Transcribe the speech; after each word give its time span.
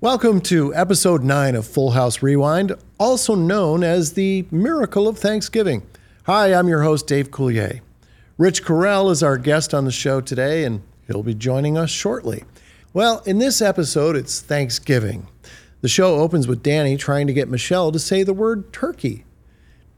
Welcome 0.00 0.42
to 0.42 0.72
episode 0.76 1.24
9 1.24 1.56
of 1.56 1.66
Full 1.66 1.90
House 1.90 2.22
Rewind, 2.22 2.72
also 3.00 3.34
known 3.34 3.82
as 3.82 4.12
the 4.12 4.46
Miracle 4.48 5.08
of 5.08 5.18
Thanksgiving. 5.18 5.84
Hi, 6.26 6.54
I'm 6.54 6.68
your 6.68 6.84
host, 6.84 7.08
Dave 7.08 7.32
Coulier. 7.32 7.80
Rich 8.36 8.62
Correll 8.62 9.10
is 9.10 9.24
our 9.24 9.36
guest 9.36 9.74
on 9.74 9.86
the 9.86 9.90
show 9.90 10.20
today, 10.20 10.62
and 10.62 10.82
he'll 11.08 11.24
be 11.24 11.34
joining 11.34 11.76
us 11.76 11.90
shortly. 11.90 12.44
Well, 12.94 13.24
in 13.26 13.38
this 13.38 13.60
episode, 13.60 14.14
it's 14.14 14.40
Thanksgiving. 14.40 15.26
The 15.80 15.88
show 15.88 16.14
opens 16.20 16.46
with 16.46 16.62
Danny 16.62 16.96
trying 16.96 17.26
to 17.26 17.32
get 17.32 17.48
Michelle 17.48 17.90
to 17.90 17.98
say 17.98 18.22
the 18.22 18.32
word 18.32 18.72
turkey. 18.72 19.24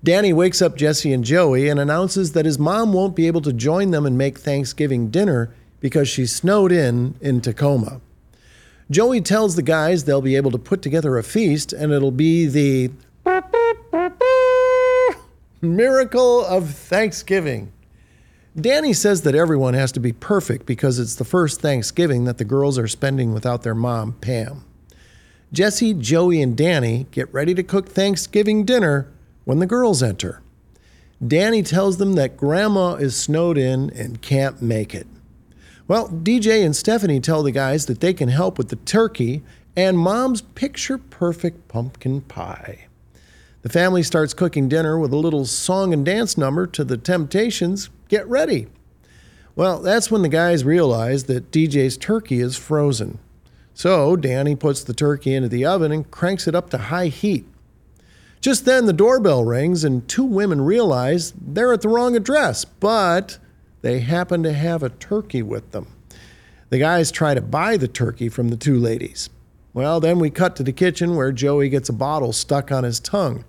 Danny 0.03 0.33
wakes 0.33 0.63
up 0.63 0.79
Jesse 0.79 1.13
and 1.13 1.23
Joey 1.23 1.69
and 1.69 1.79
announces 1.79 2.33
that 2.33 2.47
his 2.47 2.59
mom 2.59 2.95
won't 2.95 3.15
be 3.15 3.27
able 3.27 3.43
to 3.43 3.53
join 3.53 3.91
them 3.91 4.07
and 4.07 4.17
make 4.17 4.39
Thanksgiving 4.39 5.11
dinner 5.11 5.55
because 5.79 6.09
she's 6.09 6.35
snowed 6.35 6.73
in 6.73 7.17
in 7.21 7.43
Tacoma. 7.43 8.01
Joey 8.91 9.21
tells 9.21 9.55
the 9.55 9.63
guys 9.63 10.05
they'll 10.05 10.21
be 10.21 10.35
able 10.35 10.51
to 10.51 10.59
put 10.59 10.83
together 10.83 11.17
a 11.17 11.23
feast 11.23 11.73
and 11.73 11.93
it'll 11.93 12.11
be 12.11 12.47
the 12.47 12.91
miracle 15.61 16.45
of 16.45 16.71
Thanksgiving. 16.71 17.73
Danny 18.61 18.93
says 18.93 19.23
that 19.23 19.37
everyone 19.37 19.75
has 19.75 19.93
to 19.93 20.01
be 20.01 20.13
perfect 20.13 20.67
because 20.67 20.99
it's 20.99 21.15
the 21.15 21.25
first 21.25 21.61
Thanksgiving 21.61 22.25
that 22.25 22.39
the 22.39 22.45
girls 22.45 22.79
are 22.79 22.89
spending 22.89 23.33
without 23.33 23.63
their 23.63 23.77
mom, 23.77 24.15
Pam. 24.15 24.65
Jesse, 25.53 25.95
Joey, 25.95 26.43
and 26.43 26.57
Danny 26.57 27.07
get 27.13 27.33
ready 27.33 27.55
to 27.55 27.63
cook 27.63 27.89
Thanksgiving 27.89 28.65
dinner 28.65 29.07
when 29.45 29.61
the 29.61 29.67
girls 29.67 30.03
enter. 30.03 30.43
Danny 31.25 31.63
tells 31.63 31.99
them 31.99 32.15
that 32.15 32.37
Grandma 32.37 32.95
is 32.95 33.15
snowed 33.15 33.57
in 33.57 33.91
and 33.91 34.21
can't 34.21 34.61
make 34.61 34.95
it. 34.95 35.07
Well, 35.91 36.09
DJ 36.09 36.65
and 36.65 36.77
Stephanie 36.77 37.19
tell 37.19 37.43
the 37.43 37.51
guys 37.51 37.87
that 37.87 37.99
they 37.99 38.15
can 38.15 38.29
help 38.29 38.59
with 38.59 38.69
the 38.69 38.77
turkey 38.77 39.43
and 39.75 39.99
Mom's 39.99 40.41
picture 40.41 40.99
perfect 40.99 41.67
pumpkin 41.67 42.21
pie. 42.21 42.87
The 43.63 43.71
family 43.71 44.05
starts 44.05 44.33
cooking 44.33 44.69
dinner 44.69 45.01
with 45.01 45.13
a 45.13 45.17
little 45.17 45.47
song 45.47 45.93
and 45.93 46.07
dance 46.07 46.39
number 46.39 46.69
to 46.69 46.85
the 46.85 46.97
Temptations 46.97 47.91
Get 48.07 48.25
Ready. 48.29 48.69
Well, 49.57 49.81
that's 49.81 50.13
when 50.13 50.23
the 50.23 50.29
guys 50.29 50.63
realize 50.63 51.25
that 51.25 51.51
DJ's 51.51 51.97
turkey 51.97 52.39
is 52.39 52.57
frozen. 52.57 53.19
So 53.75 54.15
Danny 54.15 54.55
puts 54.55 54.85
the 54.85 54.95
turkey 54.95 55.35
into 55.35 55.49
the 55.49 55.65
oven 55.65 55.91
and 55.91 56.09
cranks 56.09 56.47
it 56.47 56.55
up 56.55 56.71
to 56.71 56.79
high 56.79 57.09
heat. 57.09 57.47
Just 58.41 58.65
then, 58.65 58.87
the 58.87 58.93
doorbell 58.93 59.45
rings, 59.45 59.83
and 59.83 60.07
two 60.07 60.23
women 60.23 60.61
realize 60.61 61.33
they're 61.33 61.73
at 61.73 61.81
the 61.81 61.89
wrong 61.89 62.15
address, 62.15 62.65
but 62.65 63.39
they 63.83 64.01
happen 64.01 64.43
to 64.43 64.53
have 64.53 64.83
a 64.83 64.91
turkey 64.91 65.43
with 65.43 65.71
them. 65.73 65.87
The 66.69 66.79
guys 66.79 67.11
try 67.11 67.35
to 67.35 67.41
buy 67.41 67.77
the 67.77 67.89
turkey 67.89 68.29
from 68.29 68.49
the 68.49 68.57
two 68.57 68.79
ladies. 68.79 69.31
Well, 69.73 70.01
then 70.01 70.19
we 70.19 70.31
cut 70.31 70.57
to 70.57 70.63
the 70.63 70.73
kitchen 70.73 71.17
where 71.17 71.33
Joey 71.33 71.69
gets 71.69 71.89
a 71.89 71.93
bottle 71.93 72.33
stuck 72.33 72.71
on 72.73 72.85
his 72.85 73.01
tongue. 73.01 73.45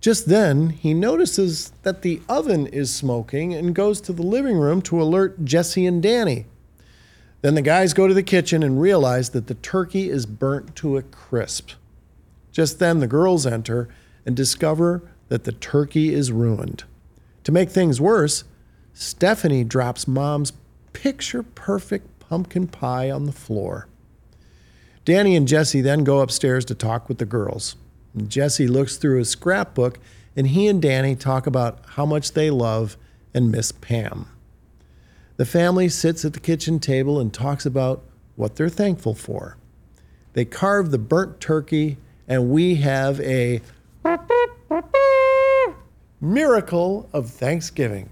Just 0.00 0.28
then, 0.28 0.70
he 0.70 0.94
notices 0.94 1.72
that 1.82 2.02
the 2.02 2.20
oven 2.28 2.66
is 2.66 2.94
smoking 2.94 3.54
and 3.54 3.74
goes 3.74 4.00
to 4.02 4.12
the 4.12 4.22
living 4.22 4.58
room 4.58 4.82
to 4.82 5.00
alert 5.00 5.44
Jesse 5.44 5.86
and 5.86 6.02
Danny. 6.02 6.46
Then 7.42 7.54
the 7.54 7.62
guys 7.62 7.94
go 7.94 8.06
to 8.06 8.14
the 8.14 8.22
kitchen 8.22 8.62
and 8.62 8.80
realize 8.80 9.30
that 9.30 9.46
the 9.46 9.54
turkey 9.54 10.10
is 10.10 10.26
burnt 10.26 10.76
to 10.76 10.96
a 10.96 11.02
crisp. 11.02 11.70
Just 12.52 12.78
then, 12.78 13.00
the 13.00 13.06
girls 13.06 13.46
enter 13.46 13.88
and 14.24 14.36
discover 14.36 15.02
that 15.28 15.44
the 15.44 15.52
turkey 15.52 16.12
is 16.12 16.32
ruined. 16.32 16.84
To 17.44 17.52
make 17.52 17.70
things 17.70 18.00
worse, 18.00 18.44
Stephanie 18.98 19.62
drops 19.62 20.08
mom's 20.08 20.54
picture 20.94 21.42
perfect 21.42 22.18
pumpkin 22.18 22.66
pie 22.66 23.10
on 23.10 23.26
the 23.26 23.32
floor. 23.32 23.88
Danny 25.04 25.36
and 25.36 25.46
Jesse 25.46 25.82
then 25.82 26.02
go 26.02 26.20
upstairs 26.20 26.64
to 26.64 26.74
talk 26.74 27.06
with 27.06 27.18
the 27.18 27.26
girls. 27.26 27.76
Jesse 28.26 28.66
looks 28.66 28.96
through 28.96 29.18
his 29.18 29.28
scrapbook 29.28 29.98
and 30.34 30.46
he 30.46 30.66
and 30.66 30.80
Danny 30.80 31.14
talk 31.14 31.46
about 31.46 31.80
how 31.88 32.06
much 32.06 32.32
they 32.32 32.48
love 32.50 32.96
and 33.34 33.52
miss 33.52 33.70
Pam. 33.70 34.30
The 35.36 35.44
family 35.44 35.90
sits 35.90 36.24
at 36.24 36.32
the 36.32 36.40
kitchen 36.40 36.80
table 36.80 37.20
and 37.20 37.34
talks 37.34 37.66
about 37.66 38.02
what 38.34 38.56
they're 38.56 38.70
thankful 38.70 39.14
for. 39.14 39.58
They 40.32 40.46
carve 40.46 40.90
the 40.90 40.98
burnt 40.98 41.38
turkey, 41.38 41.98
and 42.26 42.48
we 42.48 42.76
have 42.76 43.20
a 43.20 43.60
miracle 46.18 47.10
of 47.12 47.28
Thanksgiving. 47.28 48.08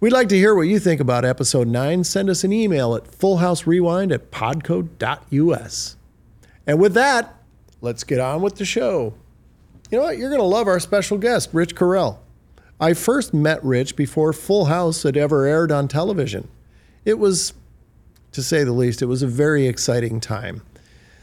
We'd 0.00 0.14
like 0.14 0.30
to 0.30 0.36
hear 0.36 0.54
what 0.54 0.62
you 0.62 0.78
think 0.78 0.98
about 0.98 1.26
episode 1.26 1.68
9. 1.68 2.04
Send 2.04 2.30
us 2.30 2.42
an 2.42 2.54
email 2.54 2.94
at 2.94 3.04
fullhouserewind 3.04 4.14
at 4.14 4.30
podco.us. 4.30 5.96
And 6.66 6.80
with 6.80 6.94
that, 6.94 7.34
let's 7.82 8.02
get 8.02 8.18
on 8.18 8.40
with 8.40 8.56
the 8.56 8.64
show. 8.64 9.12
You 9.90 9.98
know 9.98 10.04
what? 10.04 10.16
You're 10.16 10.30
going 10.30 10.40
to 10.40 10.46
love 10.46 10.68
our 10.68 10.80
special 10.80 11.18
guest, 11.18 11.50
Rich 11.52 11.74
Correll. 11.74 12.16
I 12.80 12.94
first 12.94 13.34
met 13.34 13.62
Rich 13.62 13.94
before 13.94 14.32
Full 14.32 14.64
House 14.64 15.02
had 15.02 15.18
ever 15.18 15.44
aired 15.44 15.70
on 15.70 15.86
television. 15.86 16.48
It 17.04 17.18
was, 17.18 17.52
to 18.32 18.42
say 18.42 18.64
the 18.64 18.72
least, 18.72 19.02
it 19.02 19.06
was 19.06 19.22
a 19.22 19.26
very 19.26 19.66
exciting 19.66 20.18
time. 20.18 20.62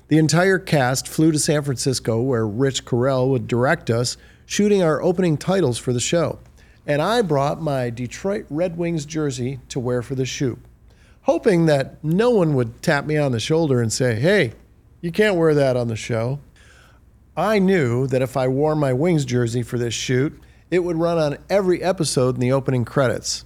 The 0.09 0.19
entire 0.19 0.59
cast 0.59 1.07
flew 1.07 1.31
to 1.31 1.39
San 1.39 1.63
Francisco, 1.63 2.21
where 2.21 2.45
Rich 2.45 2.85
Correll 2.85 3.27
would 3.29 3.47
direct 3.47 3.89
us, 3.89 4.17
shooting 4.45 4.83
our 4.83 5.01
opening 5.01 5.35
titles 5.35 5.79
for 5.79 5.94
the 5.94 5.99
show 5.99 6.38
and 6.87 7.01
I 7.01 7.21
brought 7.21 7.61
my 7.61 7.89
Detroit 7.89 8.45
Red 8.49 8.77
Wings 8.77 9.05
jersey 9.05 9.59
to 9.67 9.79
wear 9.79 10.01
for 10.01 10.15
the 10.15 10.25
shoot, 10.25 10.57
hoping 11.23 11.65
that 11.65 12.01
no 12.03 12.29
one 12.29 12.55
would 12.55 12.81
tap 12.81 13.05
me 13.05 13.17
on 13.17 13.33
the 13.33 13.41
shoulder 13.41 13.81
and 13.81 13.91
say, 13.91 14.15
hey, 14.15 14.53
you 15.01 15.11
can't 15.11 15.35
wear 15.35 15.53
that 15.53 15.75
on 15.75 15.89
the 15.89 15.97
show. 15.97 16.39
I 17.35 17.59
knew 17.59 18.07
that 18.07 18.21
if 18.21 18.37
I 18.37 18.47
wore 18.47 18.75
my 18.75 18.93
Wings 18.93 19.25
jersey 19.25 19.61
for 19.61 19.77
this 19.77 19.94
shoot, 19.94 20.41
it 20.71 20.79
would 20.79 20.95
run 20.95 21.17
on 21.17 21.38
every 21.50 21.83
episode 21.83 22.35
in 22.35 22.41
the 22.41 22.53
opening 22.53 22.85
credits. 22.85 23.44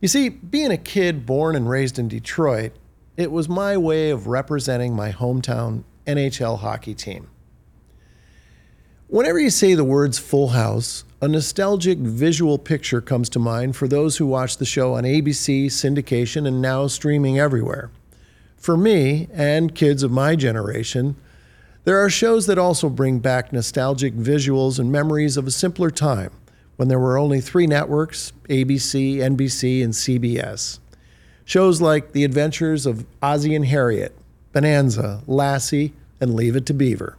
You 0.00 0.08
see, 0.08 0.28
being 0.28 0.70
a 0.70 0.76
kid 0.76 1.24
born 1.24 1.56
and 1.56 1.68
raised 1.68 1.98
in 1.98 2.08
Detroit, 2.08 2.72
it 3.16 3.32
was 3.32 3.48
my 3.48 3.76
way 3.78 4.10
of 4.10 4.26
representing 4.26 4.94
my 4.94 5.10
hometown 5.10 5.84
NHL 6.06 6.58
hockey 6.58 6.94
team. 6.94 7.30
Whenever 9.14 9.38
you 9.38 9.48
say 9.48 9.74
the 9.74 9.84
words 9.84 10.18
full 10.18 10.48
house, 10.48 11.04
a 11.22 11.28
nostalgic 11.28 11.98
visual 11.98 12.58
picture 12.58 13.00
comes 13.00 13.28
to 13.28 13.38
mind 13.38 13.76
for 13.76 13.86
those 13.86 14.16
who 14.16 14.26
watch 14.26 14.56
the 14.56 14.64
show 14.64 14.94
on 14.94 15.04
ABC, 15.04 15.66
syndication, 15.66 16.48
and 16.48 16.60
now 16.60 16.88
streaming 16.88 17.38
everywhere. 17.38 17.92
For 18.56 18.76
me, 18.76 19.28
and 19.32 19.72
kids 19.72 20.02
of 20.02 20.10
my 20.10 20.34
generation, 20.34 21.14
there 21.84 22.04
are 22.04 22.10
shows 22.10 22.46
that 22.46 22.58
also 22.58 22.88
bring 22.88 23.20
back 23.20 23.52
nostalgic 23.52 24.14
visuals 24.14 24.80
and 24.80 24.90
memories 24.90 25.36
of 25.36 25.46
a 25.46 25.52
simpler 25.52 25.92
time 25.92 26.32
when 26.74 26.88
there 26.88 26.98
were 26.98 27.16
only 27.16 27.40
three 27.40 27.68
networks 27.68 28.32
ABC, 28.48 29.18
NBC, 29.18 29.84
and 29.84 29.92
CBS. 29.92 30.80
Shows 31.44 31.80
like 31.80 32.10
The 32.10 32.24
Adventures 32.24 32.84
of 32.84 33.06
Ozzie 33.22 33.54
and 33.54 33.66
Harriet, 33.66 34.18
Bonanza, 34.52 35.22
Lassie, 35.28 35.92
and 36.20 36.34
Leave 36.34 36.56
It 36.56 36.66
to 36.66 36.74
Beaver. 36.74 37.16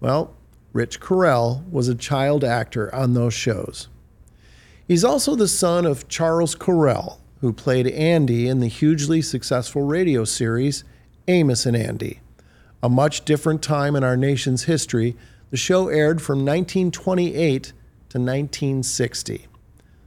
Well, 0.00 0.34
Rich 0.74 0.98
Correll, 0.98 1.70
was 1.70 1.86
a 1.86 1.94
child 1.94 2.42
actor 2.42 2.92
on 2.92 3.14
those 3.14 3.32
shows. 3.32 3.86
He's 4.88 5.04
also 5.04 5.36
the 5.36 5.46
son 5.46 5.86
of 5.86 6.08
Charles 6.08 6.56
Correll, 6.56 7.18
who 7.40 7.52
played 7.52 7.86
Andy 7.86 8.48
in 8.48 8.58
the 8.58 8.66
hugely 8.66 9.22
successful 9.22 9.82
radio 9.82 10.24
series 10.24 10.82
Amos 11.28 11.64
and 11.64 11.76
Andy. 11.76 12.20
A 12.82 12.88
much 12.88 13.24
different 13.24 13.62
time 13.62 13.94
in 13.94 14.02
our 14.02 14.16
nation's 14.16 14.64
history, 14.64 15.16
the 15.52 15.56
show 15.56 15.86
aired 15.86 16.20
from 16.20 16.40
1928 16.40 17.62
to 17.62 18.18
1960, 18.18 19.46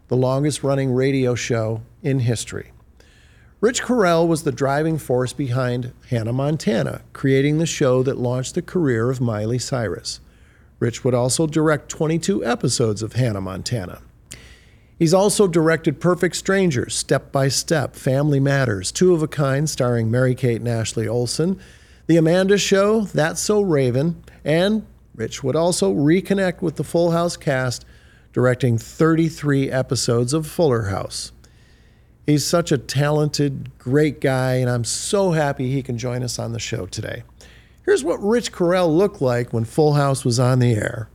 the 0.09 0.17
longest 0.17 0.63
running 0.63 0.91
radio 0.91 1.33
show 1.33 1.81
in 2.03 2.19
history. 2.19 2.73
Rich 3.61 3.83
Correll 3.83 4.27
was 4.27 4.43
the 4.43 4.51
driving 4.51 4.97
force 4.97 5.31
behind 5.31 5.93
Hannah 6.09 6.33
Montana, 6.33 7.03
creating 7.13 7.57
the 7.57 7.65
show 7.65 8.03
that 8.03 8.17
launched 8.17 8.53
the 8.53 8.61
career 8.61 9.09
of 9.09 9.21
Miley 9.21 9.59
Cyrus. 9.59 10.19
Rich 10.79 11.03
would 11.03 11.13
also 11.13 11.47
direct 11.47 11.89
22 11.89 12.45
episodes 12.45 13.01
of 13.01 13.13
Hannah 13.13 13.41
Montana. 13.41 14.01
He's 14.99 15.13
also 15.13 15.47
directed 15.47 15.99
Perfect 15.99 16.35
Strangers, 16.35 16.95
Step 16.95 17.31
by 17.31 17.49
Step, 17.49 17.95
Family 17.95 18.39
Matters, 18.39 18.91
Two 18.91 19.13
of 19.13 19.21
a 19.21 19.27
Kind, 19.27 19.69
starring 19.69 20.09
Mary 20.09 20.33
Kate 20.33 20.59
and 20.59 20.67
Ashley 20.67 21.07
Olsen, 21.07 21.59
The 22.07 22.17
Amanda 22.17 22.57
Show, 22.57 23.01
That's 23.01 23.41
So 23.41 23.61
Raven, 23.61 24.23
and 24.43 24.85
Rich 25.13 25.43
would 25.43 25.55
also 25.55 25.93
reconnect 25.93 26.61
with 26.61 26.77
the 26.77 26.83
Full 26.83 27.11
House 27.11 27.37
cast, 27.37 27.85
directing 28.33 28.77
33 28.77 29.71
episodes 29.71 30.33
of 30.33 30.47
Fuller 30.47 30.83
House. 30.83 31.31
He's 32.25 32.45
such 32.45 32.71
a 32.71 32.77
talented, 32.77 33.77
great 33.77 34.19
guy, 34.19 34.55
and 34.55 34.69
I'm 34.69 34.83
so 34.83 35.31
happy 35.31 35.71
he 35.71 35.81
can 35.81 35.97
join 35.97 36.23
us 36.23 36.37
on 36.37 36.53
the 36.53 36.59
show 36.59 36.85
today. 36.85 37.23
Here's 37.87 38.03
what 38.03 38.21
Rich 38.21 38.51
Correll 38.51 38.93
looked 38.93 39.21
like 39.21 39.53
when 39.53 39.63
Full 39.63 39.93
House 39.93 40.25
was 40.25 40.41
on 40.41 40.59
the 40.59 40.73
air. 40.73 41.07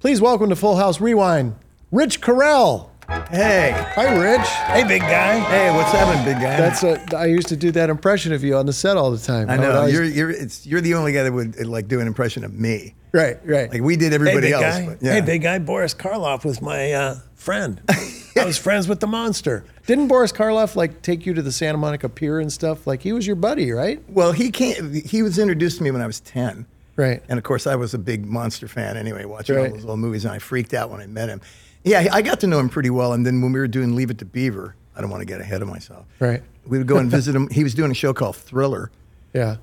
Please 0.00 0.18
welcome 0.18 0.48
to 0.48 0.56
Full 0.56 0.76
House 0.76 0.98
Rewind, 0.98 1.56
Rich 1.92 2.22
Correll. 2.22 2.88
Hey. 3.30 3.72
Hi, 3.94 4.16
Rich. 4.18 4.46
Hey, 4.48 4.82
big 4.88 5.02
guy. 5.02 5.38
Hey, 5.40 5.70
what's 5.76 5.92
happening, 5.92 6.24
big 6.24 6.42
guy? 6.42 6.56
That's 6.56 6.82
a, 6.82 6.98
I 7.14 7.26
used 7.26 7.48
to 7.48 7.56
do 7.56 7.70
that 7.72 7.90
impression 7.90 8.32
of 8.32 8.42
you 8.42 8.56
on 8.56 8.64
the 8.64 8.72
set 8.72 8.96
all 8.96 9.10
the 9.10 9.18
time. 9.18 9.50
I 9.50 9.58
know. 9.58 9.72
always- 9.76 9.92
You're 9.92 10.04
you're 10.04 10.30
it's 10.30 10.66
you're 10.66 10.80
the 10.80 10.94
only 10.94 11.12
guy 11.12 11.22
that 11.24 11.32
would 11.32 11.60
uh, 11.60 11.68
like 11.68 11.86
do 11.86 12.00
an 12.00 12.06
impression 12.06 12.44
of 12.44 12.54
me. 12.54 12.94
right, 13.12 13.36
right. 13.46 13.70
Like 13.70 13.82
we 13.82 13.96
did 13.96 14.12
Hey, 14.12 14.14
everybody 14.14 14.40
big 14.46 14.52
else. 14.52 14.62
guy. 14.64 14.86
but, 14.86 15.02
yeah. 15.02 15.12
Hey, 15.12 15.20
big 15.20 15.42
guy. 15.42 15.58
Boris 15.58 15.92
Karloff 15.94 16.46
was 16.46 16.62
my 16.62 16.92
uh, 16.92 17.16
friend. 17.34 17.82
I 18.40 18.44
was 18.44 18.58
friends 18.58 18.88
with 18.88 19.00
the 19.00 19.06
monster. 19.06 19.64
Didn't 19.86 20.08
Boris 20.08 20.32
Karloff 20.32 20.76
like 20.76 21.02
take 21.02 21.24
you 21.26 21.34
to 21.34 21.42
the 21.42 21.52
Santa 21.52 21.78
Monica 21.78 22.08
Pier 22.08 22.40
and 22.40 22.52
stuff? 22.52 22.86
Like 22.86 23.02
he 23.02 23.12
was 23.12 23.26
your 23.26 23.36
buddy, 23.36 23.70
right? 23.72 24.02
Well, 24.08 24.32
he 24.32 24.50
came. 24.50 24.92
He 24.92 25.22
was 25.22 25.38
introduced 25.38 25.78
to 25.78 25.84
me 25.84 25.90
when 25.90 26.00
I 26.02 26.06
was 26.06 26.20
ten. 26.20 26.66
Right. 26.96 27.22
And 27.28 27.38
of 27.38 27.44
course, 27.44 27.66
I 27.66 27.74
was 27.76 27.92
a 27.94 27.98
big 27.98 28.24
monster 28.24 28.68
fan 28.68 28.96
anyway, 28.96 29.24
watching 29.24 29.56
Right. 29.56 29.70
all 29.70 29.76
those 29.76 29.84
old 29.86 29.98
movies, 29.98 30.24
and 30.24 30.32
I 30.32 30.38
freaked 30.38 30.74
out 30.74 30.90
when 30.90 31.00
I 31.00 31.06
met 31.06 31.28
him. 31.28 31.40
Yeah, 31.82 32.06
I 32.12 32.22
got 32.22 32.40
to 32.40 32.46
know 32.46 32.58
him 32.60 32.68
pretty 32.68 32.90
well. 32.90 33.12
And 33.12 33.26
then 33.26 33.42
when 33.42 33.52
we 33.52 33.58
were 33.60 33.66
doing 33.68 33.94
Leave 33.96 34.10
It 34.10 34.18
to 34.18 34.24
Beaver, 34.24 34.74
I 34.96 35.00
don't 35.00 35.10
want 35.10 35.20
to 35.20 35.26
get 35.26 35.40
ahead 35.40 35.60
of 35.60 35.68
myself. 35.68 36.06
Right. 36.20 36.42
We 36.66 36.78
would 36.78 36.86
go 36.86 36.96
and 36.98 37.10
visit 37.18 37.34
him. 37.34 37.48
He 37.50 37.62
was 37.64 37.74
doing 37.74 37.90
a 37.90 37.94
show 37.94 38.14
called 38.14 38.36
Thriller. 38.36 38.90
Yeah. 39.34 39.56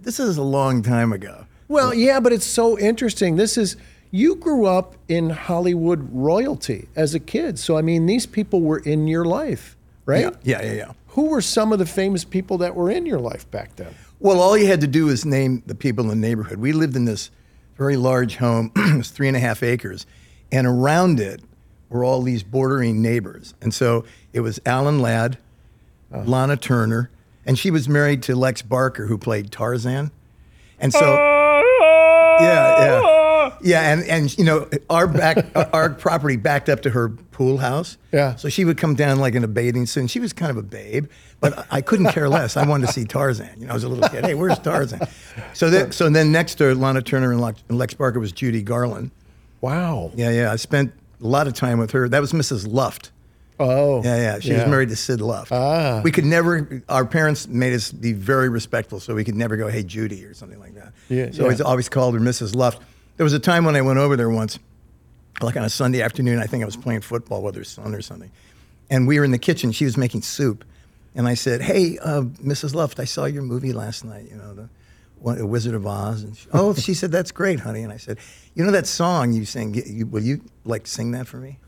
This 0.00 0.18
is 0.18 0.38
a 0.38 0.42
long 0.42 0.82
time 0.82 1.12
ago. 1.12 1.44
Well, 1.68 1.92
yeah, 1.92 2.20
but 2.20 2.32
it's 2.32 2.46
so 2.46 2.78
interesting. 2.78 3.36
This 3.36 3.58
is 3.58 3.76
you 4.10 4.36
grew 4.36 4.66
up 4.66 4.94
in 5.08 5.30
Hollywood 5.30 6.08
royalty 6.12 6.88
as 6.96 7.14
a 7.14 7.20
kid. 7.20 7.58
So 7.58 7.76
I 7.76 7.82
mean, 7.82 8.06
these 8.06 8.26
people 8.26 8.60
were 8.60 8.78
in 8.78 9.06
your 9.06 9.24
life, 9.24 9.76
right? 10.06 10.22
Yeah, 10.42 10.60
yeah, 10.60 10.62
yeah, 10.62 10.72
yeah. 10.72 10.92
Who 11.08 11.30
were 11.30 11.40
some 11.40 11.72
of 11.72 11.78
the 11.78 11.86
famous 11.86 12.24
people 12.24 12.58
that 12.58 12.74
were 12.74 12.90
in 12.90 13.06
your 13.06 13.20
life 13.20 13.50
back 13.50 13.76
then? 13.76 13.94
Well, 14.20 14.40
all 14.40 14.56
you 14.56 14.66
had 14.66 14.80
to 14.80 14.86
do 14.86 15.08
is 15.08 15.24
name 15.24 15.62
the 15.66 15.74
people 15.74 16.04
in 16.04 16.08
the 16.08 16.28
neighborhood. 16.28 16.58
We 16.58 16.72
lived 16.72 16.96
in 16.96 17.04
this 17.04 17.30
very 17.76 17.96
large 17.96 18.36
home, 18.36 18.72
it 18.76 18.96
was 18.96 19.10
three 19.10 19.28
and 19.28 19.36
a 19.36 19.40
half 19.40 19.62
acres, 19.62 20.04
and 20.50 20.66
around 20.66 21.20
it 21.20 21.40
were 21.88 22.04
all 22.04 22.22
these 22.22 22.42
bordering 22.42 23.00
neighbors. 23.00 23.54
And 23.62 23.72
so 23.72 24.04
it 24.32 24.40
was 24.40 24.60
Alan 24.66 25.00
Ladd, 25.00 25.38
uh-huh. 26.12 26.24
Lana 26.26 26.56
Turner, 26.56 27.10
and 27.46 27.58
she 27.58 27.70
was 27.70 27.88
married 27.88 28.22
to 28.24 28.36
Lex 28.36 28.62
Barker, 28.62 29.06
who 29.06 29.16
played 29.16 29.50
Tarzan. 29.50 30.10
And 30.80 30.92
so, 30.92 31.00
yeah, 32.40 32.84
yeah, 32.84 33.17
yeah, 33.62 33.92
and 33.92 34.02
and 34.04 34.36
you 34.38 34.44
know 34.44 34.68
our 34.90 35.06
back, 35.06 35.46
our 35.74 35.90
property 35.90 36.36
backed 36.36 36.68
up 36.68 36.82
to 36.82 36.90
her 36.90 37.10
pool 37.38 37.58
house. 37.58 37.96
Yeah. 38.12 38.34
So 38.34 38.48
she 38.48 38.64
would 38.64 38.78
come 38.78 38.96
down 38.96 39.20
like 39.20 39.34
in 39.34 39.44
a 39.44 39.48
bathing 39.48 39.86
suit. 39.86 40.00
And 40.00 40.10
she 40.10 40.18
was 40.18 40.32
kind 40.32 40.50
of 40.50 40.56
a 40.56 40.62
babe, 40.62 41.06
but 41.40 41.66
I 41.70 41.80
couldn't 41.80 42.10
care 42.10 42.28
less. 42.28 42.56
I 42.56 42.66
wanted 42.66 42.88
to 42.88 42.92
see 42.92 43.04
Tarzan. 43.04 43.60
You 43.60 43.66
know, 43.66 43.70
I 43.70 43.74
was 43.74 43.84
a 43.84 43.88
little 43.88 44.08
kid. 44.08 44.24
Hey, 44.24 44.34
where's 44.34 44.58
Tarzan? 44.58 45.00
So 45.54 45.70
then, 45.70 45.92
so 45.92 46.10
then 46.10 46.32
next 46.32 46.56
to 46.56 46.74
Lana 46.74 47.00
Turner 47.00 47.30
and 47.30 47.40
Lex, 47.68 47.94
Barker 47.94 48.18
was 48.18 48.32
Judy 48.32 48.60
Garland. 48.62 49.12
Wow. 49.60 50.10
Yeah, 50.16 50.30
yeah. 50.30 50.52
I 50.52 50.56
spent 50.56 50.92
a 51.22 51.26
lot 51.26 51.46
of 51.46 51.54
time 51.54 51.78
with 51.78 51.92
her. 51.92 52.08
That 52.08 52.20
was 52.20 52.32
Mrs. 52.32 52.66
Luft. 52.70 53.12
Oh. 53.60 54.02
Yeah, 54.02 54.16
yeah. 54.16 54.38
She 54.40 54.52
was 54.52 54.66
married 54.66 54.88
to 54.88 54.96
Sid 54.96 55.20
Luft. 55.20 55.52
Ah. 55.52 56.00
We 56.02 56.10
could 56.10 56.24
never. 56.24 56.82
Our 56.88 57.04
parents 57.04 57.48
made 57.48 57.72
us 57.72 57.90
be 57.90 58.12
very 58.12 58.48
respectful, 58.48 59.00
so 59.00 59.14
we 59.14 59.24
could 59.24 59.34
never 59.34 59.56
go, 59.56 59.66
"Hey, 59.66 59.82
Judy" 59.82 60.24
or 60.24 60.32
something 60.32 60.60
like 60.60 60.76
that. 60.76 60.92
Yeah, 61.08 61.30
so 61.32 61.48
yeah. 61.50 61.64
always 61.64 61.88
called 61.88 62.14
her 62.14 62.20
Mrs. 62.20 62.54
Luft. 62.54 62.80
There 63.18 63.24
was 63.24 63.32
a 63.32 63.40
time 63.40 63.64
when 63.64 63.74
I 63.74 63.82
went 63.82 63.98
over 63.98 64.16
there 64.16 64.30
once, 64.30 64.60
like 65.40 65.56
on 65.56 65.64
a 65.64 65.68
Sunday 65.68 66.02
afternoon. 66.02 66.38
I 66.38 66.46
think 66.46 66.62
I 66.62 66.66
was 66.66 66.76
playing 66.76 67.00
football 67.00 67.42
with 67.42 67.56
her 67.56 67.64
son 67.64 67.92
or 67.92 68.00
something, 68.00 68.30
and 68.90 69.08
we 69.08 69.18
were 69.18 69.24
in 69.24 69.32
the 69.32 69.38
kitchen. 69.38 69.72
She 69.72 69.84
was 69.84 69.96
making 69.96 70.22
soup, 70.22 70.64
and 71.16 71.26
I 71.26 71.34
said, 71.34 71.60
"Hey, 71.60 71.98
uh, 71.98 72.22
Mrs. 72.22 72.74
Luft, 72.74 73.00
I 73.00 73.04
saw 73.04 73.24
your 73.24 73.42
movie 73.42 73.72
last 73.72 74.04
night. 74.04 74.28
You 74.30 74.36
know 74.36 74.54
the." 74.54 74.68
The 75.20 75.44
Wizard 75.44 75.74
of 75.74 75.84
Oz, 75.84 76.22
and 76.22 76.36
she, 76.36 76.46
oh, 76.52 76.74
she 76.74 76.94
said 76.94 77.10
that's 77.10 77.32
great, 77.32 77.58
honey. 77.58 77.82
And 77.82 77.92
I 77.92 77.96
said, 77.96 78.18
you 78.54 78.64
know 78.64 78.70
that 78.70 78.86
song 78.86 79.32
you 79.32 79.44
sing? 79.44 79.74
You, 79.74 80.06
will 80.06 80.22
you 80.22 80.40
like 80.64 80.86
sing 80.86 81.10
that 81.10 81.26
for 81.26 81.38
me? 81.38 81.58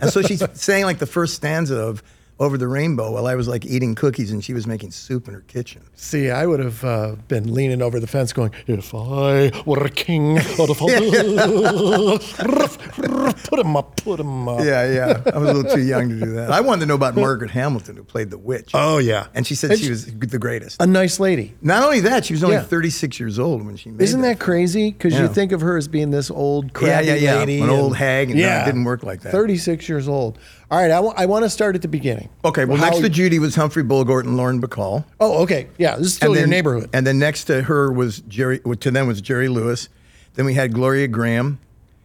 And 0.00 0.10
so 0.10 0.22
she's 0.22 0.42
saying 0.58 0.86
like 0.86 1.00
the 1.00 1.06
first 1.06 1.34
stanza 1.34 1.76
of 1.76 2.02
Over 2.40 2.58
the 2.58 2.66
Rainbow 2.66 3.12
while 3.12 3.28
I 3.28 3.36
was 3.36 3.46
like 3.46 3.64
eating 3.64 3.94
cookies 3.94 4.32
and 4.32 4.44
she 4.44 4.54
was 4.54 4.66
making 4.66 4.90
soup 4.90 5.28
in 5.28 5.34
her 5.34 5.42
kitchen. 5.42 5.82
See, 5.94 6.30
I 6.30 6.46
would 6.46 6.58
have 6.58 6.82
uh, 6.84 7.14
been 7.28 7.54
leaning 7.54 7.80
over 7.80 8.00
the 8.00 8.08
fence 8.08 8.32
going, 8.32 8.50
If 8.66 8.92
I 8.92 9.52
were 9.64 9.84
a 9.84 9.88
king, 9.88 10.38
I'd 10.38 10.68
have 10.68 10.78
put 13.44 13.58
him 13.60 13.76
up, 13.76 13.96
put 14.02 14.18
him 14.20 14.48
up. 14.48 14.64
Yeah, 14.64 14.90
yeah. 14.92 15.22
I 15.32 15.38
was 15.38 15.50
a 15.50 15.52
little 15.52 15.70
too 15.76 15.82
young 15.84 16.08
to 16.08 16.18
do 16.18 16.32
that. 16.34 16.50
I 16.50 16.60
wanted 16.60 16.80
to 16.80 16.86
know 16.86 16.94
about 16.96 17.14
Margaret 17.14 17.50
Hamilton 17.52 17.94
who 17.96 18.02
played 18.04 18.30
the 18.30 18.38
witch. 18.38 18.70
Oh, 18.74 18.98
yeah. 18.98 19.26
And 19.34 19.46
she 19.46 19.54
said 19.54 19.70
And 19.70 19.78
she 19.78 19.84
she- 19.86 19.90
was 19.90 20.06
the 20.06 20.38
greatest. 20.38 20.82
A 20.82 20.86
nice 20.86 21.20
lady. 21.20 21.54
Not 21.62 21.84
only 21.84 22.00
that, 22.00 22.24
she 22.24 22.34
was 22.34 22.42
only 22.42 22.56
Yeah. 22.56 22.62
36 22.62 23.20
years 23.20 23.38
old 23.38 23.64
when 23.64 23.76
she 23.76 23.90
made 23.90 24.02
Isn't 24.02 24.22
that 24.22 24.40
crazy? 24.40 24.90
Because 24.90 25.16
you 25.18 25.28
think 25.28 25.52
of 25.52 25.60
her 25.60 25.76
as 25.76 25.86
being 25.88 26.10
this 26.10 26.30
old, 26.32 26.64
Yeah, 26.66 26.70
crabby 26.72 27.06
yeah, 27.06 27.14
yeah. 27.14 27.34
lady. 27.36 27.60
An 27.60 27.70
old 27.70 27.96
hag. 27.96 28.30
And 28.30 28.40
no, 28.40 28.60
it 28.60 28.64
didn't 28.64 28.84
work 28.84 29.02
like 29.04 29.20
that. 29.22 29.30
36 29.32 29.88
years 29.88 30.08
old. 30.08 30.38
All 30.74 30.80
right, 30.80 30.90
I 30.90 31.26
want 31.26 31.44
to 31.44 31.50
start 31.50 31.76
at 31.76 31.82
the 31.82 31.88
beginning. 31.88 32.30
Okay, 32.44 32.64
well, 32.64 32.76
How- 32.76 32.86
next 32.86 32.98
to 32.98 33.08
Judy 33.08 33.38
was 33.38 33.54
Humphrey 33.54 33.84
Bogart 33.84 34.24
and 34.24 34.36
Lauren 34.36 34.60
Bacall. 34.60 35.04
Oh, 35.20 35.44
okay. 35.44 35.68
Yeah, 35.78 35.94
this 35.94 36.08
is 36.08 36.14
still 36.16 36.36
your 36.36 36.48
neighborhood. 36.48 36.90
And 36.92 37.06
then 37.06 37.20
next 37.20 37.44
to 37.44 37.62
her 37.62 37.92
was 37.92 38.22
Jerry. 38.26 38.60
well, 38.64 38.74
To 38.74 38.90
them 38.90 39.06
was 39.06 39.20
Jerry 39.20 39.46
Lewis. 39.46 39.88
Then 40.34 40.44
we 40.46 40.54
had 40.54 40.72
Gloria 40.74 41.06
Grahame, 41.06 41.58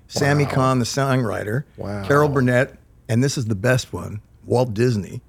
Sammy 0.07 0.45
Cahn, 0.45 0.77
the 0.77 0.85
songwriter, 0.85 1.63
Wow. 1.77 2.05
Carol 2.05 2.29
Burnett, 2.29 2.75
and 3.07 3.23
this 3.23 3.39
is 3.39 3.45
the 3.45 3.55
best 3.55 3.91
one, 3.91 4.21
Walt 4.45 4.75
Disney. 4.75 5.21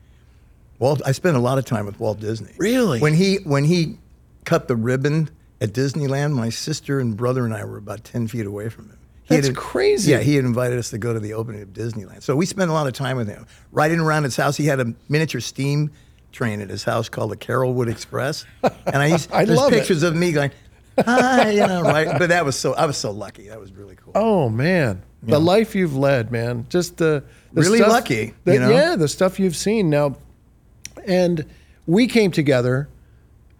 Walt, 0.78 1.00
I 1.06 1.12
spent 1.12 1.34
a 1.34 1.40
lot 1.40 1.56
of 1.56 1.64
time 1.64 1.86
with 1.86 1.98
Walt 1.98 2.20
Disney. 2.20 2.52
Really? 2.58 3.00
When 3.00 3.14
he 3.14 3.36
when 3.44 3.64
he 3.64 3.96
cut 4.44 4.68
the 4.68 4.76
ribbon 4.76 5.30
at 5.62 5.72
Disneyland, 5.72 6.32
my 6.34 6.50
sister 6.50 7.00
and 7.00 7.16
brother 7.16 7.46
and 7.46 7.54
I 7.54 7.64
were 7.64 7.78
about 7.78 8.04
ten 8.04 8.28
feet 8.28 8.44
away 8.44 8.68
from 8.68 8.90
him. 8.90 8.98
That's 9.30 9.46
had- 9.46 9.56
crazy. 9.56 10.10
Yeah, 10.12 10.18
he 10.20 10.34
had 10.34 10.44
invited 10.44 10.78
us 10.78 10.90
to 10.90 10.98
go 10.98 11.12
to 11.14 11.20
the 11.20 11.32
opening 11.34 11.62
of 11.62 11.68
Disneyland. 11.68 12.22
So 12.22 12.36
we 12.36 12.44
spent 12.46 12.70
a 12.70 12.74
lot 12.74 12.86
of 12.86 12.92
time 12.92 13.16
with 13.16 13.28
him. 13.28 13.46
Riding 13.72 14.00
around 14.00 14.24
his 14.24 14.36
house, 14.36 14.56
he 14.56 14.66
had 14.66 14.80
a 14.80 14.92
miniature 15.08 15.40
steam 15.40 15.90
train 16.32 16.60
at 16.60 16.68
his 16.70 16.84
house 16.84 17.08
called 17.08 17.30
the 17.30 17.36
Carolwood 17.36 17.88
Express. 17.90 18.44
And 18.62 18.96
I 18.96 19.06
used 19.06 19.32
I 19.32 19.44
there's 19.44 19.56
love 19.58 19.72
it. 19.72 19.78
pictures 19.78 20.02
of 20.02 20.14
me 20.14 20.32
going, 20.32 20.50
hi, 21.04 21.50
you 21.50 21.66
know, 21.66 21.82
right? 21.82 22.18
But 22.18 22.28
that 22.28 22.44
was 22.44 22.56
so 22.58 22.74
I 22.74 22.86
was 22.86 22.96
so 22.96 23.10
lucky. 23.10 23.48
That 23.48 23.58
was 23.60 23.72
really 23.72 23.96
cool. 23.96 24.12
Oh 24.14 24.48
man, 24.48 25.02
the 25.22 25.40
life 25.40 25.74
you've 25.74 25.96
led, 25.96 26.30
man. 26.30 26.66
Just 26.68 26.96
the, 26.98 27.22
the 27.52 27.62
Really 27.62 27.78
stuff 27.78 27.90
lucky, 27.92 28.34
that- 28.44 28.52
you 28.54 28.60
know? 28.60 28.70
Yeah, 28.70 28.96
the 28.96 29.08
stuff 29.08 29.38
you've 29.40 29.56
seen 29.56 29.90
now. 29.90 30.16
And 31.06 31.46
we 31.86 32.06
came 32.06 32.30
together 32.30 32.88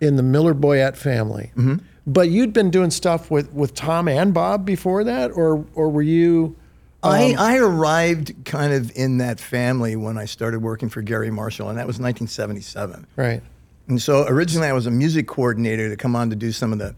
in 0.00 0.17
the 0.17 0.23
Miller 0.23 0.55
Boyett 0.55 0.97
family. 0.97 1.53
Mm-hmm. 1.57 1.85
But 2.07 2.28
you'd 2.30 2.52
been 2.52 2.71
doing 2.71 2.90
stuff 2.90 3.30
with, 3.30 3.52
with 3.52 3.75
Tom 3.75 4.09
and 4.09 4.33
Bob 4.33 4.64
before 4.64 5.04
that, 5.04 5.30
or 5.33 5.64
or 5.75 5.90
were 5.90 6.02
you? 6.02 6.57
I, 7.02 7.33
um, 7.33 7.38
I 7.38 7.57
arrived 7.59 8.35
kind 8.45 8.73
of 8.73 8.95
in 8.97 9.19
that 9.19 9.40
family 9.40 9.97
when 9.97 10.19
I 10.19 10.26
started 10.26 10.61
working 10.61 10.88
for 10.90 11.00
Garry 11.02 11.30
Marshall, 11.30 11.69
and 11.71 11.78
that 11.78 11.87
was 11.87 11.99
1977. 11.99 13.07
Right. 13.16 13.42
And 13.88 14.00
so 14.00 14.26
originally 14.26 14.69
I 14.69 14.73
was 14.73 14.87
a 14.87 14.90
music 14.90 15.26
coordinator 15.26 15.88
to 15.88 15.97
come 15.97 16.14
on 16.14 16.28
to 16.30 16.37
do 16.37 16.52
some 16.52 16.73
of 16.75 16.78
the, 16.78 16.95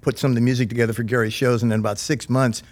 put 0.00 0.18
some 0.18 0.30
of 0.30 0.34
the 0.36 0.40
music 0.40 0.68
together 0.70 0.92
for 0.94 1.02
Garry's 1.02 1.34
shows. 1.34 1.62
And 1.62 1.70
then 1.70 1.80
about 1.80 1.98
six 1.98 2.30
months, 2.30 2.62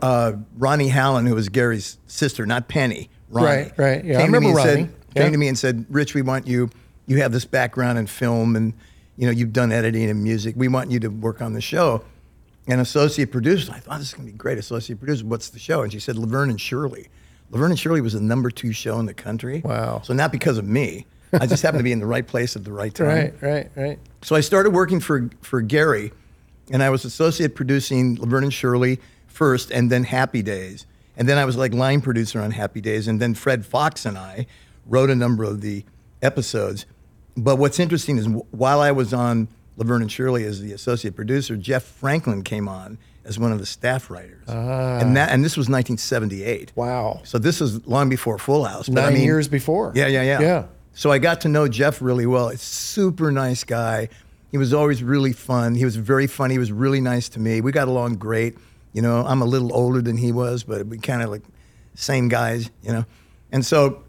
uh, 0.00 0.32
Ronnie 0.56 0.88
Hallin, 0.88 1.26
who 1.26 1.34
was 1.34 1.48
Garry's 1.48 1.98
sister, 2.06 2.46
not 2.46 2.68
Penny, 2.68 3.10
Ronnie, 3.28 3.46
Right, 3.46 3.72
right. 3.78 4.04
Yeah, 4.04 4.20
I 4.20 4.24
remember 4.24 4.50
Ronnie. 4.50 4.62
said, 4.84 4.94
Yeah. 5.14 5.22
came 5.24 5.32
to 5.32 5.38
me 5.38 5.48
and 5.48 5.58
said, 5.58 5.84
Rich, 5.88 6.14
we 6.14 6.22
want 6.22 6.46
you, 6.46 6.70
you 7.06 7.18
have 7.18 7.32
this 7.32 7.44
background 7.44 7.98
in 7.98 8.06
film 8.06 8.56
and, 8.56 8.72
you 9.20 9.26
know, 9.26 9.32
you've 9.32 9.52
done 9.52 9.70
editing 9.70 10.08
and 10.08 10.24
music. 10.24 10.54
We 10.56 10.68
want 10.68 10.90
you 10.90 10.98
to 11.00 11.08
work 11.08 11.42
on 11.42 11.52
the 11.52 11.60
show. 11.60 12.02
an 12.66 12.80
associate 12.80 13.30
producer. 13.30 13.70
I 13.70 13.78
thought 13.78 13.98
this 13.98 14.08
is 14.08 14.14
going 14.14 14.26
to 14.26 14.32
be 14.32 14.38
great. 14.38 14.56
Associate 14.56 14.98
producer, 14.98 15.26
what's 15.26 15.50
the 15.50 15.58
show? 15.58 15.82
And 15.82 15.92
she 15.92 16.00
said 16.00 16.16
Laverne 16.16 16.48
and 16.48 16.58
Shirley. 16.58 17.08
Laverne 17.50 17.72
and 17.72 17.78
Shirley 17.78 18.00
was 18.00 18.14
the 18.14 18.20
number 18.22 18.50
two 18.50 18.72
show 18.72 18.98
in 18.98 19.04
the 19.04 19.12
country. 19.12 19.60
Wow. 19.62 20.00
So 20.04 20.14
not 20.14 20.32
because 20.32 20.56
of 20.56 20.64
me. 20.66 21.04
I 21.34 21.46
just 21.46 21.62
happened 21.62 21.80
to 21.80 21.84
be 21.84 21.92
in 21.92 22.00
the 22.00 22.06
right 22.06 22.26
place 22.26 22.56
at 22.56 22.64
the 22.64 22.72
right 22.72 22.94
time. 22.94 23.06
Right, 23.08 23.42
right, 23.42 23.70
right. 23.76 23.98
So 24.22 24.36
I 24.36 24.40
started 24.40 24.70
working 24.70 25.00
for 25.00 25.28
for 25.42 25.60
Garry, 25.60 26.12
and 26.72 26.82
I 26.82 26.88
was 26.88 27.04
associate 27.04 27.54
producing 27.54 28.16
Laverne 28.16 28.44
and 28.44 28.54
Shirley 28.54 29.00
first, 29.26 29.70
and 29.70 29.92
then 29.92 30.04
Happy 30.04 30.40
Days, 30.42 30.86
and 31.16 31.28
then 31.28 31.36
I 31.36 31.44
was 31.44 31.56
like 31.58 31.74
line 31.74 32.00
producer 32.00 32.40
on 32.40 32.52
Happy 32.52 32.80
Days, 32.80 33.06
and 33.06 33.20
then 33.20 33.34
Fred 33.34 33.66
Fox 33.66 34.06
and 34.06 34.16
I 34.16 34.46
wrote 34.86 35.10
a 35.10 35.14
number 35.14 35.44
of 35.44 35.60
the 35.60 35.84
episodes. 36.22 36.86
But 37.44 37.56
what's 37.56 37.78
interesting 37.78 38.18
is 38.18 38.26
while 38.50 38.80
I 38.80 38.92
was 38.92 39.14
on 39.14 39.48
Laverne 39.76 40.02
and 40.02 40.12
Shirley 40.12 40.44
as 40.44 40.60
the 40.60 40.72
associate 40.72 41.16
producer, 41.16 41.56
Jeff 41.56 41.82
Franklin 41.82 42.42
came 42.42 42.68
on 42.68 42.98
as 43.24 43.38
one 43.38 43.52
of 43.52 43.58
the 43.58 43.66
staff 43.66 44.10
writers, 44.10 44.44
ah. 44.48 44.98
and 44.98 45.16
that 45.16 45.30
and 45.30 45.44
this 45.44 45.56
was 45.56 45.68
1978. 45.68 46.72
Wow. 46.74 47.20
So 47.24 47.38
this 47.38 47.60
is 47.60 47.86
long 47.86 48.08
before 48.08 48.38
Full 48.38 48.64
House. 48.64 48.88
but 48.88 48.98
I 49.00 49.04
Nine 49.06 49.14
mean- 49.14 49.24
years 49.24 49.48
before. 49.48 49.92
Yeah, 49.94 50.06
yeah, 50.06 50.22
yeah. 50.22 50.40
Yeah. 50.40 50.64
So 50.92 51.10
I 51.12 51.18
got 51.18 51.40
to 51.42 51.48
know 51.48 51.68
Jeff 51.68 52.02
really 52.02 52.26
well. 52.26 52.48
It's 52.48 52.62
super 52.62 53.30
nice 53.30 53.64
guy. 53.64 54.08
He 54.50 54.58
was 54.58 54.74
always 54.74 55.02
really 55.02 55.32
fun. 55.32 55.76
He 55.76 55.84
was 55.84 55.96
very 55.96 56.26
funny. 56.26 56.54
He 56.54 56.58
was 56.58 56.72
really 56.72 57.00
nice 57.00 57.28
to 57.30 57.40
me. 57.40 57.60
We 57.60 57.72
got 57.72 57.88
along 57.88 58.16
great. 58.16 58.58
You 58.92 59.00
know, 59.00 59.24
I'm 59.24 59.40
a 59.40 59.44
little 59.44 59.72
older 59.72 60.02
than 60.02 60.16
he 60.16 60.32
was, 60.32 60.64
but 60.64 60.86
we 60.86 60.98
kind 60.98 61.22
of 61.22 61.30
like 61.30 61.42
same 61.94 62.28
guys, 62.28 62.70
you 62.82 62.92
know. 62.92 63.04
And 63.52 63.64
so 63.64 64.02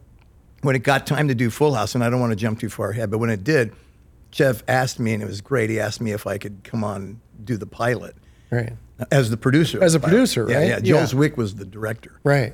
when 0.62 0.76
it 0.76 0.80
got 0.84 1.08
time 1.08 1.28
to 1.28 1.36
do 1.36 1.50
Full 1.50 1.74
House, 1.74 1.96
and 1.96 2.04
I 2.04 2.10
don't 2.10 2.20
want 2.20 2.32
to 2.32 2.36
jump 2.36 2.60
too 2.60 2.70
far 2.70 2.92
ahead, 2.92 3.10
but 3.12 3.18
when 3.18 3.30
it 3.30 3.44
did, 3.44 3.74
Jeff 4.32 4.64
asked 4.68 5.00
me, 5.00 5.14
and 5.14 5.22
it 5.22 5.26
was 5.26 5.42
great. 5.42 5.70
He 5.70 5.80
asked 5.80 6.00
me 6.02 6.12
if 6.12 6.26
I 6.28 6.38
could 6.38 6.64
come 6.64 6.84
on 6.84 7.02
and 7.02 7.20
do 7.46 7.58
the 7.58 7.66
pilot 7.66 8.16
Right. 8.50 8.74
as 9.12 9.30
the 9.30 9.38
producer. 9.38 9.84
As 9.84 9.96
a 9.96 10.00
pilot. 10.00 10.12
producer, 10.12 10.48
yeah, 10.50 10.58
right? 10.58 10.68
Yeah, 10.68 10.80
Joel 10.80 11.00
Yeah. 11.02 11.06
Zwick 11.08 11.36
was 11.38 11.56
the 11.56 11.66
director. 11.66 12.14
Right. 12.24 12.54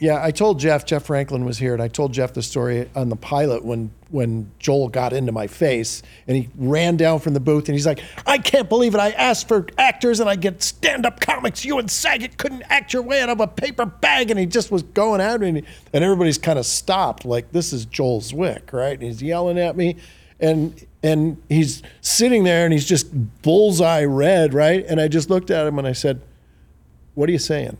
Yeah, 0.00 0.24
I 0.24 0.30
told 0.30 0.58
Jeff. 0.58 0.86
Jeff 0.86 1.04
Franklin 1.04 1.44
was 1.44 1.58
here, 1.58 1.74
and 1.74 1.82
I 1.82 1.88
told 1.88 2.14
Jeff 2.14 2.32
the 2.32 2.42
story 2.42 2.88
on 2.96 3.10
the 3.10 3.16
pilot 3.16 3.62
when 3.62 3.90
when 4.08 4.50
Joel 4.58 4.88
got 4.88 5.12
into 5.12 5.30
my 5.30 5.46
face, 5.46 6.02
and 6.26 6.36
he 6.36 6.48
ran 6.56 6.96
down 6.96 7.20
from 7.20 7.34
the 7.34 7.38
booth, 7.40 7.68
and 7.68 7.76
he's 7.76 7.86
like, 7.86 8.00
"I 8.26 8.38
can't 8.38 8.68
believe 8.68 8.94
it! 8.94 8.98
I 8.98 9.10
asked 9.10 9.46
for 9.46 9.66
actors, 9.76 10.18
and 10.18 10.28
I 10.28 10.36
get 10.36 10.62
stand-up 10.62 11.20
comics. 11.20 11.66
You 11.66 11.78
and 11.78 11.90
Saget 11.90 12.38
couldn't 12.38 12.62
act 12.70 12.94
your 12.94 13.02
way 13.02 13.20
out 13.20 13.28
of 13.28 13.40
a 13.40 13.46
paper 13.46 13.84
bag," 13.84 14.30
and 14.30 14.40
he 14.40 14.46
just 14.46 14.70
was 14.70 14.82
going 14.82 15.20
at 15.20 15.38
me, 15.38 15.62
and, 15.92 16.02
everybody's 16.02 16.38
kind 16.38 16.58
of 16.58 16.64
stopped, 16.64 17.26
like 17.26 17.52
this 17.52 17.70
is 17.70 17.84
Joel 17.84 18.22
Zwick, 18.22 18.72
right? 18.72 18.94
And 18.94 19.02
he's 19.02 19.22
yelling 19.22 19.58
at 19.58 19.76
me, 19.76 19.96
and 20.40 20.82
and 21.02 21.36
he's 21.50 21.82
sitting 22.00 22.44
there, 22.44 22.64
and 22.64 22.72
he's 22.72 22.86
just 22.86 23.42
bullseye 23.42 24.04
red, 24.04 24.54
right? 24.54 24.84
And 24.88 24.98
I 24.98 25.08
just 25.08 25.28
looked 25.28 25.50
at 25.50 25.66
him, 25.66 25.78
and 25.78 25.86
I 25.86 25.92
said, 25.92 26.22
"What 27.14 27.28
are 27.28 27.32
you 27.32 27.38
saying?" 27.38 27.76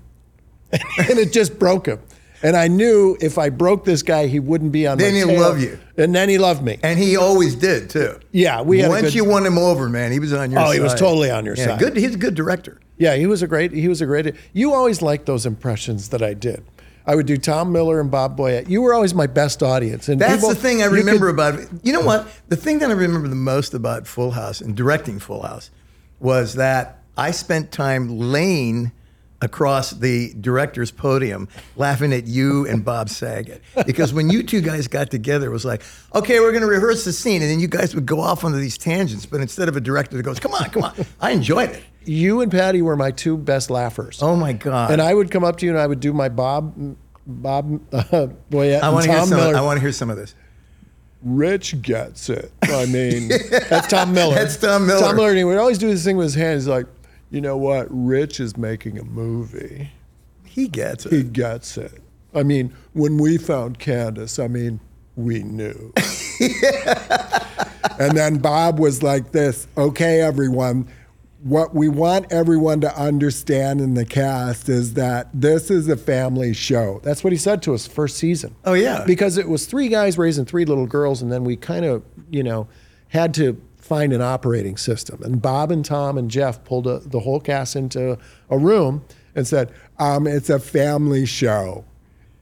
and 0.99 1.19
it 1.19 1.33
just 1.33 1.59
broke 1.59 1.87
him. 1.87 1.99
And 2.43 2.57
I 2.57 2.69
knew 2.69 3.19
if 3.21 3.37
I 3.37 3.50
broke 3.50 3.85
this 3.85 4.03
guy, 4.03 4.27
he 4.27 4.41
wouldn't 4.41 4.73
be 4.73 4.87
on. 4.87 4.97
The 4.97 5.05
Then 5.05 5.15
he'll 5.15 5.27
tail. 5.29 5.41
love 5.41 5.61
you. 5.61 5.79
and 5.99 6.15
then 6.15 6.29
he 6.31 6.39
loved 6.39 6.62
me. 6.62 6.79
And 6.83 6.99
he 6.99 7.17
always 7.17 7.55
did 7.55 7.91
too. 7.91 8.19
Yeah, 8.33 8.62
we 8.62 8.79
had 8.79 8.87
a 8.87 8.89
Once 8.91 9.03
good- 9.03 9.15
you 9.15 9.25
won 9.27 9.45
him 9.45 9.59
over, 9.59 9.91
man, 9.91 10.11
he 10.11 10.19
was 10.19 10.33
on 10.33 10.50
your 10.50 10.59
side. 10.61 10.65
Oh, 10.65 10.71
side. 10.71 10.75
he 10.75 10.81
was 10.81 10.95
totally 10.95 11.31
on 11.31 11.45
your 11.45 11.55
Yeah, 11.57 11.67
side. 11.67 11.79
Good. 11.81 11.97
He's 11.99 12.15
a 12.15 12.19
good 12.19 12.35
director. 12.35 12.81
Yeah, 12.97 13.17
he 13.17 13.27
was 13.27 13.43
a 13.43 13.47
great. 13.47 13.73
He 13.73 13.89
was 13.89 14.00
a 14.00 14.07
great. 14.07 14.35
You 14.55 14.73
always 14.73 15.03
liked 15.03 15.27
those 15.27 15.45
impressions 15.45 16.09
that 16.11 16.23
I 16.23 16.33
did. 16.35 16.65
I 17.07 17.15
would 17.15 17.27
do 17.27 17.37
Tom 17.37 17.73
Miller 17.73 18.00
and 18.00 18.11
Bob 18.11 18.37
Boyett. 18.39 18.69
You 18.71 18.83
were 18.83 18.95
always 18.95 19.15
my 19.15 19.27
best 19.27 19.62
audience. 19.62 20.09
And 20.09 20.21
That's 20.21 20.35
people- 20.37 20.50
the 20.50 20.55
thing 20.55 20.83
I 20.83 20.87
remember 20.87 21.27
could- 21.27 21.35
about 21.35 21.55
it. 21.59 21.69
You 21.83 21.93
know 21.93 22.03
what? 22.03 22.27
The 22.49 22.57
thing 22.57 22.79
that 22.79 22.89
I 22.91 22.95
remember 22.95 23.29
the 23.29 23.35
most 23.35 23.75
about 23.75 24.07
Full 24.07 24.31
House 24.33 24.61
and 24.62 24.75
directing 24.75 25.19
Full 25.19 25.43
House 25.43 25.71
was 26.21 26.55
that 26.55 27.03
I 27.19 27.33
spent 27.33 27.71
time 27.73 28.19
laying 28.19 28.93
across 29.43 29.91
the 29.93 30.35
director's 30.41 30.91
podium 30.91 31.49
laughing 31.77 32.13
at 32.13 32.27
you 32.27 32.67
and 32.67 32.85
Bob 32.85 33.09
Saget. 33.09 33.63
Because 33.87 34.13
when 34.13 34.29
you 34.29 34.43
two 34.43 34.61
guys 34.61 34.87
got 34.87 35.11
together, 35.11 35.47
it 35.47 35.53
was 35.53 35.65
like, 35.65 35.83
okay, 36.15 36.41
we're 36.41 36.53
going 36.53 36.63
to 36.63 36.69
rehearse 36.69 37.05
the 37.05 37.13
scene. 37.13 37.41
And 37.43 37.51
then 37.51 37.61
you 37.61 37.69
guys 37.69 37.95
would 37.95 38.07
go 38.07 38.21
off 38.21 38.45
onto 38.45 38.59
these 38.59 38.77
tangents. 38.77 39.25
But 39.27 39.41
instead 39.41 39.69
of 39.69 39.77
a 39.77 39.81
director 39.81 40.17
that 40.17 40.23
goes, 40.23 40.39
come 40.39 40.53
on, 40.53 40.69
come 40.71 40.83
on, 40.83 40.95
I 41.21 41.31
enjoyed 41.31 41.71
it. 41.71 41.83
You 42.05 42.41
and 42.41 42.51
Patty 42.51 42.83
were 42.83 42.97
my 42.97 43.11
two 43.11 43.37
best 43.37 43.71
laughers. 43.71 44.23
Oh 44.23 44.35
my 44.37 44.53
God. 44.53 44.91
And 44.91 45.01
I 45.03 45.13
would 45.15 45.31
come 45.31 45.45
up 45.45 45.57
to 45.59 45.67
you 45.67 45.73
and 45.73 45.81
I 45.81 45.87
would 45.87 46.01
do 46.01 46.13
my 46.13 46.29
Bob, 46.29 46.97
Bob 47.27 47.81
uh, 47.93 48.29
Boyett 48.51 48.83
I 48.83 48.87
and 48.87 48.95
want 48.95 49.05
to 49.05 49.11
hear 49.11 49.19
Tom 49.21 49.29
some. 49.29 49.39
Miller. 49.39 49.57
I 49.57 49.61
want 49.61 49.77
to 49.77 49.81
hear 49.81 49.93
some 49.93 50.11
of 50.11 50.17
this. 50.17 50.35
Rich 51.23 51.83
gets 51.83 52.31
it. 52.31 52.51
I 52.63 52.87
mean, 52.87 53.29
that's 53.69 53.89
Tom 53.89 54.13
Miller. 54.15 54.35
That's 54.35 54.57
Tom 54.57 54.87
Miller. 54.87 55.01
Tom 55.01 55.17
Miller. 55.17 55.29
And 55.29 55.39
he 55.39 55.45
would 55.45 55.59
always 55.59 55.77
do 55.77 55.89
this 55.89 56.03
thing 56.03 56.17
with 56.17 56.25
his 56.25 56.35
hands. 56.35 56.65
He's 56.65 56.69
like, 56.69 56.87
you 57.31 57.41
know 57.41 57.57
what? 57.57 57.87
Rich 57.91 58.41
is 58.41 58.57
making 58.57 58.99
a 58.99 59.05
movie. 59.05 59.91
He 60.45 60.69
gets 60.69 61.07
it. 61.07 61.13
He 61.13 61.23
gets 61.23 61.77
it. 61.77 62.03
I 62.35 62.43
mean, 62.43 62.75
when 62.93 63.19
we 63.19 63.39
found 63.39 63.79
Candace, 63.79 64.39
I 64.39 64.49
mean, 64.49 64.81
we 65.17 65.43
knew. 65.43 65.93
and 67.99 68.17
then 68.17 68.39
Bob 68.39 68.79
was 68.79 69.03
like 69.03 69.33
this 69.33 69.67
okay, 69.77 70.21
everyone. 70.21 70.89
What 71.43 71.75
we 71.75 71.89
want 71.89 72.31
everyone 72.31 72.83
to 72.83 72.95
understand 72.95 73.81
in 73.81 73.95
the 73.95 74.05
cast 74.05 74.69
is 74.69 74.93
that 74.95 75.29
this 75.33 75.71
is 75.71 75.89
a 75.89 75.97
family 75.97 76.53
show. 76.53 77.01
That's 77.03 77.25
what 77.25 77.33
he 77.33 77.39
said 77.39 77.63
to 77.63 77.73
us 77.73 77.87
first 77.87 78.19
season. 78.19 78.55
Oh, 78.67 78.75
yeah. 78.75 79.05
Because 79.07 79.39
it 79.39 79.49
was 79.49 79.65
three 79.65 79.89
guys 79.89 80.19
raising 80.19 80.45
three 80.45 80.67
little 80.67 80.87
girls, 80.87 81.23
and 81.23 81.33
then 81.33 81.45
we 81.45 81.57
kind 81.57 81.87
of, 81.87 82.03
you 82.29 82.43
know, 82.43 82.69
had 83.09 83.33
to 83.35 83.59
find 83.91 84.13
an 84.13 84.23
operating 84.23 84.77
system. 84.77 85.21
And 85.25 85.43
Bob 85.43 85.73
and 85.73 85.85
Tom 85.85 86.17
and 86.17 86.31
Jeff 86.31 86.63
pulled 86.65 86.87
a, 86.87 87.01
the 87.01 87.19
whole 87.19 87.41
cast 87.41 87.75
into 87.75 88.17
a 88.49 88.57
room 88.57 89.05
and 89.35 89.45
said, 89.47 89.73
um, 89.99 90.29
"It's 90.29 90.49
a 90.49 90.61
family 90.61 91.27
show," 91.27 91.85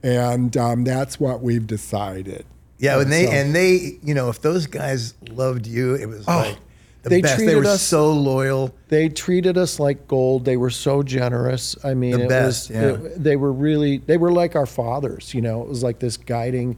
and 0.03 0.55
um, 0.55 0.83
that's 0.83 1.19
what 1.19 1.41
we've 1.41 1.65
decided. 1.65 2.45
Yeah, 2.77 3.01
and 3.01 3.11
they 3.11 3.25
So- 3.25 3.31
and 3.31 3.55
they, 3.55 3.97
you 4.03 4.13
know, 4.13 4.29
if 4.29 4.41
those 4.41 4.67
guys 4.67 5.15
loved 5.31 5.65
you, 5.65 5.95
it 5.95 6.05
was 6.07 6.27
like 6.27 6.55
the 7.01 7.07
Oh, 7.07 7.09
they 7.09 7.21
best. 7.21 7.37
They 7.39 7.45
treated 7.45 7.63
were 7.63 7.69
us- 7.71 7.81
so 7.81 8.13
loyal. 8.13 8.73
They 8.89 9.09
treated 9.09 9.57
us 9.57 9.79
like 9.79 10.07
gold. 10.07 10.45
They 10.45 10.55
were 10.57 10.69
so 10.69 11.01
generous. 11.03 11.75
I 11.83 11.93
mean, 11.95 12.11
The 12.11 12.23
it 12.25 12.29
best, 12.29 12.69
was. 12.69 12.77
yeah. 12.77 12.89
it- 12.93 13.23
they 13.23 13.35
were 13.37 13.51
really. 13.51 13.97
They 13.97 14.17
were 14.17 14.31
like 14.31 14.55
our 14.55 14.67
fathers. 14.67 15.33
You 15.33 15.41
know, 15.41 15.61
it 15.63 15.67
was 15.67 15.81
like 15.81 15.97
this 15.99 16.15
guiding. 16.15 16.77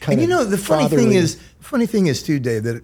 Kind 0.00 0.20
And 0.20 0.22
you 0.22 0.28
know, 0.34 0.44
the 0.44 0.56
funny 0.56 0.88
thing 0.88 1.12
is, 1.12 1.38
funny 1.58 1.86
thing 1.86 2.06
is 2.06 2.22
too, 2.22 2.38
Dave, 2.38 2.62
that 2.62 2.82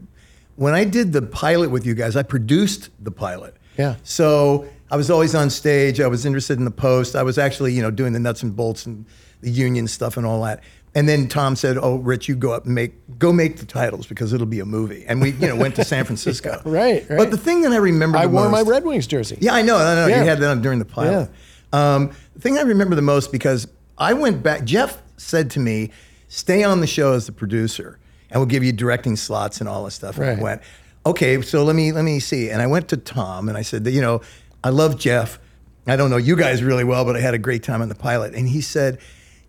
when 0.57 0.75
I 0.75 0.85
did 0.85 1.13
the 1.13 1.23
pilot 1.23 1.71
with 1.71 1.87
you 1.87 1.95
guys, 1.95 2.17
I 2.17 2.23
produced 2.23 2.91
the 3.03 3.11
pilot. 3.11 3.57
Yeah. 3.79 3.97
So 4.03 4.67
I 4.91 4.97
was 4.97 5.11
always 5.11 5.35
on 5.35 5.51
stage. 5.51 6.01
I 6.01 6.07
was 6.07 6.25
interested 6.27 6.59
in 6.59 6.65
the 6.65 6.71
post. 6.71 7.15
I 7.15 7.23
was 7.23 7.39
actually, 7.39 7.73
you 7.75 7.83
know, 7.83 7.91
doing 7.91 8.13
the 8.13 8.21
nuts 8.21 8.43
and 8.43 8.55
bolts 8.57 8.87
and 8.87 9.05
the 9.43 9.51
union 9.51 9.87
stuff 9.87 10.17
and 10.17 10.27
all 10.27 10.43
that. 10.43 10.63
And 10.95 11.07
then 11.07 11.29
Tom 11.29 11.57
said, 11.57 11.77
"Oh, 11.77 11.97
Rich, 11.97 12.27
you 12.27 12.35
go 12.37 12.53
up 12.53 12.65
and 12.65 12.75
make 12.75 12.95
go 13.19 13.31
make 13.31 13.59
the 13.59 13.67
titles 13.67 14.07
because 14.07 14.33
it'll 14.33 14.47
be 14.47 14.61
a 14.61 14.65
movie." 14.65 15.05
And 15.07 15.21
we, 15.21 15.33
you 15.33 15.47
know, 15.47 15.55
went 15.55 15.77
to 15.77 15.85
San 15.85 16.05
Francisco. 16.07 16.63
right, 16.65 17.07
right. 17.11 17.19
But 17.19 17.31
the 17.31 17.37
thing 17.37 17.61
that 17.63 17.73
I 17.73 17.77
remember, 17.77 18.17
I 18.17 18.25
wore 18.25 18.49
my 18.49 18.63
Red 18.63 18.83
Wings 18.85 19.07
jersey. 19.07 19.37
Yeah, 19.39 19.53
I 19.55 19.61
know. 19.61 19.77
I 19.77 19.95
know. 19.95 20.07
Yeah. 20.07 20.23
You 20.23 20.29
had 20.29 20.39
that 20.41 20.51
on 20.51 20.63
during 20.63 20.79
the 20.79 20.87
pilot. 20.87 21.29
Um, 21.75 22.13
the 22.35 22.41
thing 22.41 22.57
I 22.57 22.63
remember 22.63 22.95
the 22.95 23.03
most 23.03 23.31
because 23.31 23.69
I 23.99 24.15
went 24.15 24.43
back. 24.43 24.65
Jeff 24.65 25.03
said 25.19 25.51
to 25.51 25.61
me, 25.61 25.91
"Stay 26.29 26.65
on 26.65 26.81
the 26.81 26.87
show 26.87 27.13
as 27.13 27.27
the 27.27 27.33
producer, 27.33 27.99
and 28.37 28.41
we'll 28.41 28.47
give 28.47 28.63
you 28.63 28.73
directing 28.73 29.17
slots 29.17 29.61
and 29.61 29.69
all 29.69 29.85
this 29.85 29.95
stuff." 29.95 30.19
And 30.19 30.39
I 30.39 30.43
went, 30.43 30.63
"Okay, 31.07 31.41
so 31.41 31.65
let 31.65 31.75
me 31.75 31.93
let 31.93 32.05
me 32.05 32.21
see." 32.21 32.51
And 32.51 32.61
I 32.61 32.67
went 32.67 32.89
to 32.89 32.97
Tom 32.97 33.49
and 33.49 33.57
I 33.57 33.63
said, 33.63 33.87
"You 33.87 34.01
know, 34.03 34.21
I 34.63 34.69
love 34.71 34.99
Jeff. 34.99 35.39
I 35.87 35.97
don't 35.97 36.11
know 36.11 36.17
you 36.17 36.37
guys 36.37 36.63
really 36.63 36.85
well, 36.85 37.05
but 37.05 37.17
I 37.17 37.21
had 37.21 37.35
a 37.35 37.39
great 37.39 37.63
time 37.63 37.81
on 37.81 37.89
the 37.89 37.95
pilot." 37.95 38.35
And 38.35 38.49
he 38.49 38.61
said, 38.61 38.99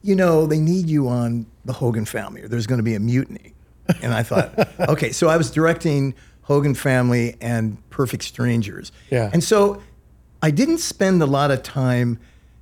"You 0.02 0.16
know, 0.16 0.46
they 0.46 0.60
need 0.60 0.90
you 0.90 1.08
on 1.10 1.46
the 1.66 1.74
Hogan 1.74 2.06
Family, 2.06 2.44
or 2.44 2.48
there's 2.48 2.68
going 2.68 2.80
to 2.80 2.84
be 2.84 2.96
a 2.96 3.00
mutiny." 3.00 3.54
And 4.02 4.14
I 4.14 4.24
thought, 4.24 4.68
okay, 4.80 5.12
so 5.12 5.28
I 5.28 5.38
was 5.38 5.52
directing 5.52 6.14
Hogan 6.44 6.76
Family 6.76 7.36
and 7.42 7.78
Perfect 7.90 8.24
Strangers. 8.24 8.92
Yeah. 9.10 9.30
And 9.34 9.44
so 9.44 9.82
I 10.42 10.52
didn't 10.52 10.80
spend 10.80 11.22
a 11.22 11.26
lot 11.26 11.52
of 11.52 11.64
time 11.64 12.20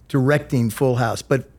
directing 0.08 0.70
Full 0.70 0.96
House, 0.96 1.22
but 1.22 1.50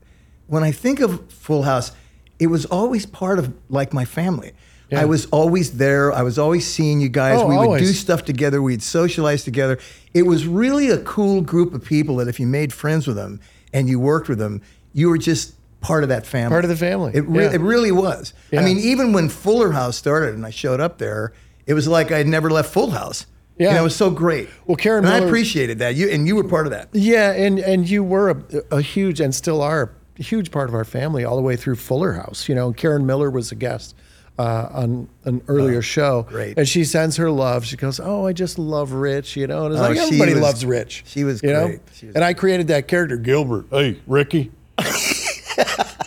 when 0.46 0.62
I 0.62 0.70
think 0.70 1.00
of 1.00 1.30
Full 1.30 1.62
House, 1.62 1.92
it 2.38 2.48
was 2.48 2.64
always 2.66 3.06
part 3.06 3.38
of 3.38 3.52
like 3.68 3.92
my 3.92 4.04
family. 4.04 4.52
Yeah. 4.90 5.00
I 5.00 5.04
was 5.04 5.26
always 5.26 5.78
there. 5.78 6.12
I 6.12 6.22
was 6.22 6.38
always 6.38 6.64
seeing 6.66 7.00
you 7.00 7.08
guys. 7.08 7.40
Oh, 7.40 7.46
we 7.48 7.56
would 7.56 7.78
do 7.78 7.86
stuff 7.86 8.24
together. 8.24 8.62
We'd 8.62 8.82
socialize 8.82 9.42
together. 9.42 9.78
It 10.14 10.22
was 10.22 10.46
really 10.46 10.90
a 10.90 10.98
cool 10.98 11.40
group 11.40 11.74
of 11.74 11.84
people 11.84 12.16
that 12.16 12.28
if 12.28 12.38
you 12.38 12.46
made 12.46 12.72
friends 12.72 13.06
with 13.06 13.16
them 13.16 13.40
and 13.72 13.88
you 13.88 13.98
worked 13.98 14.28
with 14.28 14.38
them, 14.38 14.62
you 14.92 15.08
were 15.08 15.18
just 15.18 15.54
part 15.80 16.04
of 16.04 16.08
that 16.10 16.24
family. 16.24 16.50
Part 16.54 16.64
of 16.64 16.70
the 16.70 16.76
family, 16.76 17.12
It, 17.14 17.26
re- 17.28 17.44
yeah. 17.44 17.52
it 17.54 17.60
really 17.60 17.90
was. 17.90 18.32
Yeah. 18.52 18.60
I 18.60 18.64
mean, 18.64 18.78
even 18.78 19.12
when 19.12 19.28
Fuller 19.28 19.72
House 19.72 19.96
started 19.96 20.34
and 20.34 20.46
I 20.46 20.50
showed 20.50 20.80
up 20.80 20.98
there, 20.98 21.32
it 21.66 21.74
was 21.74 21.88
like 21.88 22.12
I'd 22.12 22.28
never 22.28 22.48
left 22.48 22.72
Full 22.72 22.90
House. 22.90 23.26
Yeah. 23.58 23.72
Know, 23.72 23.80
it 23.80 23.84
was 23.84 23.96
so 23.96 24.10
great. 24.10 24.48
Well, 24.66 24.76
Karen 24.76 25.04
and 25.04 25.12
I 25.12 25.18
appreciated 25.18 25.78
that. 25.80 25.94
You 25.96 26.10
and 26.10 26.28
you 26.28 26.36
were 26.36 26.44
part 26.44 26.66
of 26.66 26.72
that. 26.72 26.90
Yeah, 26.92 27.32
and 27.32 27.58
and 27.58 27.88
you 27.88 28.04
were 28.04 28.30
a, 28.30 28.42
a 28.70 28.82
huge 28.82 29.18
and 29.18 29.34
still 29.34 29.62
are 29.62 29.92
huge 30.22 30.50
part 30.50 30.68
of 30.68 30.74
our 30.74 30.84
family 30.84 31.24
all 31.24 31.36
the 31.36 31.42
way 31.42 31.56
through 31.56 31.76
Fuller 31.76 32.12
House. 32.14 32.48
You 32.48 32.54
know, 32.54 32.72
Karen 32.72 33.06
Miller 33.06 33.30
was 33.30 33.52
a 33.52 33.54
guest 33.54 33.94
uh, 34.38 34.68
on 34.70 35.08
an 35.24 35.42
earlier 35.48 35.80
show, 35.82 36.26
Oh, 36.28 36.30
great. 36.30 36.58
and 36.58 36.68
she 36.68 36.84
sends 36.84 37.16
her 37.16 37.30
love. 37.30 37.64
She 37.64 37.76
goes, 37.76 37.98
"Oh, 38.00 38.26
I 38.26 38.32
just 38.34 38.58
love 38.58 38.92
Rich," 38.92 39.36
you 39.36 39.46
know, 39.46 39.64
and 39.66 39.74
it's 39.74 39.82
Oh, 39.82 39.88
like 39.88 39.96
everybody 39.98 40.34
was- 40.34 40.42
loves 40.42 40.66
Rich. 40.66 41.04
she 41.06 41.24
was 41.24 41.42
you 41.42 41.52
know? 41.52 41.66
great. 41.68 41.80
She 41.94 42.06
was 42.06 42.14
and 42.16 42.24
I 42.24 42.34
created 42.34 42.68
that 42.68 42.86
character, 42.88 43.16
Gilbert. 43.16 43.66
Hey, 43.70 43.98
Ricky. 44.06 44.50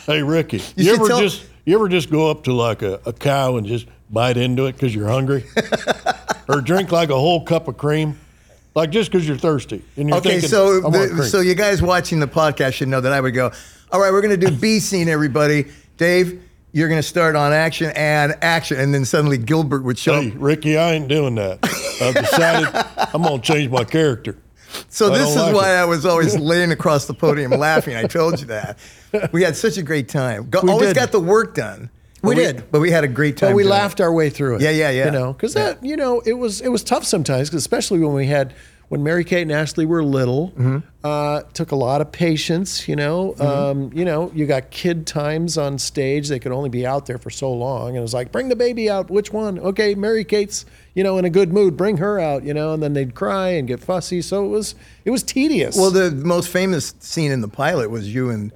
hey, 0.06 0.22
Ricky. 0.24 0.62
You, 0.76 0.84
should 0.86 0.96
ever 0.96 1.08
tell- 1.08 1.20
just 1.22 1.46
you 1.66 1.76
ever 1.76 1.88
just 1.88 2.10
go 2.10 2.30
up 2.30 2.44
to 2.46 2.54
like 2.54 2.82
a, 2.82 3.00
a 3.06 3.14
cow 3.14 3.58
and 3.58 3.66
just 3.66 3.88
bite 4.10 4.38
into 4.38 4.66
it 4.66 4.74
because 4.74 4.94
you're 4.94 5.08
hungry, 5.08 5.44
or 6.48 6.62
drink 6.62 6.92
like 6.92 7.10
a 7.10 7.16
whole 7.16 7.44
cup 7.46 7.68
of 7.68 7.78
cream, 7.78 8.18
like 8.76 8.90
just 8.92 9.12
because 9.12 9.28
you're 9.28 9.38
thirsty 9.38 9.84
and 9.98 10.10
you're 10.10 10.18
Okay, 10.18 10.32
thinking, 10.32 10.50
so 10.50 10.82
the, 10.82 11.24
so 11.26 11.42
you 11.42 11.56
guys 11.56 11.82
watching 11.82 12.20
the 12.20 12.28
podcast 12.28 12.74
should 12.74 12.88
know 12.88 13.02
that 13.02 13.12
I 13.14 13.22
would 13.22 13.34
go. 13.34 13.52
All 13.92 14.00
right, 14.00 14.12
we're 14.12 14.22
going 14.22 14.40
to 14.40 14.48
do 14.50 14.56
B 14.56 14.80
scene, 14.80 15.10
everybody. 15.10 15.66
Dave, 15.98 16.44
you're 16.74 16.88
going 16.90 17.02
to 17.02 17.08
start 17.08 17.36
on 17.36 17.52
action 17.54 17.92
and 17.96 18.38
action, 18.42 18.80
and 18.80 18.94
then 18.94 19.04
suddenly 19.04 19.38
Gilbert 19.38 19.84
would 19.84 19.98
show. 19.98 20.22
Hey, 20.22 20.30
Ricky, 20.32 20.78
I 20.78 20.94
ain't 20.94 21.08
doing 21.08 21.36
that. 21.36 21.60
I've 22.02 22.14
decided 22.16 22.70
I'm 23.14 23.24
gonna 23.24 23.42
change 23.42 23.70
my 23.72 23.84
character. 23.84 24.38
So 24.90 25.12
I 25.12 25.18
this 25.18 25.30
is 25.32 25.36
like 25.36 25.56
why 25.56 25.72
it. 25.72 25.78
I 25.82 25.86
was 25.86 26.06
always 26.06 26.38
laying 26.40 26.72
across 26.72 27.08
the 27.08 27.14
podium 27.14 27.52
laughing. 27.52 27.96
I 27.96 28.04
told 28.04 28.40
you 28.40 28.46
that. 28.48 28.78
We 29.34 29.44
had 29.44 29.56
such 29.58 29.78
a 29.78 29.84
great 29.84 30.08
time. 30.08 30.50
Go, 30.50 30.62
We 30.62 30.70
always 30.72 30.90
did. 30.90 30.96
got 30.96 31.12
the 31.12 31.20
work 31.20 31.56
done. 31.56 31.90
We 32.22 32.36
But 32.36 32.42
did. 32.42 32.72
but 32.72 32.80
we 32.80 32.92
had 32.92 33.04
a 33.04 33.08
great 33.08 33.36
time. 33.38 33.50
But 33.50 33.56
we 33.56 33.64
doing 33.64 33.74
it. 33.74 33.76
laughed 33.76 34.00
our 34.00 34.14
way 34.14 34.30
through 34.30 34.58
it. 34.58 34.62
Yeah, 34.62 34.70
yeah, 34.70 34.92
yeah. 34.92 35.06
You 35.06 35.12
know, 35.12 35.34
because 35.34 35.56
Yeah. 35.56 35.64
that, 35.74 35.84
you 35.84 35.98
know, 35.98 36.22
it 36.26 36.34
was 36.34 36.62
it 36.62 36.70
was 36.70 36.84
tough 36.84 37.04
sometimes, 37.06 37.52
especially 37.54 38.00
when 38.00 38.14
we 38.14 38.28
had 38.28 38.54
when 38.90 39.04
Mary 39.04 39.24
Kate 39.24 39.44
and 39.44 39.52
Ashley 39.52 39.86
were 39.86 40.04
little. 40.04 40.50
Mm-hmm. 40.50 40.80
Uh, 41.02 41.44
took 41.54 41.72
a 41.72 41.76
lot 41.76 42.02
of 42.02 42.12
patience. 42.12 42.88
You 42.88 42.96
know, 42.96 43.36
um, 43.40 43.92
you 43.94 44.04
know, 44.04 44.32
you 44.36 44.46
got 44.46 44.70
kid 44.70 45.08
times 45.08 45.58
on 45.58 45.78
stage. 45.78 46.28
They 46.28 46.40
could 46.40 46.52
only 46.52 46.70
be 46.70 46.86
out 46.86 47.06
there 47.06 47.18
for 47.18 47.30
so 47.30 47.54
long, 47.54 47.90
and 47.90 47.98
it 47.98 48.02
was 48.02 48.14
like, 48.14 48.32
bring 48.32 48.50
the 48.50 48.56
baby 48.56 48.90
out. 48.90 49.10
Which 49.10 49.32
one? 49.32 49.60
Okay, 49.60 49.96
Mary 49.96 50.26
Kate's, 50.26 50.66
you 50.96 51.04
know, 51.04 51.18
in 51.18 51.24
a 51.24 51.30
good 51.30 51.54
mood. 51.54 51.78
Bring 51.78 51.98
her 51.98 52.20
out. 52.20 52.44
You 52.44 52.54
know, 52.54 52.74
and 52.74 52.84
then 52.84 52.94
they'd 52.94 53.16
cry 53.16 53.50
and 53.50 53.68
get 53.68 53.80
fussy. 53.80 54.22
So 54.22 54.44
it 54.44 54.50
was 54.50 54.76
it 55.06 55.12
was 55.12 55.24
tedious. 55.24 55.78
Well, 55.78 55.92
the 55.92 56.12
most 56.12 56.50
famous 56.50 56.94
scene 57.00 57.32
in 57.32 57.42
the 57.42 57.48
pilot 57.48 57.90
was 57.90 58.14
you 58.14 58.30
and 58.30 58.52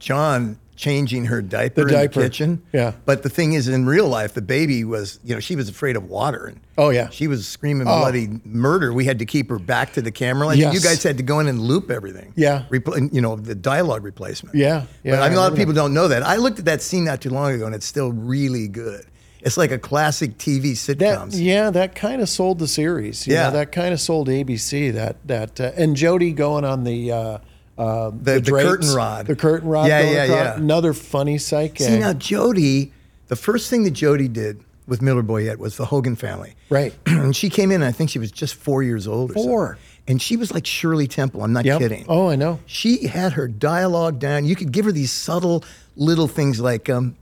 John 0.00 0.58
changing 0.78 1.24
her 1.24 1.42
diaper, 1.42 1.82
The 1.82 1.88
in 1.88 1.92
diaper. 1.94 2.20
the 2.20 2.26
kitchen. 2.28 2.62
Yeah. 2.72 2.92
But 3.04 3.24
the 3.24 3.28
thing 3.28 3.52
is, 3.54 3.66
in 3.66 3.84
real 3.84 4.06
life, 4.08 4.32
the 4.34 4.40
baby 4.40 4.84
was, 4.84 5.18
you 5.24 5.34
know, 5.34 5.40
she 5.40 5.56
was 5.56 5.68
afraid 5.68 5.96
of 5.96 6.08
water. 6.08 6.46
And 6.46 6.60
Oh, 6.78 6.90
yeah. 6.90 7.08
She 7.10 7.26
was 7.26 7.48
screaming 7.48 7.88
Oh. 7.88 7.98
bloody 7.98 8.28
murder. 8.44 8.92
We 8.92 9.04
had 9.04 9.18
to 9.18 9.26
keep 9.26 9.50
her 9.50 9.58
back 9.58 9.94
to 9.94 10.00
the 10.02 10.12
camera. 10.12 10.46
Like 10.46 10.56
Yes. 10.58 10.72
you 10.74 10.80
guys 10.80 11.02
had 11.02 11.16
to 11.16 11.24
go 11.24 11.40
in 11.40 11.48
and 11.48 11.60
loop 11.60 11.90
everything. 11.90 12.32
Yeah. 12.36 12.62
Repl- 12.70 13.12
you 13.12 13.20
know, 13.20 13.34
the 13.34 13.56
dialogue 13.56 14.04
replacement. 14.04 14.54
Yeah, 14.54 14.84
yeah, 15.02 15.16
But 15.16 15.22
I 15.22 15.26
I 15.26 15.28
mean, 15.30 15.38
a 15.38 15.40
lot 15.40 15.50
of 15.50 15.58
people 15.58 15.74
that. 15.74 15.80
don't 15.80 15.92
know 15.94 16.06
that. 16.06 16.22
I 16.22 16.36
looked 16.36 16.60
at 16.60 16.64
that 16.66 16.80
scene 16.80 17.04
not 17.04 17.20
too 17.20 17.30
long 17.30 17.52
ago, 17.52 17.66
and 17.66 17.74
it's 17.74 17.84
still 17.86 18.12
really 18.12 18.68
good. 18.68 19.04
It's 19.40 19.56
like 19.56 19.72
a 19.72 19.78
classic 19.78 20.38
TV 20.38 20.74
That 20.86 20.98
sitcoms. 20.98 21.30
yeah, 21.34 21.70
that 21.70 21.96
kind 21.96 22.22
of 22.22 22.28
sold 22.28 22.60
the 22.60 22.68
series. 22.68 23.26
You 23.26 23.34
Yeah. 23.34 23.44
know, 23.48 23.50
that 23.54 23.72
kind 23.72 23.92
of 23.92 24.00
sold 24.00 24.28
ABC. 24.28 24.90
That 24.92 25.16
that 25.26 25.60
uh, 25.60 25.72
and 25.76 25.96
Jodie 25.96 26.34
going 26.36 26.64
on 26.64 26.84
the 26.84 27.10
uh, 27.12 27.38
uh, 27.78 28.10
The- 28.10 28.32
the 28.34 28.40
drapes, 28.40 28.68
curtain 28.68 28.94
rod. 28.94 29.26
the 29.26 29.36
curtain 29.36 29.68
rod. 29.68 29.88
Yeah, 29.88 30.00
yeah, 30.00 30.24
across. 30.24 30.38
yeah. 30.38 30.56
Another 30.56 30.92
funny 30.92 31.38
sight 31.38 31.78
See 31.78 31.98
now, 31.98 32.12
Jodie, 32.12 32.90
the 33.28 33.36
first 33.36 33.70
thing 33.70 33.84
that 33.84 33.94
Jodie 33.94 34.32
did 34.32 34.60
with 34.86 35.00
Miller 35.02 35.22
Boyett 35.22 35.58
was 35.58 35.76
the 35.76 35.84
Hogan 35.86 36.16
family. 36.16 36.54
Right. 36.70 36.92
and 37.06 37.34
she 37.36 37.48
came 37.50 37.70
in, 37.70 37.82
I 37.82 37.92
think 37.92 38.10
she 38.10 38.18
was 38.18 38.30
just 38.32 38.54
four 38.54 38.82
years 38.82 39.06
old. 39.06 39.32
Four. 39.32 39.78
And 40.06 40.20
she 40.22 40.36
was 40.38 40.52
like 40.52 40.66
Shirley 40.66 41.06
Temple. 41.06 41.42
I'm 41.44 41.52
not 41.52 41.66
Yep. 41.66 41.78
kidding. 41.80 42.06
Oh, 42.08 42.28
I 42.30 42.36
know. 42.36 42.60
She 42.66 43.06
had 43.06 43.34
her 43.34 43.46
dialogue 43.46 44.18
down. 44.18 44.46
You 44.46 44.56
could 44.56 44.72
give 44.72 44.86
her 44.86 44.92
these 44.92 45.12
subtle 45.12 45.62
little 45.96 46.26
things 46.28 46.58
like, 46.60 46.88
um, 46.88 47.14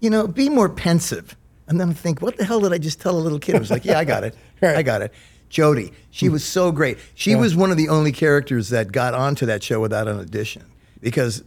you 0.00 0.08
know, 0.10 0.28
be 0.28 0.48
more 0.48 0.68
pensive. 0.68 1.34
And 1.66 1.80
then 1.80 1.90
I 1.90 1.92
think, 1.92 2.22
what 2.22 2.36
the 2.36 2.44
hell 2.44 2.60
did 2.60 2.72
I 2.72 2.78
just 2.78 3.00
tell 3.00 3.16
a 3.16 3.18
little 3.18 3.40
kid? 3.40 3.56
I 3.56 3.58
was 3.58 3.70
like, 3.72 3.84
yeah, 3.84 3.98
I 3.98 4.04
got 4.04 4.22
it. 4.24 4.34
Right. 4.62 4.76
I 4.78 4.82
got 4.82 5.02
it. 5.02 5.12
Jodie, 5.50 5.92
she 6.10 6.28
was 6.28 6.44
so 6.44 6.70
great. 6.72 6.98
She 7.14 7.34
was 7.34 7.56
one 7.56 7.70
of 7.70 7.76
the 7.76 7.88
only 7.88 8.12
characters 8.12 8.68
that 8.70 8.92
got 8.92 9.14
onto 9.14 9.46
that 9.46 9.62
show 9.62 9.80
without 9.80 10.06
an 10.08 10.18
audition 10.18 10.64
because, 11.00 11.42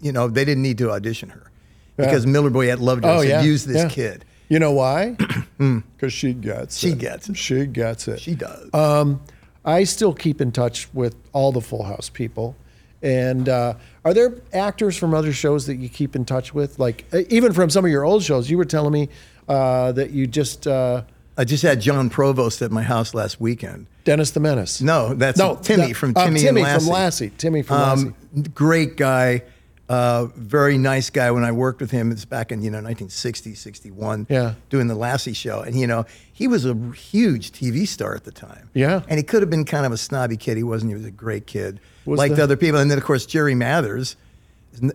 you 0.00 0.12
know, 0.12 0.28
they 0.28 0.44
didn't 0.44 0.62
need 0.62 0.78
to 0.78 0.90
audition 0.90 1.28
her 1.30 1.50
because 1.96 2.26
Miller 2.26 2.50
Boyett 2.50 2.78
loved 2.80 3.04
her 3.04 3.10
and 3.10 3.18
Oh 3.18 3.22
said, 3.22 3.28
yeah. 3.28 3.42
use 3.42 3.64
this 3.64 3.76
yeah. 3.84 3.88
kid. 3.88 4.24
You 4.48 4.58
know 4.58 4.72
why? 4.72 5.16
Because 5.58 6.12
she 6.12 6.34
gets 6.34 6.76
She 6.76 6.90
it. 6.90 6.98
gets 6.98 7.28
it. 7.30 7.36
She 7.38 7.64
gets 7.66 8.06
it. 8.08 8.20
She 8.20 8.34
does. 8.34 8.72
Um, 8.74 9.22
I 9.64 9.84
still 9.84 10.12
keep 10.12 10.40
in 10.42 10.52
touch 10.52 10.86
with 10.92 11.16
all 11.32 11.50
the 11.50 11.62
Full 11.62 11.82
House 11.82 12.10
people. 12.10 12.54
And 13.02 13.48
uh, 13.48 13.74
are 14.04 14.12
there 14.12 14.34
actors 14.52 14.96
from 14.96 15.14
other 15.14 15.32
shows 15.32 15.66
that 15.66 15.76
you 15.76 15.88
keep 15.88 16.14
in 16.14 16.24
touch 16.26 16.52
with? 16.54 16.78
Like 16.78 17.06
even 17.30 17.52
from 17.54 17.70
some 17.70 17.84
of 17.86 17.90
your 17.90 18.04
old 18.04 18.22
shows, 18.22 18.50
you 18.50 18.58
were 18.58 18.64
telling 18.66 18.92
me 18.92 19.08
uh, 19.48 19.92
that 19.92 20.10
you 20.10 20.26
just 20.26 20.66
uh, 20.66 21.02
I 21.38 21.44
just 21.44 21.62
had 21.62 21.80
Jon 21.80 22.08
Provost 22.10 22.62
at 22.62 22.70
my 22.72 22.82
house 22.82 23.12
last 23.14 23.40
weekend. 23.40 23.86
Dennis 24.04 24.30
the 24.30 24.40
Menace. 24.40 24.80
No, 24.80 25.14
that's 25.14 25.38
No, 25.38 25.56
Timmy 25.56 25.88
that- 25.88 25.94
from 25.96 26.12
uh, 26.16 26.24
Timmy, 26.24 26.40
Timmy 26.40 26.62
and 26.62 26.82
from 26.82 26.88
Lassie. 26.88 27.24
Lassie. 27.26 27.30
Timmy 27.36 27.62
from 27.62 27.76
Lassie. 27.76 28.48
Great 28.54 28.96
guy, 28.96 29.42
uh, 29.88 30.26
very 30.36 30.78
nice 30.78 31.10
guy. 31.10 31.30
When 31.30 31.44
I 31.44 31.52
worked 31.52 31.80
with 31.80 31.90
him, 31.90 32.10
it's 32.10 32.24
back 32.24 32.52
in 32.52 32.62
you 32.62 32.70
know 32.70 32.78
1960, 32.78 33.54
61. 33.54 34.26
Yeah. 34.30 34.54
doing 34.70 34.86
the 34.86 34.94
Lassie 34.94 35.32
show, 35.34 35.60
and 35.60 35.78
you 35.78 35.86
know 35.86 36.06
he 36.32 36.48
was 36.48 36.64
a 36.64 36.74
huge 36.94 37.52
TV 37.52 37.86
star 37.86 38.14
at 38.14 38.24
the 38.24 38.32
time. 38.32 38.70
Yeah. 38.74 39.02
and 39.08 39.18
he 39.18 39.22
could 39.22 39.42
have 39.42 39.50
been 39.50 39.64
kind 39.64 39.84
of 39.86 39.92
a 39.92 39.96
snobby 39.98 40.36
kid. 40.36 40.56
He 40.56 40.62
wasn't. 40.62 40.90
He 40.90 40.94
was 40.96 41.04
a 41.04 41.10
great 41.10 41.46
kid, 41.46 41.80
Was 42.06 42.18
liked 42.18 42.36
the- 42.36 42.42
other 42.44 42.56
people, 42.56 42.80
and 42.80 42.90
then 42.90 42.98
of 42.98 43.04
course 43.04 43.26
Jerry 43.26 43.54
Mathers. 43.54 44.16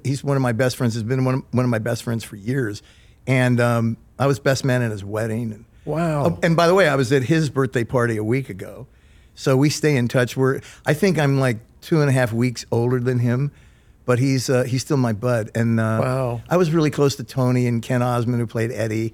He's 0.04 0.23
one 0.23 0.38
of 0.38 0.43
my 0.43 0.51
best 0.51 0.75
friends. 0.77 0.93
Has 0.93 1.04
been 1.04 1.25
one 1.25 1.36
of, 1.36 1.43
one 1.51 1.65
of 1.65 1.71
my 1.71 1.80
best 1.80 2.04
friends 2.04 2.23
for 2.23 2.36
years, 2.36 2.82
and 3.27 3.60
um, 3.60 3.97
I 4.19 4.27
was 4.27 4.39
best 4.39 4.63
man 4.65 4.82
at 4.82 4.91
his 4.91 5.04
wedding. 5.04 5.51
And, 5.54 5.65
Wow. 5.86 6.26
Oh, 6.26 6.39
and 6.44 6.56
by 6.56 6.67
the 6.67 6.76
way, 6.76 6.88
I 6.88 6.96
was 6.96 7.12
at 7.12 7.24
his 7.24 7.50
birthday 7.50 7.84
party 7.84 8.17
a 8.17 8.24
week 8.24 8.50
ago, 8.50 8.88
so 9.36 9.58
we 9.58 9.70
stay 9.70 9.96
in 9.96 10.08
touch. 10.08 10.38
We're 10.38 10.62
I 10.86 10.94
think 10.94 11.17
I'm 11.17 11.39
like 11.39 11.58
two 11.82 12.02
and 12.02 12.10
a 12.10 12.13
half 12.13 12.32
weeks 12.32 12.65
older 12.72 13.00
than 13.00 13.20
him, 13.20 13.52
but 14.06 14.20
he's 14.20 14.50
uh, 14.50 14.63
he's 14.63 14.82
still 14.82 14.98
my 14.98 15.13
bud. 15.13 15.50
And 15.56 15.80
uh, 15.80 16.00
Wow. 16.02 16.41
I 16.50 16.58
was 16.58 16.72
really 16.72 16.91
close 16.91 17.15
to 17.15 17.24
Tony 17.24 17.65
and 17.67 17.82
Ken 17.82 18.02
Osmond, 18.02 18.39
who 18.39 18.48
played 18.48 18.72
Eddie. 18.72 19.13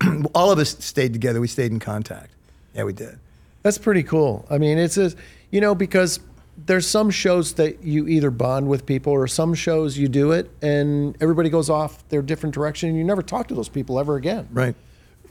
All 0.34 0.50
of 0.50 0.58
us 0.58 0.76
stayed 0.84 1.12
together. 1.12 1.40
We 1.40 1.48
stayed 1.48 1.70
in 1.70 1.78
contact. 1.78 2.30
Yeah, 2.74 2.84
we 2.84 2.92
did. 2.92 3.18
That's 3.62 3.78
pretty 3.78 4.02
cool. 4.02 4.46
I 4.50 4.58
mean, 4.58 4.78
it's 4.78 4.96
a, 4.96 5.12
you 5.50 5.60
know, 5.60 5.74
because 5.74 6.20
there's 6.66 6.86
some 6.86 7.10
shows 7.10 7.54
that 7.54 7.82
you 7.82 8.08
either 8.08 8.30
bond 8.30 8.68
with 8.68 8.86
people 8.86 9.12
or 9.12 9.26
some 9.28 9.54
shows 9.54 9.96
you 9.98 10.08
do 10.08 10.32
it 10.32 10.50
and 10.60 11.16
everybody 11.20 11.48
goes 11.50 11.70
off 11.70 12.06
their 12.08 12.22
different 12.22 12.54
direction 12.54 12.88
and 12.88 12.98
you 12.98 13.04
never 13.04 13.22
talk 13.22 13.46
to 13.48 13.54
those 13.54 13.68
people 13.68 13.98
ever 13.98 14.16
again. 14.16 14.48
Right. 14.52 14.74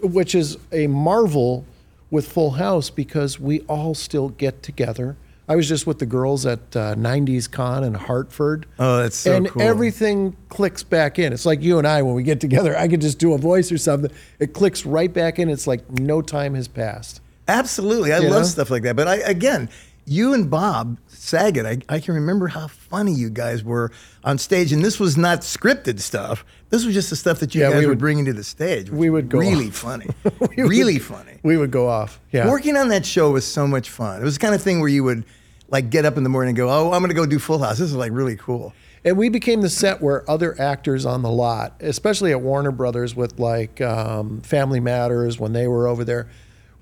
Which 0.02 0.36
is 0.36 0.58
a 0.72 0.88
marvel 0.88 1.66
with 2.12 2.28
Full 2.32 2.52
House 2.52 2.90
because 2.90 3.40
we 3.40 3.62
all 3.62 3.94
still 3.96 4.30
get 4.30 4.64
together. 4.64 5.18
I 5.50 5.56
was 5.56 5.68
just 5.68 5.88
with 5.88 6.00
the 6.00 6.06
girls 6.06 6.46
at 6.46 6.60
uh, 6.76 6.96
90s 6.96 7.50
Con 7.50 7.84
in 7.86 7.94
Hartford. 7.94 8.66
Oh, 8.80 8.98
that's 8.98 9.16
so 9.16 9.34
and 9.34 9.48
cool. 9.48 9.62
everything 9.62 10.36
clicks 10.50 10.84
back 10.84 11.20
in. 11.20 11.32
It's 11.32 11.46
like 11.46 11.62
you 11.62 11.78
and 11.78 11.88
I 11.88 12.02
when 12.02 12.16
we 12.16 12.24
get 12.24 12.42
together. 12.42 12.78
I 12.78 12.88
could 12.90 13.00
just 13.00 13.18
do 13.18 13.34
a 13.34 13.38
voice 13.38 13.72
or 13.72 13.78
something. 13.78 14.12
It 14.40 14.54
clicks 14.54 14.86
right 14.86 15.12
back 15.12 15.40
in. 15.40 15.48
It's 15.50 15.66
like 15.66 15.90
no 16.00 16.22
time 16.22 16.54
has 16.56 16.68
passed. 16.68 17.22
Absolutely. 17.48 18.12
I 18.12 18.18
You 18.20 18.30
love 18.30 18.42
know? 18.42 18.48
stuff 18.48 18.70
like 18.70 18.84
that. 18.84 18.98
But 18.98 19.08
I, 19.08 19.16
again, 19.18 19.70
you 20.08 20.34
and 20.34 20.50
Bob 20.50 20.98
Saget, 21.08 21.66
I, 21.66 21.96
I 21.96 22.00
can 22.00 22.14
remember 22.16 22.48
how 22.48 22.68
funny 22.68 23.12
you 23.14 23.30
guys 23.30 23.64
were 23.64 23.92
on 24.24 24.38
stage. 24.38 24.72
And 24.72 24.84
this 24.84 25.00
was 25.00 25.18
not 25.18 25.42
scripted 25.42 26.00
stuff. 26.00 26.46
This 26.70 26.86
was 26.86 26.94
just 26.94 27.10
the 27.10 27.16
stuff 27.18 27.40
that 27.42 27.54
you 27.54 27.62
Yeah, 27.62 27.72
guys 27.72 27.80
we 27.80 27.86
were 27.86 27.92
would- 27.92 28.00
bringing 28.00 28.26
to 28.26 28.34
the 28.34 28.44
stage. 28.44 28.90
we 28.90 29.10
would 29.10 29.28
go 29.30 29.40
Really 29.40 29.68
off. 29.68 29.76
funny. 29.76 30.08
We 30.24 30.64
would- 30.64 30.70
really 30.70 30.98
funny. 31.00 31.40
We 31.44 31.58
would 31.58 31.72
go 31.72 31.88
off. 31.90 32.20
Yeah. 32.32 32.50
Working 32.50 32.78
on 32.78 32.88
that 32.90 33.06
show 33.06 33.32
was 33.32 33.46
so 33.46 33.68
much 33.68 33.90
fun. 33.90 34.22
It 34.22 34.24
was 34.24 34.36
the 34.36 34.40
kind 34.40 34.56
of 34.56 34.62
thing 34.62 34.80
where 34.80 34.90
you 34.90 35.04
would 35.04 35.26
like 35.70 35.90
get 35.90 36.06
up 36.06 36.16
in 36.18 36.24
the 36.24 36.30
morning 36.30 36.50
and 36.52 36.58
go, 36.58 36.70
oh, 36.70 36.94
I'm 36.94 37.02
going 37.02 37.10
to 37.10 37.14
go 37.16 37.26
do 37.26 37.38
Full 37.40 37.60
House. 37.60 37.78
This 37.78 37.90
is 37.90 37.96
like 37.96 38.12
really 38.14 38.38
cool. 38.38 38.74
And 39.04 39.18
we 39.18 39.30
became 39.30 39.62
the 39.62 39.70
set 39.70 40.02
where 40.02 40.30
other 40.30 40.60
actors 40.60 41.06
on 41.06 41.22
the 41.22 41.30
lot, 41.30 41.76
especially 41.82 42.32
at 42.32 42.42
Warner 42.42 42.72
Brothers 42.72 43.16
with 43.16 43.40
like 43.40 43.80
um, 43.82 44.42
Family 44.42 44.80
Matters 44.80 45.40
when 45.40 45.54
they 45.54 45.68
were 45.68 45.88
over 45.88 46.04
there, 46.04 46.30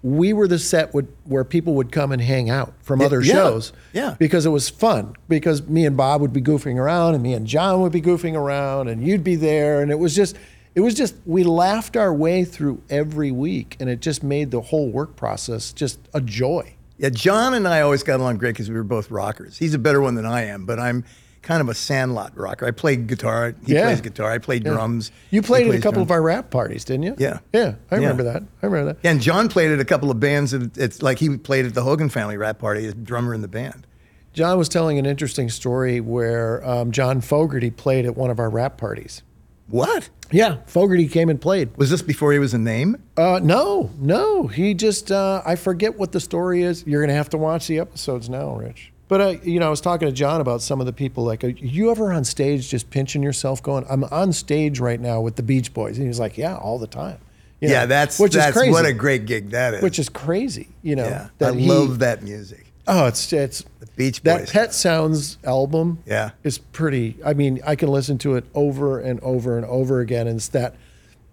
we 0.06 0.34
were 0.34 0.48
the 0.48 0.60
set 0.60 0.94
would, 0.94 1.08
where 1.24 1.44
people 1.44 1.74
would 1.74 1.91
come 1.91 2.12
and 2.12 2.22
hang 2.22 2.48
out 2.48 2.76
from 2.84 3.02
other 3.02 3.22
yeah, 3.22 3.34
shows. 3.34 3.74
yeah. 3.91 4.15
Because 4.20 4.46
it 4.46 4.52
was 4.52 4.70
fun. 4.70 5.15
Because 5.28 5.63
me 5.63 5.84
and 5.84 5.98
Bob 5.98 6.22
would 6.22 6.32
be 6.32 6.44
goofing 6.44 6.76
around 6.76 7.15
and 7.15 7.24
me 7.24 7.34
and 7.34 7.48
John 7.48 7.82
would 7.82 7.91
be 7.91 8.02
goofing 8.02 8.36
around 8.36 8.88
and 8.88 9.04
you'd 9.04 9.24
be 9.24 9.36
there. 9.36 9.82
And 9.82 9.89
it 9.89 9.98
was 9.98 10.15
just, 10.15 10.38
it 10.76 10.82
was 10.82 10.94
just 10.94 11.15
we 11.26 11.44
laughed 11.44 11.98
our 11.98 12.13
way 12.13 12.44
through 12.44 12.84
every 12.88 13.32
week, 13.32 13.78
and 13.80 13.89
it 13.89 14.02
just 14.02 14.22
made 14.22 14.52
the 14.52 14.62
whole 14.62 14.91
work 14.91 15.15
process 15.15 15.72
just 15.72 16.00
a 16.13 16.22
joy. 16.22 16.76
Yeah, 16.98 17.10
John 17.10 17.54
and 17.54 17.68
I 17.68 17.82
always 17.82 18.04
got 18.04 18.20
along 18.20 18.38
great 18.38 18.52
because 18.52 18.70
we 18.70 18.76
were 18.76 18.84
both 18.84 19.10
rockers. 19.10 19.58
He's 19.58 19.74
a 19.74 19.80
better 19.80 20.02
one 20.02 20.15
than 20.15 20.26
I 20.26 20.44
am, 20.44 20.65
but 20.65 20.78
I'm 20.78 21.04
kind 21.46 21.62
of 21.62 21.70
a 21.70 21.74
sandlot 21.74 22.36
rocker. 22.36 22.66
I 22.66 22.72
played 22.72 23.08
guitar. 23.08 23.56
He 23.66 23.74
Yeah. 23.74 23.86
plays 23.86 24.02
guitar. 24.02 24.32
I 24.32 24.40
play 24.40 24.60
drums. 24.60 25.12
You 25.32 25.42
played 25.42 25.68
at 25.68 25.76
a 25.76 25.78
couple 25.78 25.94
drums. 26.04 26.08
of 26.08 26.12
our 26.12 26.22
rap 26.22 26.50
parties, 26.50 26.84
didn't 26.84 27.04
you? 27.04 27.16
Yeah. 27.18 27.40
yeah, 27.54 27.76
I 27.90 27.96
Yeah. 27.96 28.02
remember 28.02 28.24
that. 28.24 28.44
I 28.62 28.66
remember 28.66 28.94
that. 28.94 29.08
And 29.08 29.22
John 29.22 29.48
played 29.48 29.72
at 29.72 29.80
a 29.80 29.86
couple 29.86 30.12
of 30.12 30.20
bands. 30.20 30.54
It's 30.54 31.02
like 31.02 31.20
he 31.20 31.38
played 31.38 31.66
at 31.66 31.74
the 31.74 31.84
Hogan 31.84 32.10
Family 32.10 32.36
rap 32.36 32.60
party 32.60 32.86
as 32.88 32.94
drummer 32.96 33.34
in 33.34 33.42
the 33.42 33.48
band. 33.48 33.88
John 34.34 34.58
was 34.58 34.68
telling 34.68 35.00
an 35.00 35.06
interesting 35.06 35.50
story 35.50 36.02
where 36.02 36.68
um, 36.68 36.92
John 36.92 37.22
Fogerty 37.22 37.70
played 37.72 38.06
at 38.06 38.18
one 38.18 38.30
of 38.30 38.38
our 38.40 38.50
rap 38.50 38.78
parties. 38.78 39.22
What? 39.70 40.10
Yeah, 40.32 40.58
Fogerty 40.68 41.08
came 41.08 41.30
and 41.30 41.40
played. 41.40 41.70
Was 41.78 41.90
this 41.90 42.02
before 42.02 42.34
he 42.34 42.40
was 42.40 42.54
a 42.54 42.58
name? 42.58 42.98
Uh, 43.18 43.40
no, 43.42 43.90
no, 43.98 44.48
he 44.48 44.74
just 44.74 45.12
uh, 45.12 45.42
I 45.46 45.56
forget 45.56 45.98
what 45.98 46.12
the 46.12 46.20
story 46.20 46.64
is. 46.64 46.84
You're 46.86 47.02
gonna 47.02 47.14
have 47.14 47.30
to 47.30 47.38
watch 47.38 47.68
the 47.68 47.80
episodes 47.80 48.30
now, 48.30 48.56
Rich. 48.56 48.92
But 49.08 49.22
uh, 49.22 49.28
you 49.44 49.60
know, 49.60 49.68
I 49.68 49.70
was 49.70 49.82
talking 49.82 50.08
to 50.08 50.12
John 50.13 50.41
about 50.41 50.62
some 50.62 50.80
of 50.80 50.86
the 50.88 50.94
people. 50.94 51.24
Like, 51.24 51.44
are 51.44 51.50
you 51.50 51.91
ever 51.91 52.12
on 52.12 52.24
stage 52.24 52.70
just 52.70 52.89
pinching 52.89 53.22
yourself, 53.22 53.62
going, 53.62 53.86
"I'm 53.89 54.04
on 54.06 54.34
stage 54.34 54.80
right 54.80 55.00
now 55.00 55.22
with 55.22 55.36
the 55.36 55.44
Beach 55.44 55.74
Boys," 55.74 55.98
and 55.98 56.08
he's 56.08 56.20
like, 56.20 56.38
"Yeah, 56.38 56.56
all 56.56 56.80
the 56.80 56.88
time." 56.88 57.20
You 57.62 57.70
yeah, 57.70 57.82
know, 57.82 57.88
that's 57.88 58.20
which 58.20 58.34
that's 58.34 58.50
is 58.50 58.54
crazy. 58.62 58.72
what 58.72 58.86
a 58.86 58.94
great 58.94 59.26
gig 59.26 59.52
that 59.52 59.76
is. 59.76 59.82
which 59.84 60.00
is 60.00 60.10
crazy. 60.10 60.70
You 60.82 60.96
know, 60.96 61.08
yeah, 61.39 61.48
I 61.48 61.52
he- 61.54 61.68
love 61.68 62.00
that 62.00 62.24
music. 62.24 62.65
Oh, 62.88 63.06
it's 63.08 63.32
it's 63.34 63.63
The 63.80 63.88
Beach 63.96 64.24
Boys. 64.24 64.41
that 64.41 64.50
Pet. 64.50 64.74
Sounds 64.74 65.38
album. 65.44 66.00
Yeah. 66.06 66.32
is 66.44 66.58
pretty. 66.58 67.18
I 67.26 67.34
mean, 67.34 67.62
I 67.65 67.76
can 67.76 67.89
listen 67.89 68.18
to 68.20 68.36
it 68.36 68.46
over 68.54 69.00
and 69.00 69.20
over 69.22 69.58
and 69.58 69.65
over 69.65 70.02
again. 70.02 70.28
And 70.28 70.38
it's 70.38 70.50
that 70.50 70.76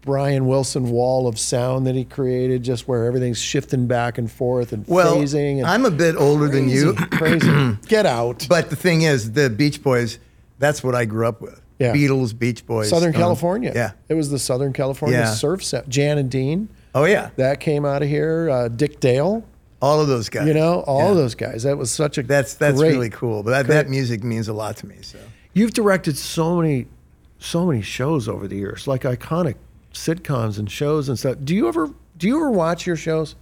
Brian 0.02 0.46
Wilson 0.46 0.90
wall 0.90 1.26
of 1.28 1.38
sound 1.38 1.86
that 1.86 1.94
he 1.94 2.04
created, 2.04 2.62
just 2.62 2.86
where 2.88 3.06
everything's 3.06 3.40
shifting 3.40 3.86
back 3.86 4.18
and 4.18 4.30
forth 4.30 4.72
and 4.72 4.84
Well, 4.86 5.16
phasing. 5.16 5.58
And 5.58 5.66
I'm 5.66 5.84
a 5.86 5.90
bit 5.90 6.16
older 6.16 6.48
than 6.48 6.68
you, 6.68 6.94
crazy, 6.94 7.38
crazy. 7.40 7.78
Get 7.86 8.04
out. 8.04 8.46
but 8.48 8.68
the 8.70 8.76
thing 8.76 9.02
is, 9.02 9.32
the 9.32 9.48
Beach 9.48 9.82
Boys. 9.82 10.18
That's 10.58 10.82
what 10.84 10.94
I 10.94 11.04
grew 11.06 11.26
up 11.26 11.40
with. 11.40 11.60
Yeah. 11.78 11.92
Beatles, 11.94 12.38
Beach 12.38 12.64
Boys, 12.66 12.90
Southern 12.90 13.14
um, 13.14 13.20
California. 13.20 13.72
Yeah. 13.74 13.92
it 14.08 14.14
was 14.14 14.30
the 14.30 14.38
Southern 14.38 14.72
California 14.72 15.18
Yeah. 15.18 15.32
surf 15.34 15.64
set. 15.64 15.88
Jan 15.88 16.18
and 16.18 16.30
Dean. 16.30 16.68
Oh 16.94 17.04
yeah. 17.04 17.30
That 17.36 17.58
came 17.60 17.84
out 17.84 18.02
of 18.02 18.08
here. 18.08 18.48
Uh, 18.50 18.68
Dick 18.68 19.00
Dale. 19.00 19.42
All 19.80 20.00
of 20.00 20.06
those 20.06 20.28
guys. 20.28 20.46
You 20.46 20.54
know, 20.54 20.80
all 20.80 21.00
Yeah. 21.00 21.10
of 21.10 21.16
those 21.16 21.34
guys. 21.34 21.64
That 21.64 21.76
was 21.78 21.90
such 21.90 22.18
a 22.18 22.22
That's 22.22 22.54
that's 22.54 22.78
great- 22.78 22.92
really 22.92 23.10
cool. 23.10 23.42
But 23.42 23.50
that, 23.50 23.66
that 23.68 23.88
music 23.90 24.22
means 24.22 24.46
a 24.46 24.52
lot 24.52 24.76
to 24.78 24.86
me. 24.86 24.96
So 25.02 25.18
You've 25.54 25.72
directed 25.72 26.16
so 26.16 26.56
many, 26.60 26.86
so 27.38 27.66
many 27.66 27.82
shows 27.82 28.28
over 28.28 28.46
the 28.46 28.56
years, 28.56 28.86
like 28.86 29.02
iconic 29.02 29.56
sitcoms 29.92 30.58
and 30.58 30.70
shows 30.70 31.08
and 31.08 31.18
stuff. 31.18 31.36
Do 31.42 31.54
you 31.54 31.68
ever 31.68 31.90
do 32.16 32.26
you 32.28 32.36
ever 32.36 32.50
watch 32.50 32.86
your 32.86 32.96
shows? 32.96 33.34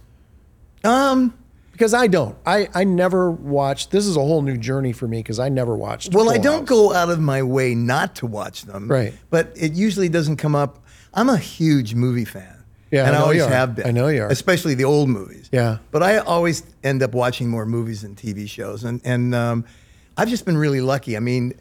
um 0.83 1.33
Because 1.71 1.93
I 1.93 2.07
don't. 2.07 2.35
I 2.45 2.67
I 2.73 2.83
never 2.83 3.31
watched. 3.31 3.91
This 3.91 4.05
is 4.05 4.15
a 4.15 4.19
whole 4.19 4.41
new 4.41 4.57
journey 4.57 4.93
for 4.93 5.07
me 5.07 5.19
because 5.19 5.39
I 5.39 5.49
never 5.49 5.75
watched. 5.75 6.13
well, 6.13 6.29
I 6.29 6.37
don't 6.37 6.59
House. 6.61 6.69
go 6.69 6.93
out 6.93 7.09
of 7.09 7.19
my 7.19 7.41
way 7.43 7.75
not 7.75 8.15
to 8.17 8.27
watch 8.27 8.63
them. 8.63 8.87
Right. 8.87 9.13
But 9.29 9.51
it 9.55 9.73
usually 9.73 10.09
doesn't 10.09 10.37
come 10.37 10.55
up. 10.55 10.83
I'm 11.13 11.29
a 11.29 11.37
huge 11.37 11.93
movie 11.95 12.25
fan. 12.25 12.57
Yeah, 12.91 13.07
and 13.07 13.15
I 13.15 13.19
I, 13.19 13.21
always 13.21 13.45
have 13.45 13.75
been. 13.75 13.87
I 13.87 13.91
know 13.91 14.07
you 14.09 14.23
are. 14.23 14.27
Especially 14.27 14.73
the 14.75 14.83
old 14.83 15.07
movies. 15.07 15.47
Yeah. 15.51 15.77
But 15.91 16.03
I 16.03 16.17
always 16.17 16.63
end 16.83 17.01
up 17.01 17.13
watching 17.13 17.49
more 17.49 17.65
movies 17.65 18.01
than 18.01 18.15
TV 18.15 18.49
shows, 18.49 18.83
and 18.83 18.99
and 19.05 19.33
um, 19.33 19.65
I've 20.17 20.27
just 20.27 20.45
been 20.45 20.57
really 20.57 20.81
lucky. 20.81 21.15
I 21.15 21.21
mean, 21.21 21.53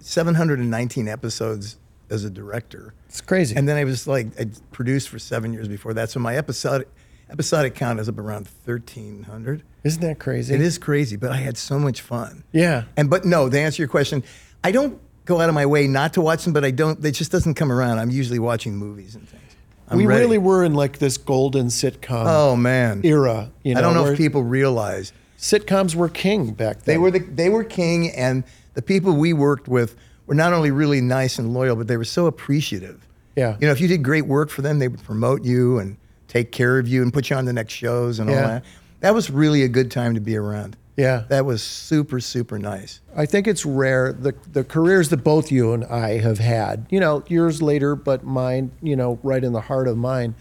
719 0.00 1.08
episodes 1.08 1.76
as 2.10 2.24
a 2.24 2.30
director. 2.30 2.94
It's 3.08 3.20
crazy. 3.20 3.56
And 3.56 3.68
then 3.68 3.76
I 3.76 3.84
was 3.84 4.06
like, 4.06 4.38
I 4.40 4.46
produced 4.72 5.08
for 5.08 5.18
seven 5.18 5.52
years 5.52 5.68
before 5.68 5.94
that. 5.94 6.10
So 6.10 6.20
my 6.20 6.36
episodic 6.36 6.88
episodic 7.30 7.74
count 7.74 8.00
is 8.00 8.08
up 8.08 8.18
around 8.18 8.48
1,300. 8.64 9.62
Isn't 9.84 10.00
that 10.02 10.18
crazy? 10.18 10.54
It 10.54 10.60
is 10.60 10.78
crazy, 10.78 11.16
but 11.16 11.30
I 11.30 11.36
had 11.36 11.56
so 11.56 11.78
much 11.78 12.00
fun. 12.00 12.44
Yeah. 12.52 12.84
And 12.96 13.10
but 13.10 13.24
no, 13.24 13.48
to 13.48 13.58
answer 13.58 13.82
your 13.82 13.88
question, 13.88 14.22
I 14.64 14.72
don't 14.72 14.98
go 15.24 15.40
out 15.40 15.48
of 15.48 15.54
my 15.54 15.66
way 15.66 15.86
not 15.86 16.14
to 16.14 16.20
watch 16.22 16.44
them, 16.44 16.52
but 16.52 16.64
I 16.64 16.70
don't. 16.70 17.04
It 17.04 17.12
just 17.12 17.30
doesn't 17.30 17.54
come 17.54 17.70
around. 17.70 17.98
I'm 17.98 18.10
usually 18.10 18.38
watching 18.38 18.76
movies 18.76 19.14
and 19.14 19.28
things. 19.28 19.42
I'm 19.88 19.98
we 19.98 20.06
ready. 20.06 20.22
really 20.22 20.38
were 20.38 20.64
in 20.64 20.74
like 20.74 20.98
this 20.98 21.16
golden 21.16 21.68
sitcom 21.68 22.24
Oh 22.26 22.56
man, 22.56 23.00
era. 23.04 23.50
You 23.62 23.74
know, 23.74 23.80
I 23.80 23.82
don't 23.82 23.94
know 23.94 24.06
if 24.06 24.18
people 24.18 24.42
realize 24.42 25.12
sitcoms 25.38 25.94
were 25.94 26.08
king 26.08 26.52
back 26.52 26.82
then. 26.82 26.94
they 26.94 26.98
were 26.98 27.10
the 27.10 27.20
they 27.20 27.48
were 27.48 27.64
king, 27.64 28.10
and 28.10 28.44
the 28.74 28.82
people 28.82 29.14
we 29.14 29.32
worked 29.32 29.68
with 29.68 29.96
were 30.28 30.34
not 30.34 30.52
only 30.52 30.70
really 30.70 31.00
nice 31.00 31.38
and 31.38 31.52
loyal, 31.52 31.74
but 31.74 31.88
they 31.88 31.96
were 31.96 32.04
so 32.04 32.26
appreciative. 32.26 33.06
Yeah. 33.34 33.56
You 33.60 33.66
know, 33.66 33.72
if 33.72 33.80
you 33.80 33.88
did 33.88 34.02
great 34.04 34.26
work 34.26 34.50
for 34.50 34.62
them, 34.62 34.78
they 34.78 34.88
would 34.88 35.02
promote 35.02 35.42
you 35.44 35.78
and 35.78 35.96
take 36.28 36.52
care 36.52 36.78
of 36.78 36.86
you 36.86 37.02
and 37.02 37.12
put 37.12 37.30
you 37.30 37.36
on 37.36 37.46
the 37.46 37.52
next 37.52 37.72
shows 37.72 38.18
and 38.18 38.28
all 38.28 38.36
Yeah. 38.36 38.46
that. 38.46 38.64
That 39.00 39.14
was 39.14 39.30
really 39.30 39.62
a 39.62 39.68
good 39.68 39.90
time 39.90 40.14
to 40.14 40.20
be 40.20 40.36
around. 40.36 40.76
Yeah. 40.96 41.22
That 41.28 41.46
was 41.46 41.62
super, 41.62 42.18
super 42.20 42.58
nice. 42.58 43.00
I 43.16 43.24
think 43.26 43.46
it's 43.46 43.64
rare 43.64 44.12
the 44.12 44.34
the 44.52 44.64
careers 44.64 45.08
that 45.10 45.18
both 45.24 45.50
you 45.52 45.72
and 45.72 45.84
I 45.84 46.18
have 46.18 46.38
had. 46.40 46.86
You 46.90 46.98
know, 47.00 47.22
years 47.28 47.62
later, 47.62 47.94
but 47.94 48.24
mine, 48.24 48.72
you 48.82 48.96
know, 48.96 49.18
right 49.22 49.42
in 49.42 49.52
the 49.52 49.60
heart 49.60 49.86
of 49.88 49.96
mine. 49.96 50.34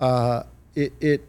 Uh, 0.00 0.42
it 0.74 0.92
it 1.00 1.28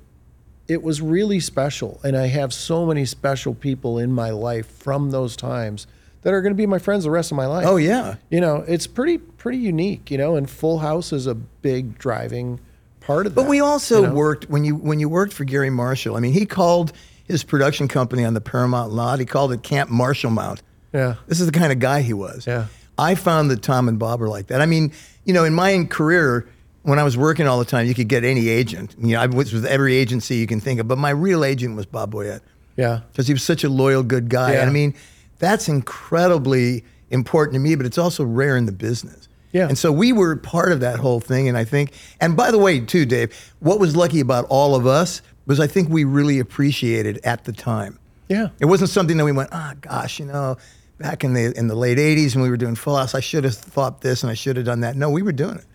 it 0.68 0.82
was 0.82 1.02
really 1.02 1.40
special, 1.40 2.00
and 2.04 2.18
I 2.18 2.28
have 2.28 2.52
so 2.54 2.86
many 2.88 3.06
special 3.06 3.54
people 3.54 4.00
in 4.00 4.12
my 4.12 4.32
life 4.32 4.66
from 4.68 5.12
those 5.12 5.36
times 5.36 5.86
that 6.22 6.34
are 6.34 6.42
going 6.42 6.54
to 6.54 6.58
be 6.58 6.66
my 6.66 6.80
friends 6.80 7.04
the 7.04 7.12
rest 7.12 7.32
of 7.32 7.38
my 7.38 7.46
life. 7.46 7.66
Oh, 7.66 7.78
yeah. 7.78 8.16
You 8.30 8.42
know, 8.42 8.64
it's 8.68 8.88
pretty 8.88 9.18
pretty 9.18 9.58
unique. 9.58 10.12
You 10.12 10.18
know, 10.18 10.36
and 10.36 10.50
Full 10.50 10.80
House 10.80 11.12
is 11.14 11.28
a 11.28 11.36
big 11.36 11.98
driving 11.98 12.60
part 13.00 13.26
of 13.26 13.36
that. 13.36 13.42
But 13.42 13.50
we 13.50 13.60
also 13.60 14.02
you 14.02 14.08
know? 14.08 14.14
worked 14.14 14.50
when 14.50 14.64
you 14.64 14.76
when 14.76 15.00
you 15.00 15.10
worked 15.10 15.34
for 15.34 15.44
Garry 15.46 15.70
Marshall. 15.70 16.16
I 16.16 16.20
mean, 16.20 16.34
he 16.34 16.46
called 16.46 16.94
his 17.26 17.44
production 17.44 17.88
company 17.88 18.24
on 18.26 18.34
the 18.34 18.42
Paramount 18.42 18.92
lot. 18.92 19.20
He 19.20 19.26
called 19.26 19.52
it 19.52 19.64
Camp 19.64 19.90
Marshall 19.90 20.32
Mount. 20.32 20.62
Yeah. 20.94 21.16
This 21.28 21.40
is 21.40 21.46
the 21.46 21.58
kind 21.58 21.72
of 21.72 21.80
guy 21.80 22.02
he 22.02 22.14
was. 22.14 22.46
Yeah. 22.46 22.68
I 22.98 23.16
found 23.16 23.50
that 23.52 23.62
Tom 23.64 23.88
and 23.88 23.98
Bob 23.98 24.20
were 24.20 24.28
like 24.28 24.48
that. 24.48 24.62
I 24.62 24.66
mean, 24.66 24.92
you 25.24 25.34
know, 25.34 25.46
in 25.46 25.54
my 25.54 25.86
career, 25.86 26.48
when 26.84 27.00
I 27.00 27.04
was 27.04 27.18
working 27.18 27.48
all 27.48 27.58
the 27.58 27.66
time, 27.66 27.88
you 27.88 27.94
could 27.94 28.10
get 28.10 28.24
any 28.24 28.50
agent. 28.50 28.96
You 29.00 29.14
know, 29.14 29.22
I 29.22 29.28
was 29.28 29.54
with 29.54 29.66
every 29.66 29.96
agency 29.96 30.36
you 30.36 30.48
can 30.48 30.60
think 30.60 30.80
of, 30.80 30.88
but 30.88 30.98
my 30.98 31.10
real 31.12 31.46
agent 31.46 31.76
was 31.76 31.86
Bob 31.86 32.14
Boyett 32.14 32.42
Yeah. 32.76 33.02
because 33.12 33.28
he 33.28 33.34
was 33.34 33.44
such 33.44 33.64
a 33.64 33.70
loyal, 33.70 34.04
good 34.04 34.30
guy. 34.30 34.54
Yeah. 34.54 34.62
And 34.62 34.70
I 34.70 34.74
mean, 34.74 34.94
that's 35.42 35.68
incredibly 35.68 36.86
important 37.10 37.56
to 37.56 37.60
me, 37.60 37.76
but 37.76 37.86
it's 37.86 37.98
also 37.98 38.24
rare 38.24 38.56
in 38.56 38.66
the 38.66 38.72
business. 38.72 39.28
Yeah. 39.52 39.68
And 39.68 39.78
so 39.78 39.92
we 39.92 40.14
were 40.14 40.38
part 40.38 40.72
of 40.72 40.80
that 40.80 41.00
whole 41.00 41.20
thing. 41.20 41.50
And 41.50 41.58
I 41.58 41.66
think, 41.66 41.92
and 42.22 42.38
by 42.38 42.52
the 42.52 42.58
way, 42.58 42.80
too, 42.80 43.06
Dave, 43.06 43.54
what 43.60 43.80
was 43.80 43.96
lucky 43.96 44.22
about 44.22 44.46
all 44.50 44.76
of 44.76 44.88
us 44.88 45.22
was 45.46 45.60
I 45.60 45.68
think 45.68 45.90
we 45.90 46.06
really 46.06 46.40
appreciated 46.40 47.20
at 47.26 47.44
the 47.44 47.52
time. 47.52 48.00
Yeah. 48.30 48.50
It 48.60 48.66
wasn't 48.66 48.92
something 48.92 49.18
that 49.18 49.26
we 49.26 49.34
went, 49.34 49.50
ah, 49.52 49.74
gosh, 49.82 50.20
you 50.20 50.26
know, 50.26 50.58
back 51.00 51.26
in 51.26 51.34
the 51.34 51.52
in 51.58 51.68
the 51.68 51.76
late 51.76 51.98
'80s 51.98 52.36
when 52.36 52.44
we 52.44 52.50
were 52.50 52.56
doing 52.56 52.76
Full 52.76 52.96
House, 52.96 53.14
I 53.14 53.20
should 53.20 53.44
have 53.44 53.56
thought 53.56 54.02
this 54.02 54.24
and 54.24 54.32
I 54.32 54.36
should 54.36 54.56
have 54.56 54.66
done 54.66 54.82
that. 54.82 54.96
No, 54.96 55.10
we 55.10 55.22
were 55.22 55.34
doing 55.34 55.58
it. 55.58 55.66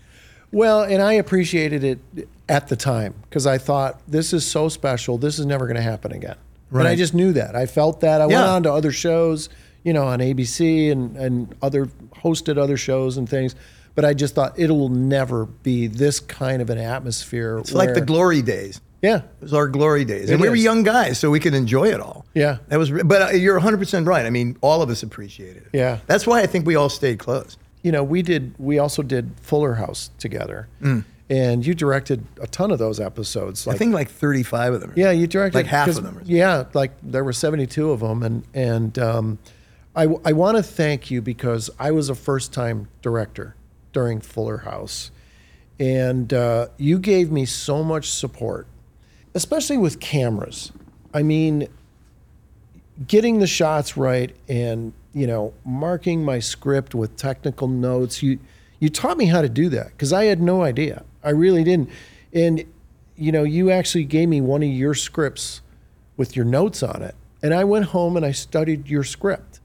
Well, 0.53 0.83
and 0.83 1.03
I 1.03 1.15
appreciated 1.15 1.85
it 1.85 2.29
at 2.49 2.69
the 2.69 2.77
time 2.77 3.15
because 3.29 3.47
I 3.47 3.59
thought 3.59 4.01
this 4.09 4.33
is 4.33 4.47
so 4.47 4.69
special. 4.71 5.19
This 5.19 5.39
is 5.39 5.45
never 5.45 5.67
going 5.67 5.77
to 5.77 5.83
happen 5.83 6.13
again. 6.13 6.37
And 6.71 6.89
I 6.89 6.95
just 6.97 7.15
knew 7.15 7.33
that. 7.35 7.55
I 7.57 7.67
felt 7.67 8.01
that. 8.01 8.21
I 8.21 8.27
went 8.27 8.39
on 8.45 8.63
to 8.65 8.73
other 8.73 8.93
shows, 8.93 9.49
you 9.85 9.93
know, 9.93 10.05
on 10.07 10.19
ABC 10.21 10.91
and 10.91 11.17
and 11.17 11.55
other 11.63 11.87
hosted 12.23 12.59
other 12.59 12.77
shows 12.77 13.17
and 13.17 13.29
things. 13.29 13.55
But 13.95 14.05
I 14.05 14.13
just 14.13 14.35
thought 14.35 14.59
it 14.59 14.71
will 14.71 14.91
never 14.91 15.47
be 15.47 15.87
this 15.87 16.21
kind 16.21 16.61
of 16.61 16.69
an 16.69 16.77
atmosphere. 16.79 17.59
It's 17.59 17.73
like 17.73 17.95
the 17.95 18.03
glory 18.03 18.43
days. 18.43 18.81
yeah, 19.01 19.17
It 19.19 19.25
was 19.41 19.55
our 19.55 19.69
glory 19.69 20.05
days, 20.05 20.29
It 20.29 20.33
and 20.35 20.41
we 20.43 20.49
were 20.51 20.55
young 20.55 20.83
guys, 20.83 21.19
so 21.19 21.31
we 21.31 21.41
could 21.41 21.55
enjoy 21.55 21.89
it 21.89 22.01
all. 22.01 22.27
Yeah. 22.35 22.59
that 22.69 22.79
was. 22.79 22.91
But 22.91 23.23
uh, 23.23 23.29
you're 23.37 23.55
100 23.55 23.79
percent 23.79 24.07
right. 24.07 24.27
I 24.27 24.31
mean, 24.31 24.57
all 24.61 24.83
of 24.83 24.91
us 24.91 25.03
appreciated 25.03 25.63
it. 25.63 25.71
Yeah. 25.73 26.01
that's 26.07 26.27
why 26.27 26.43
I 26.43 26.47
think 26.47 26.67
we 26.67 26.75
all 26.77 26.91
stayed 26.91 27.19
close. 27.19 27.57
you 27.83 27.91
know, 27.93 28.03
we 28.05 28.21
did. 28.21 28.55
We 28.59 28.79
also 28.79 29.03
did 29.03 29.31
Fuller 29.41 29.75
House 29.75 30.11
together, 30.19 30.69
Mm. 30.83 31.05
And 31.29 31.67
you 31.67 31.75
directed 31.75 32.25
a 32.41 32.47
ton 32.47 32.71
of 32.71 32.79
those 32.79 33.01
episodes. 33.01 33.67
I 33.67 33.77
think 33.77 33.93
like 33.93 34.09
35 34.09 34.75
of 34.75 34.81
them. 34.81 34.93
Yeah, 34.95 35.11
you 35.11 35.27
directed 35.27 35.59
like 35.59 35.67
half 35.67 35.89
of 35.89 36.03
them. 36.03 36.21
Yeah, 36.25 36.65
like 36.73 36.93
there 37.03 37.25
were 37.25 37.33
72 37.33 37.91
of 37.91 38.01
them, 38.01 38.23
and 38.23 38.45
and 38.55 38.99
um, 38.99 39.39
I 39.95 40.05
I 40.25 40.33
want 40.33 40.57
to 40.57 40.63
thank 40.63 41.11
you 41.11 41.21
because 41.21 41.71
I 41.79 41.91
was 41.91 42.09
a 42.09 42.15
first 42.15 42.53
time 42.53 42.89
director 43.03 43.57
during 43.93 44.21
Fuller 44.21 44.59
House, 44.59 45.11
and 45.81 46.33
uh, 46.33 46.69
you 46.77 46.99
gave 46.99 47.33
me 47.33 47.45
so 47.45 47.83
much 47.83 48.11
support, 48.11 48.67
especially 49.35 49.79
with 49.79 50.01
cameras. 50.01 50.71
I 51.13 51.23
mean, 51.23 51.69
getting 53.07 53.39
the 53.39 53.47
shots 53.47 53.97
right 53.97 54.35
and 54.49 54.93
you 55.13 55.27
know 55.27 55.53
marking 55.65 56.25
my 56.25 56.39
script 56.39 56.95
with 56.95 57.17
technical 57.17 57.69
notes 57.69 58.23
you 58.23 58.39
you 58.81 58.89
taught 58.89 59.19
me 59.19 59.27
how 59.27 59.43
to 59.43 59.49
do 59.49 59.69
that 59.69 59.89
because 59.89 60.13
i 60.13 60.25
had 60.25 60.41
no 60.41 60.63
idea 60.63 61.05
i 61.27 61.31
really 61.31 61.63
didn't 61.65 61.91
and 62.33 62.65
you 63.17 63.31
know 63.31 63.43
you 63.43 63.71
actually 63.71 64.05
gave 64.05 64.29
me 64.29 64.41
one 64.41 64.63
of 64.63 64.69
your 64.71 64.95
scripts 64.95 65.61
with 66.17 66.35
your 66.37 66.45
notes 66.45 66.83
on 66.83 67.03
it 67.03 67.15
and 67.43 67.53
i 67.53 67.63
went 67.65 67.85
home 67.87 68.17
and 68.17 68.25
i 68.25 68.33
studied 68.33 68.89
your 68.89 69.05
script 69.05 69.61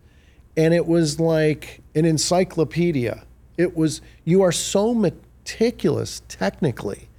and 0.57 0.73
it 0.73 0.85
was 0.85 1.19
like 1.19 1.79
an 1.95 2.03
encyclopedia 2.03 3.23
it 3.57 3.77
was 3.77 4.01
you 4.25 4.41
are 4.41 4.51
so 4.51 4.93
meticulous 4.93 6.21
technically. 6.27 7.09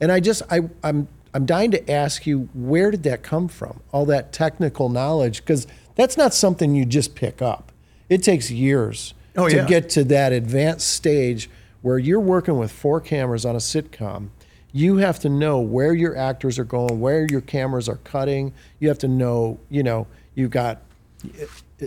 And 0.00 0.12
I 0.12 0.20
just 0.20 0.42
I 0.50 0.60
I'm 0.84 1.08
I'm 1.34 1.44
dying 1.46 1.70
to 1.72 1.90
ask 1.90 2.26
you 2.26 2.48
where 2.54 2.90
did 2.90 3.02
that 3.04 3.22
come 3.22 3.48
from? 3.48 3.80
All 3.92 4.06
that 4.06 4.32
technical 4.32 4.88
knowledge 4.88 5.40
because 5.40 5.66
that's 5.96 6.16
not 6.16 6.32
something 6.34 6.74
you 6.74 6.84
just 6.84 7.14
pick 7.14 7.42
up. 7.42 7.72
It 8.08 8.22
takes 8.22 8.50
years 8.50 9.14
Oh, 9.36 9.48
to 9.48 9.56
yeah. 9.56 9.66
get 9.66 9.88
to 9.90 10.04
that 10.04 10.32
advanced 10.32 10.88
stage 10.88 11.48
where 11.82 11.98
you're 11.98 12.20
working 12.20 12.58
with 12.58 12.70
four 12.70 13.00
cameras 13.00 13.44
on 13.44 13.54
a 13.54 13.58
sitcom. 13.58 14.28
You 14.72 14.98
have 14.98 15.18
to 15.20 15.28
know 15.28 15.60
where 15.60 15.94
your 15.94 16.16
actors 16.16 16.58
are 16.58 16.64
going, 16.64 17.00
where 17.00 17.26
your 17.30 17.40
cameras 17.40 17.88
are 17.88 17.96
cutting. 17.96 18.52
You 18.80 18.88
have 18.88 18.98
to 18.98 19.08
know, 19.08 19.58
you 19.70 19.82
know, 19.82 20.06
you've 20.34 20.50
got 20.50 20.82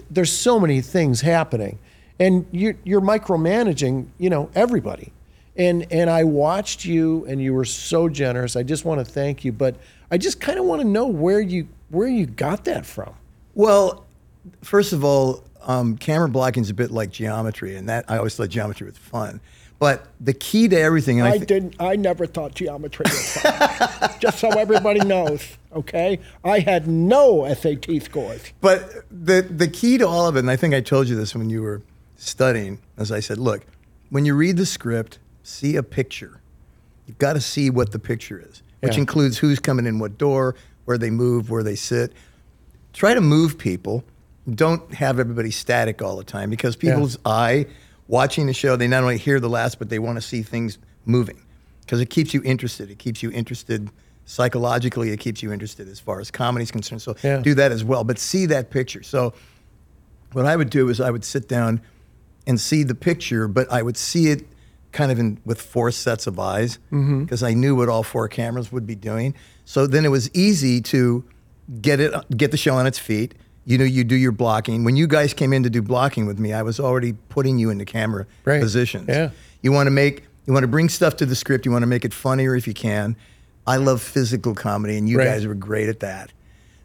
there's 0.10 0.32
so 0.32 0.60
many 0.60 0.82
things 0.82 1.22
happening 1.22 1.80
and 2.20 2.46
you're, 2.52 2.76
you're 2.84 3.00
micromanaging 3.00 4.06
you 4.18 4.30
know 4.30 4.50
everybody 4.56 5.14
and 5.56 5.90
and 5.90 6.10
i 6.10 6.22
watched 6.22 6.84
you 6.84 7.26
and 7.30 7.42
you 7.42 7.54
were 7.54 7.64
so 7.64 8.10
generous 8.10 8.58
i 8.58 8.64
just 8.64 8.84
want 8.84 9.00
to 9.00 9.06
thank 9.06 9.46
you 9.46 9.54
but 9.54 9.78
i 10.12 10.18
just 10.18 10.42
kind 10.42 10.60
of 10.60 10.66
want 10.66 10.82
to 10.82 10.88
know 10.88 11.08
where 11.08 11.40
you 11.40 11.66
where 11.90 12.10
you 12.10 12.26
got 12.26 12.66
that 12.66 12.86
from 12.86 13.14
Well, 13.54 14.06
first 14.62 14.94
of 14.94 15.04
all, 15.04 15.44
um, 15.64 15.98
camera 15.98 16.30
blocking 16.30 16.64
is 16.64 16.70
a 16.70 16.74
bit 16.74 16.92
like 16.92 17.12
geometry, 17.12 17.76
and 17.76 17.90
that 17.90 18.06
I 18.08 18.18
always 18.18 18.36
thought 18.36 18.50
geometry 18.50 18.88
was 18.88 18.98
fun. 18.98 19.42
But 19.82 20.06
the 20.20 20.34
key 20.34 20.68
to 20.68 20.80
everything, 20.80 21.20
and 21.22 21.28
I, 21.28 21.32
I 21.32 21.40
thi- 21.40 21.46
didn't. 21.48 21.76
I 21.80 21.96
never 21.96 22.28
thought 22.28 22.54
geometry 22.54 23.04
was 23.10 23.38
fun. 23.42 24.12
Just 24.20 24.38
so 24.38 24.50
everybody 24.52 25.00
knows, 25.00 25.44
okay? 25.74 26.20
I 26.44 26.60
had 26.60 26.88
no 26.88 27.52
SAT 27.52 28.04
scores. 28.04 28.44
But 28.62 29.06
the 29.10 29.42
the 29.42 29.68
key 29.68 29.98
to 29.98 30.08
all 30.08 30.28
of 30.28 30.36
it, 30.36 30.40
and 30.42 30.52
I 30.52 30.56
think 30.56 30.76
I 30.76 30.82
told 30.82 31.08
you 31.10 31.16
this 31.16 31.34
when 31.34 31.50
you 31.50 31.64
were 31.64 31.82
studying, 32.18 32.78
as 32.96 33.12
I 33.12 33.22
said, 33.22 33.40
look, 33.40 33.66
when 34.12 34.24
you 34.24 34.36
read 34.36 34.58
the 34.58 34.68
script, 34.68 35.18
see 35.42 35.76
a 35.76 35.82
picture. 35.82 36.42
You've 37.08 37.18
got 37.18 37.34
to 37.34 37.42
see 37.42 37.72
what 37.72 37.92
the 37.92 37.98
picture 37.98 38.40
is, 38.40 38.62
which 38.82 38.94
Yeah. 38.94 39.00
includes 39.00 39.40
who's 39.40 39.58
coming 39.58 39.88
in 39.88 39.98
what 39.98 40.16
door, 40.20 40.54
where 40.86 41.00
they 41.00 41.10
move, 41.10 41.50
where 41.50 41.64
they 41.64 41.74
sit. 41.76 42.14
Try 42.94 43.16
to 43.16 43.22
move 43.22 43.58
people. 43.58 44.04
Don't 44.48 44.94
have 44.94 45.20
everybody 45.20 45.50
static 45.50 46.04
all 46.04 46.18
the 46.18 46.24
time 46.24 46.52
because 46.52 46.76
people's 46.76 47.18
eye 47.26 47.66
watching 48.12 48.46
the 48.46 48.54
show, 48.54 48.76
they 48.76 48.90
not 48.90 49.04
only 49.04 49.18
hear 49.18 49.40
the 49.40 49.50
last, 49.50 49.80
but 49.80 49.90
they 49.90 49.98
want 49.98 50.18
to 50.18 50.22
see 50.22 50.44
things 50.44 50.78
moving 51.06 51.42
because 51.80 52.02
it 52.02 52.10
keeps 52.10 52.34
you 52.34 52.42
interested. 52.44 52.92
It 52.92 53.00
keeps 53.00 53.24
you 53.24 53.32
interested 53.32 53.90
psychologically. 54.26 55.12
It 55.12 55.20
keeps 55.22 55.42
you 55.42 55.52
interested 55.52 55.88
as 55.88 56.00
far 56.00 56.20
as 56.20 56.30
comedy 56.30 56.64
is 56.64 56.72
concerned. 56.72 57.02
So 57.02 57.16
Yeah. 57.24 57.38
do 57.38 57.54
that 57.56 57.72
as 57.72 57.84
well, 57.86 58.04
but 58.04 58.20
see 58.20 58.46
that 58.48 58.70
picture. 58.70 59.02
So 59.02 59.34
what 60.34 60.46
I 60.46 60.58
would 60.58 60.70
do 60.70 60.90
is 60.90 61.00
I 61.00 61.10
would 61.10 61.24
sit 61.24 61.48
down 61.48 61.82
and 62.46 62.60
see 62.60 62.84
the 62.84 62.96
picture, 62.96 63.48
but 63.48 63.72
I 63.72 63.82
would 63.82 63.98
see 63.98 64.28
it 64.28 64.46
kind 64.92 65.10
of 65.10 65.18
in 65.18 65.40
with 65.46 65.62
four 65.62 65.90
sets 65.90 66.28
of 66.28 66.38
eyes 66.38 66.80
mm-hmm. 66.92 67.24
because 67.24 67.44
I 67.44 67.54
knew 67.54 67.76
what 67.78 67.88
all 67.88 68.04
four 68.04 68.28
cameras 68.28 68.74
would 68.74 68.86
be 68.86 68.96
doing. 68.96 69.34
So 69.64 69.88
then 69.88 70.04
it 70.04 70.10
was 70.10 70.30
easy 70.34 70.82
to 70.82 71.24
get 71.82 72.02
it 72.02 72.14
get 72.36 72.52
the 72.52 72.58
show 72.58 72.76
on 72.76 72.86
its 72.88 73.00
feet. 73.00 73.36
You 73.66 73.78
know, 73.78 73.84
you 73.84 74.04
do 74.04 74.16
your 74.16 74.32
blocking. 74.32 74.84
When 74.84 74.96
you 74.96 75.06
guys 75.08 75.34
came 75.34 75.54
in 75.54 75.64
to 75.64 75.70
do 75.70 75.82
blocking 75.82 76.26
with 76.26 76.40
me, 76.40 76.52
I 76.52 76.64
was 76.64 76.80
already 76.80 77.14
putting 77.30 77.60
you 77.60 77.70
into 77.70 77.86
camera 77.86 78.26
Right. 78.44 78.60
positions. 78.62 79.06
Yeah. 79.08 79.30
You 79.62 79.72
want 79.72 79.88
to 79.88 79.92
make 79.92 80.24
you 80.48 80.54
want 80.54 80.64
to 80.64 80.68
bring 80.68 80.90
stuff 80.90 81.16
to 81.18 81.26
the 81.28 81.36
script. 81.36 81.66
You 81.66 81.72
want 81.72 81.84
to 81.84 81.88
make 81.88 82.04
it 82.04 82.14
funnier 82.14 82.56
if 82.56 82.68
you 82.68 82.74
can. 82.74 83.16
I 83.68 83.78
love 83.78 84.02
physical 84.02 84.56
comedy, 84.56 84.98
and 84.98 85.08
you 85.08 85.20
Right. 85.20 85.26
guys 85.26 85.46
were 85.46 85.54
great 85.54 85.88
at 85.88 86.00
that. 86.00 86.32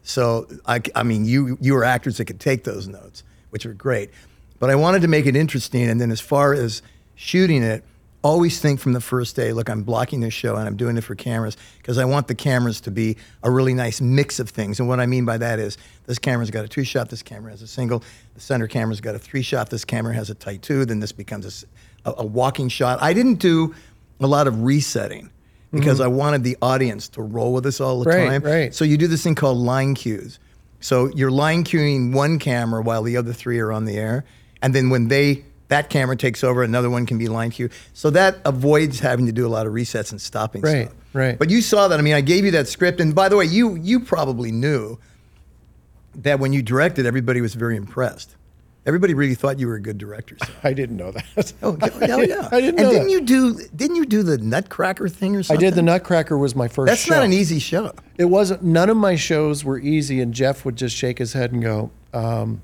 So 0.03 0.47
I, 0.67 0.79
I 0.95 1.01
mean, 1.03 1.25
you 1.25 1.57
you 1.59 1.73
were 1.73 1.83
actors 1.83 2.17
that 2.17 2.25
could 2.25 2.39
take 2.39 2.63
those 2.63 2.87
notes, 2.87 3.23
which 3.49 3.65
were 3.65 3.73
great. 3.73 4.11
But 4.59 4.69
I 4.69 4.75
wanted 4.75 5.01
to 5.01 5.07
make 5.07 5.25
it 5.25 5.35
interesting, 5.35 5.89
and 5.89 5.99
then 5.99 6.11
as 6.11 6.19
far 6.19 6.53
as 6.53 6.81
shooting 7.15 7.63
it, 7.63 7.83
always 8.23 8.59
think 8.59 8.79
from 8.79 8.93
the 8.93 9.01
first 9.01 9.35
day. 9.35 9.53
Look, 9.53 9.69
I'm 9.69 9.83
blocking 9.83 10.19
this 10.19 10.33
show, 10.33 10.55
and 10.55 10.67
I'm 10.67 10.75
doing 10.75 10.97
it 10.97 11.03
for 11.03 11.15
cameras 11.15 11.55
because 11.77 11.97
I 11.97 12.05
want 12.05 12.27
the 12.27 12.35
cameras 12.35 12.81
to 12.81 12.91
be 12.91 13.17
a 13.43 13.51
really 13.51 13.73
nice 13.73 14.01
mix 14.01 14.39
of 14.39 14.49
things. 14.49 14.79
And 14.79 14.89
what 14.89 14.99
I 14.99 15.05
mean 15.05 15.25
by 15.25 15.37
that 15.37 15.59
is 15.59 15.77
this 16.05 16.19
camera's 16.19 16.51
got 16.51 16.65
a 16.65 16.67
two 16.67 16.83
shot, 16.83 17.09
this 17.09 17.23
camera 17.23 17.51
has 17.51 17.61
a 17.61 17.67
single, 17.67 18.03
the 18.33 18.41
center 18.41 18.67
camera's 18.67 19.01
got 19.01 19.15
a 19.15 19.19
three 19.19 19.41
shot, 19.41 19.69
this 19.69 19.85
camera 19.85 20.13
has 20.13 20.29
a 20.29 20.35
tight 20.35 20.61
two, 20.61 20.85
then 20.85 20.99
this 20.99 21.11
becomes 21.11 21.65
a 22.05 22.25
walking 22.25 22.69
shot. 22.69 23.01
I 23.01 23.13
didn't 23.13 23.35
do 23.35 23.75
a 24.19 24.27
lot 24.27 24.47
of 24.47 24.63
resetting 24.63 25.29
because 25.71 25.99
mm-hmm. 25.99 26.05
I 26.05 26.07
wanted 26.07 26.43
the 26.43 26.57
audience 26.61 27.09
to 27.09 27.21
roll 27.21 27.53
with 27.53 27.65
us 27.65 27.81
all 27.81 27.99
the 27.99 28.09
Right, 28.09 28.29
time. 28.29 28.43
right. 28.43 28.73
So 28.73 28.85
you 28.85 28.97
do 28.97 29.07
this 29.07 29.23
thing 29.23 29.35
called 29.35 29.57
line 29.57 29.93
cues. 29.93 30.39
So 30.79 31.07
you're 31.15 31.31
line 31.31 31.63
cueing 31.63 32.13
one 32.13 32.39
camera 32.39 32.81
while 32.81 33.03
the 33.03 33.17
other 33.17 33.33
three 33.33 33.59
are 33.59 33.71
on 33.71 33.85
the 33.85 33.97
air, 33.97 34.25
and 34.61 34.73
then 34.73 34.89
when 34.89 35.07
they 35.07 35.43
that 35.69 35.89
camera 35.89 36.15
takes 36.15 36.43
over, 36.43 36.63
another 36.63 36.89
one 36.89 37.05
can 37.05 37.17
be 37.17 37.27
line 37.27 37.51
cue. 37.51 37.69
So 37.93 38.09
that 38.11 38.37
avoids 38.45 38.99
having 38.99 39.25
to 39.25 39.31
do 39.31 39.45
a 39.45 39.49
lot 39.49 39.67
of 39.67 39.73
resets 39.73 40.11
and 40.11 40.21
stopping 40.21 40.61
Right, 40.61 40.85
stuff. 40.87 40.95
right. 41.13 41.37
But 41.37 41.49
you 41.49 41.61
saw 41.61 41.87
that. 41.89 41.99
I 41.99 42.01
mean, 42.01 42.13
I 42.13 42.21
gave 42.21 42.45
you 42.45 42.51
that 42.51 42.67
script, 42.67 42.99
and 43.01 43.13
by 43.13 43.27
the 43.29 43.35
way, 43.37 43.45
you 43.45 43.75
you 43.75 43.99
probably 43.99 44.51
knew 44.51 44.97
that 46.15 46.39
when 46.39 46.53
you 46.53 46.61
directed, 46.61 47.05
everybody 47.05 47.41
was 47.41 47.53
very 47.53 47.75
impressed. 47.75 48.35
Everybody 48.85 49.13
really 49.13 49.35
thought 49.35 49.59
you 49.59 49.67
were 49.67 49.75
a 49.75 49.81
good 49.81 49.97
director. 49.97 50.37
So. 50.45 50.49
i 50.63 50.71
didn't 50.71 50.95
know 50.95 51.11
that 51.11 51.53
Oh, 51.61 51.77
hell 52.05 52.23
yeah! 52.25 52.47
i 52.53 52.61
didn't 52.61 52.79
and 52.79 52.87
know 52.87 52.91
didn't 52.91 53.07
that. 53.07 53.11
you 53.11 53.21
do? 53.21 53.59
Didn't 53.75 53.97
you 53.97 54.05
do 54.05 54.23
the 54.23 54.37
Nutcracker 54.37 55.09
thing 55.09 55.35
or 55.35 55.43
something? 55.43 55.65
i 55.65 55.69
did 55.69 55.75
the 55.75 55.81
nutcracker 55.81 56.37
was 56.37 56.55
my 56.55 56.69
first 56.69 56.87
That's 56.87 57.01
show. 57.01 57.15
not 57.15 57.23
an 57.25 57.33
easy 57.33 57.59
show. 57.59 57.91
It 58.17 58.25
wasn't. 58.25 58.63
None 58.63 58.89
of 58.89 58.95
my 58.95 59.15
shows 59.17 59.65
were 59.65 59.77
easy, 59.79 60.21
and 60.21 60.33
Jeff 60.33 60.63
would 60.63 60.77
just 60.77 60.95
shake 60.95 61.17
his 61.19 61.33
head 61.33 61.51
and 61.51 61.61
go, 61.61 61.91
um, 62.13 62.61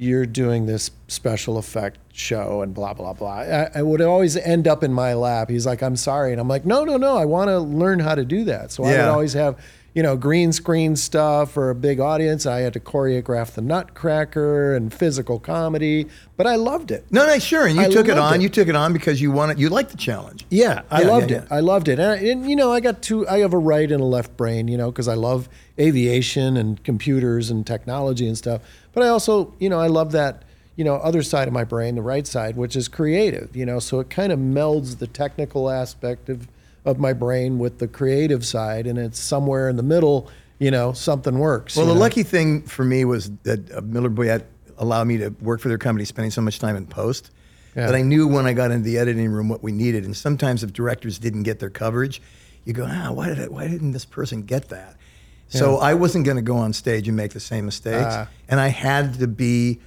"You're 0.00 0.24
doing 0.24 0.64
this 0.64 0.90
special 1.08 1.58
effect 1.58 1.98
show," 2.12 2.62
and 2.62 2.72
blah 2.72 2.94
blah 2.94 3.12
blah. 3.12 3.40
I, 3.40 3.70
I 3.74 3.82
would 3.82 4.00
always 4.00 4.34
end 4.36 4.66
up 4.66 4.82
in 4.82 4.92
my 4.94 5.12
lap. 5.12 5.50
He's 5.50 5.66
like, 5.66 5.82
"I'm 5.82 5.96
sorry," 5.96 6.32
and 6.32 6.40
I'm 6.40 6.48
like, 6.48 6.64
"No, 6.64 6.84
no, 6.84 6.96
no. 6.96 7.18
I 7.18 7.26
want 7.26 7.48
to 7.48 7.58
learn 7.58 7.98
how 7.98 8.14
to 8.14 8.24
do 8.24 8.44
that." 8.44 8.72
So 8.72 8.84
I 8.84 8.92
would 8.92 9.10
always 9.12 9.34
have, 9.34 9.56
you 9.94 10.02
know, 10.02 10.16
green 10.16 10.52
screen 10.52 10.94
stuff 10.94 11.50
for 11.52 11.68
a 11.70 11.74
big 11.74 11.98
audience. 11.98 12.46
I 12.46 12.60
had 12.60 12.72
to 12.74 12.80
choreograph 12.80 13.54
the 13.54 13.60
Nutcracker 13.60 14.74
and 14.74 14.94
physical 14.94 15.40
comedy, 15.40 16.06
but 16.36 16.46
I 16.46 16.54
loved 16.54 16.90
it. 16.90 17.04
No, 17.10 17.26
no, 17.26 17.38
sure. 17.38 17.66
And 17.66 17.76
you 17.76 17.82
I 17.82 17.88
took 17.88 18.06
it 18.08 18.16
on. 18.16 18.34
it. 18.36 18.40
You 18.42 18.48
took 18.48 18.68
it 18.68 18.76
on 18.76 18.92
because 18.92 19.20
you 19.20 19.32
wanted. 19.32 19.58
You 19.58 19.68
liked 19.68 19.90
the 19.90 19.96
challenge. 19.96 20.46
Yeah, 20.48 20.82
I 20.90 21.02
Yeah, 21.02 21.08
loved 21.08 21.30
yeah, 21.30 21.38
it. 21.38 21.46
yeah. 21.50 21.56
I 21.56 21.60
loved 21.60 21.88
it, 21.88 21.98
and, 21.98 22.08
I, 22.08 22.16
and 22.16 22.48
you 22.48 22.54
know, 22.56 22.72
I 22.72 22.80
got 22.80 23.02
two. 23.02 23.26
I 23.28 23.38
have 23.38 23.52
a 23.52 23.58
right 23.58 23.90
and 23.90 24.00
a 24.00 24.04
left 24.04 24.36
brain, 24.36 24.68
you 24.68 24.76
know, 24.76 24.90
because 24.90 25.08
I 25.08 25.14
love 25.14 25.48
aviation 25.78 26.56
and 26.56 26.82
computers 26.84 27.50
and 27.50 27.66
technology 27.66 28.26
and 28.28 28.38
stuff. 28.38 28.62
But 28.92 29.02
I 29.02 29.08
also, 29.08 29.54
you 29.58 29.68
know, 29.68 29.80
I 29.80 29.86
love 29.88 30.12
that, 30.12 30.42
you 30.76 30.84
know, 30.84 30.96
other 30.96 31.22
side 31.22 31.48
of 31.48 31.54
my 31.54 31.64
brain, 31.64 31.94
the 31.94 32.02
right 32.02 32.26
side, 32.26 32.56
which 32.56 32.76
is 32.76 32.86
creative. 32.88 33.56
You 33.56 33.66
know, 33.66 33.78
so 33.80 33.98
it 34.00 34.08
kind 34.10 34.30
of 34.30 34.38
melds 34.38 34.98
the 34.98 35.06
technical 35.06 35.68
aspect 35.70 36.28
of 36.28 36.46
of 36.84 36.98
my 36.98 37.12
brain 37.12 37.58
with 37.58 37.78
the 37.78 37.88
creative 37.88 38.44
side, 38.44 38.86
and 38.86 38.98
it's 38.98 39.18
somewhere 39.18 39.68
in 39.68 39.76
the 39.76 39.82
middle. 39.82 40.30
You 40.58 40.70
know, 40.70 40.92
something 40.92 41.38
works. 41.38 41.76
Well, 41.76 41.86
the 41.86 41.94
know? 41.94 42.00
lucky 42.00 42.22
thing 42.22 42.62
for 42.62 42.84
me 42.84 43.04
was 43.06 43.30
that 43.44 43.72
uh, 43.72 43.80
Miller 43.80 44.10
Boyett 44.10 44.44
allowed 44.76 45.06
me 45.06 45.16
to 45.18 45.30
work 45.40 45.60
for 45.60 45.68
their 45.68 45.78
company, 45.78 46.04
spending 46.04 46.30
so 46.30 46.42
much 46.42 46.58
time 46.58 46.76
in 46.76 46.86
post. 46.86 47.30
Yeah. 47.74 47.86
That 47.86 47.94
I 47.94 48.02
knew 48.02 48.26
when 48.26 48.46
I 48.46 48.52
got 48.52 48.70
into 48.72 48.84
the 48.84 48.98
editing 48.98 49.30
room 49.30 49.48
what 49.48 49.62
we 49.62 49.70
needed. 49.72 50.04
And 50.04 50.16
sometimes 50.16 50.64
if 50.64 50.72
directors 50.72 51.18
didn't 51.18 51.44
get 51.44 51.60
their 51.60 51.70
coverage, 51.70 52.20
you 52.64 52.72
go, 52.72 52.84
ah, 52.88 53.12
why 53.12 53.28
did 53.28 53.40
I, 53.40 53.46
why 53.48 53.68
didn't 53.68 53.92
this 53.92 54.04
person 54.04 54.42
get 54.42 54.68
that? 54.70 54.96
So 55.48 55.78
I 55.78 55.94
wasn't 55.94 56.24
going 56.24 56.36
to 56.36 56.42
go 56.42 56.56
on 56.56 56.72
stage 56.72 57.08
and 57.08 57.16
make 57.16 57.32
the 57.32 57.40
same 57.40 57.64
mistakes, 57.64 58.06
Ah. 58.08 58.28
and 58.48 58.60
I 58.60 58.68
had 58.68 59.18
to 59.18 59.26
be 59.26 59.80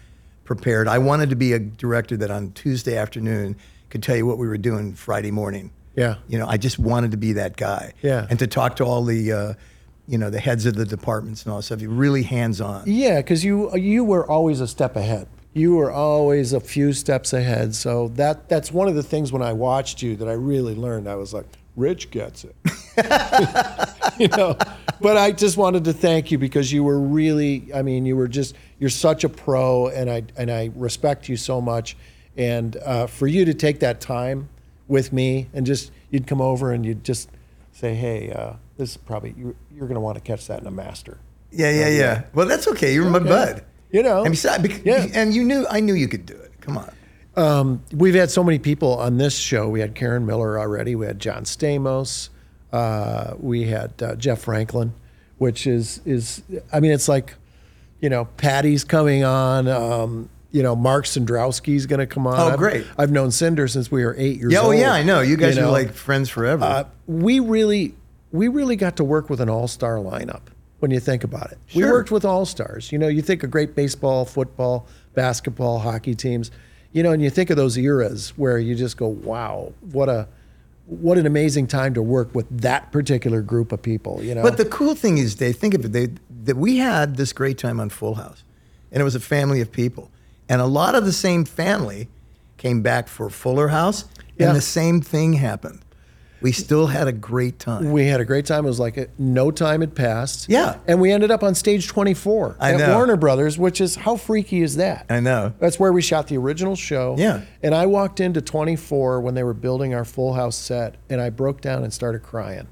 prepared. 0.43 0.89
I 0.89 0.97
wanted 0.97 1.29
to 1.29 1.37
be 1.37 1.53
a 1.53 1.59
director 1.59 2.17
that 2.17 2.29
on 2.31 2.51
Tuesday 2.51 2.97
afternoon 2.97 3.55
could 3.89 4.03
tell 4.03 4.15
you 4.17 4.25
what 4.25 4.37
we 4.37 4.47
were 4.47 4.57
doing 4.57 4.93
Friday 4.93 5.31
morning. 5.31 5.71
Yeah. 5.95 6.15
You 6.27 6.39
know, 6.39 6.47
I 6.47 6.57
just 6.57 6.79
wanted 6.79 7.11
to 7.11 7.17
be 7.17 7.33
that 7.33 7.55
guy. 7.55 7.93
Yeah. 8.01 8.27
And 8.29 8.39
to 8.39 8.47
talk 8.47 8.77
to 8.77 8.83
all 8.83 9.03
the, 9.03 9.31
uh, 9.31 9.53
you 10.07 10.17
know, 10.17 10.29
the 10.29 10.39
heads 10.39 10.65
of 10.65 10.75
the 10.75 10.85
departments 10.85 11.43
and 11.43 11.51
all 11.51 11.59
that 11.59 11.63
stuff. 11.63 11.81
You're 11.81 11.91
really 11.91 12.23
hands 12.23 12.59
on. 12.59 12.83
Yeah, 12.85 13.17
because 13.17 13.43
you 13.43 13.73
you 13.75 14.03
were 14.03 14.29
always 14.29 14.59
a 14.59 14.67
step 14.67 14.95
ahead. 14.95 15.27
You 15.53 15.75
were 15.75 15.91
always 15.91 16.51
a 16.51 16.59
few 16.59 16.93
steps 16.93 17.31
ahead. 17.31 17.75
So 17.75 18.09
that 18.09 18.49
that's 18.49 18.71
one 18.71 18.87
of 18.87 18.95
the 18.95 19.03
things 19.03 19.31
when 19.31 19.41
I 19.41 19.53
watched 19.53 20.01
you 20.01 20.15
that 20.17 20.27
I 20.27 20.33
really 20.33 20.75
learned. 20.75 21.07
I 21.07 21.15
was 21.15 21.33
like, 21.33 21.45
Rich 21.75 22.11
gets 22.11 22.43
it. 22.43 22.55
you 24.19 24.27
know, 24.27 24.57
but 24.99 25.17
I 25.17 25.31
just 25.31 25.57
wanted 25.57 25.85
to 25.85 25.93
thank 25.93 26.31
you 26.31 26.37
because 26.37 26.71
you 26.71 26.83
were 26.83 26.99
really. 26.99 27.69
I 27.73 27.81
mean, 27.81 28.05
you 28.05 28.17
were 28.17 28.27
just 28.27 28.55
you're 28.79 28.89
such 28.89 29.23
a 29.23 29.29
pro, 29.29 29.87
and 29.87 30.09
I 30.09 30.23
and 30.35 30.51
I 30.51 30.71
respect 30.75 31.29
you 31.29 31.37
so 31.37 31.61
much. 31.61 31.95
And 32.35 32.75
uh, 32.77 33.07
for 33.07 33.27
you 33.27 33.45
to 33.45 33.53
take 33.53 33.79
that 33.81 34.01
time 34.01 34.49
with 34.93 35.11
me 35.11 35.49
and 35.53 35.65
just 35.65 35.91
you'd 36.11 36.27
come 36.27 36.39
over 36.39 36.71
and 36.71 36.85
you'd 36.85 37.03
just 37.03 37.29
say, 37.71 37.95
hey, 37.95 38.31
uh, 38.31 38.53
this 38.77 38.91
is 38.91 38.97
probably 38.97 39.33
you're, 39.37 39.55
you're 39.71 39.87
going 39.87 39.95
to 39.95 39.99
want 39.99 40.15
to 40.15 40.21
catch 40.23 40.47
that 40.47 40.61
in 40.61 40.67
a 40.67 40.71
master. 40.71 41.17
Yeah, 41.51 41.71
yeah, 41.71 41.89
yeah. 41.89 42.23
Well, 42.33 42.47
that's 42.47 42.67
okay. 42.69 42.93
You're 42.93 43.09
my 43.09 43.19
bud. 43.19 43.63
You 43.91 44.03
know. 44.03 44.21
And 44.23 44.31
besides, 44.31 44.61
bec- 44.67 44.85
Yeah. 44.85 45.05
and 45.13 45.33
you 45.33 45.43
knew, 45.43 45.65
I 45.69 45.79
knew 45.79 45.93
you 45.95 46.07
could 46.07 46.25
do 46.25 46.35
it. 46.35 46.51
Come 46.61 46.77
on. 46.77 47.81
We've 47.91 48.15
had 48.15 48.29
so 48.31 48.43
many 48.43 48.59
people 48.59 48.93
on 48.99 49.17
this 49.17 49.35
show. 49.37 49.67
We 49.67 49.79
had 49.79 49.95
Karen 49.95 50.25
Miller 50.25 50.59
already. 50.59 50.95
We 50.95 51.05
had 51.05 51.19
John 51.19 51.43
Stamos. 51.43 52.29
Uh, 52.71 53.33
we 53.39 53.63
had 53.65 54.01
uh, 54.01 54.15
Jeff 54.15 54.41
Franklin, 54.41 54.93
which 55.37 55.67
is 55.67 56.01
is 56.05 56.41
I 56.71 56.79
mean 56.79 56.91
it's 56.91 57.07
like, 57.07 57.35
you 58.01 58.09
know, 58.09 58.25
Patty's 58.37 58.83
coming 58.83 59.23
on. 59.23 59.67
Um, 59.67 60.29
you 60.53 60.63
know, 60.63 60.75
Mark 60.75 61.05
Sandrowski's 61.05 61.85
going 61.87 61.99
to 61.99 62.07
come 62.07 62.25
on. 62.27 62.39
Oh, 62.39 62.47
I've- 62.49 62.57
great. 62.57 62.85
I've 62.97 63.11
known 63.11 63.31
Cinder 63.31 63.67
since 63.67 63.91
we 63.91 64.05
were 64.05 64.15
eight 64.17 64.37
years 64.39 64.45
old. 64.45 64.51
Yeah, 64.53 64.59
oh 64.61 64.65
old. 64.67 64.75
yeah, 64.77 64.93
I 64.93 65.03
know. 65.03 65.19
You 65.19 65.35
guys 65.35 65.57
know. 65.57 65.67
are 65.67 65.71
like 65.71 65.91
friends 65.93 66.29
forever. 66.29 66.63
Uh, 66.63 66.83
we 67.07 67.39
really, 67.41 67.95
we 68.31 68.47
really 68.47 68.75
got 68.75 68.95
to 68.97 69.03
work 69.03 69.29
with 69.29 69.41
an 69.41 69.49
all-star 69.49 69.95
lineup. 69.97 70.43
When 70.79 70.91
you 70.91 70.99
think 70.99 71.23
about 71.23 71.51
it, 71.51 71.57
we 71.73 71.83
worked 71.85 72.11
with 72.11 72.25
all-stars. 72.25 72.91
You 72.91 72.99
know, 72.99 73.07
you 73.07 73.21
think 73.21 73.41
of 73.43 73.49
great 73.49 73.73
baseball, 73.73 74.25
football, 74.25 74.85
basketball, 75.13 75.79
hockey 75.79 76.13
teams. 76.13 76.51
You 76.91 77.03
know, 77.03 77.11
and 77.13 77.23
you 77.23 77.29
think 77.29 77.49
of 77.49 77.55
those 77.57 77.77
eras 77.77 78.33
where 78.35 78.59
you 78.59 78.75
just 78.75 78.97
go, 78.97 79.07
"Wow, 79.07 79.71
what 79.79 80.09
a, 80.09 80.27
what 80.85 81.17
an 81.17 81.25
amazing 81.25 81.67
time 81.67 81.93
to 81.93 82.01
work 82.03 82.35
with 82.35 82.45
that 82.61 82.91
particular 82.91 83.41
group 83.41 83.71
of 83.71 83.81
people." 83.81 84.21
You 84.21 84.35
know, 84.35 84.43
But 84.43 84.57
the 84.57 84.65
cool 84.65 84.93
thing 84.93 85.17
is, 85.17 85.35
Dave, 85.35 85.55
think 85.55 85.73
of 85.73 85.85
it. 85.85 85.93
They, 85.93 86.09
that 86.43 86.57
we 86.57 86.77
had 86.77 87.15
this 87.15 87.31
great 87.31 87.57
time 87.57 87.79
on 87.79 87.87
Full 87.89 88.15
House, 88.15 88.43
and 88.91 88.99
it 88.99 89.03
was 89.05 89.15
a 89.15 89.21
family 89.21 89.61
of 89.61 89.71
people, 89.71 90.11
and 90.49 90.61
a 90.61 90.65
lot 90.65 90.95
of 90.95 91.05
the 91.05 91.13
same 91.13 91.45
family 91.45 92.09
came 92.57 92.81
back 92.81 93.07
for 93.07 93.29
Fuller 93.29 93.69
House, 93.69 94.05
Yeah. 94.37 94.47
and 94.47 94.55
the 94.55 94.61
same 94.61 95.01
thing 95.01 95.33
happened. 95.33 95.79
We 96.41 96.51
still 96.51 96.87
had 96.87 97.07
a 97.07 97.13
great 97.13 97.57
time. 97.57 97.93
We 97.93 98.07
had 98.07 98.19
a 98.19 98.25
great 98.25 98.45
time. 98.45 98.65
It 98.65 98.67
was 98.67 98.79
like 98.79 98.97
a, 98.97 99.07
no 99.17 99.49
time 99.49 99.79
had 99.79 99.95
passed. 99.95 100.49
Yeah. 100.49 100.75
And 100.87 100.99
we 100.99 101.09
ended 101.09 101.31
up 101.31 101.41
on 101.41 101.55
stage 101.55 101.87
24 101.87 102.57
I 102.59 102.73
at 102.73 102.79
know. 102.79 102.95
Warner 102.97 103.15
Brothers, 103.15 103.57
which 103.57 103.79
is 103.79 103.95
how 103.95 104.17
freaky 104.17 104.61
is 104.61 104.75
that? 104.75 105.05
I 105.09 105.21
know. 105.21 105.53
That's 105.59 105.79
where 105.79 105.93
we 105.93 106.01
shot 106.01 106.27
the 106.27 106.35
original 106.37 106.75
show. 106.75 107.15
Yeah. 107.17 107.43
And 107.61 107.73
I 107.73 107.85
walked 107.85 108.19
into 108.19 108.41
24 108.41 109.21
when 109.21 109.35
they 109.35 109.43
were 109.43 109.53
building 109.53 109.93
our 109.93 110.03
Full 110.03 110.33
House 110.33 110.57
set, 110.57 110.95
and 111.09 111.21
I 111.21 111.29
broke 111.29 111.61
down 111.61 111.81
and 111.85 111.93
started 111.93 112.23
crying 112.23 112.67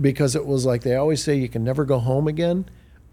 because 0.00 0.36
it 0.36 0.46
was 0.46 0.64
like 0.64 0.82
they 0.82 0.94
always 0.94 1.20
say 1.22 1.34
you 1.34 1.48
can 1.48 1.64
never 1.64 1.84
go 1.84 1.98
home 1.98 2.28
again. 2.28 2.66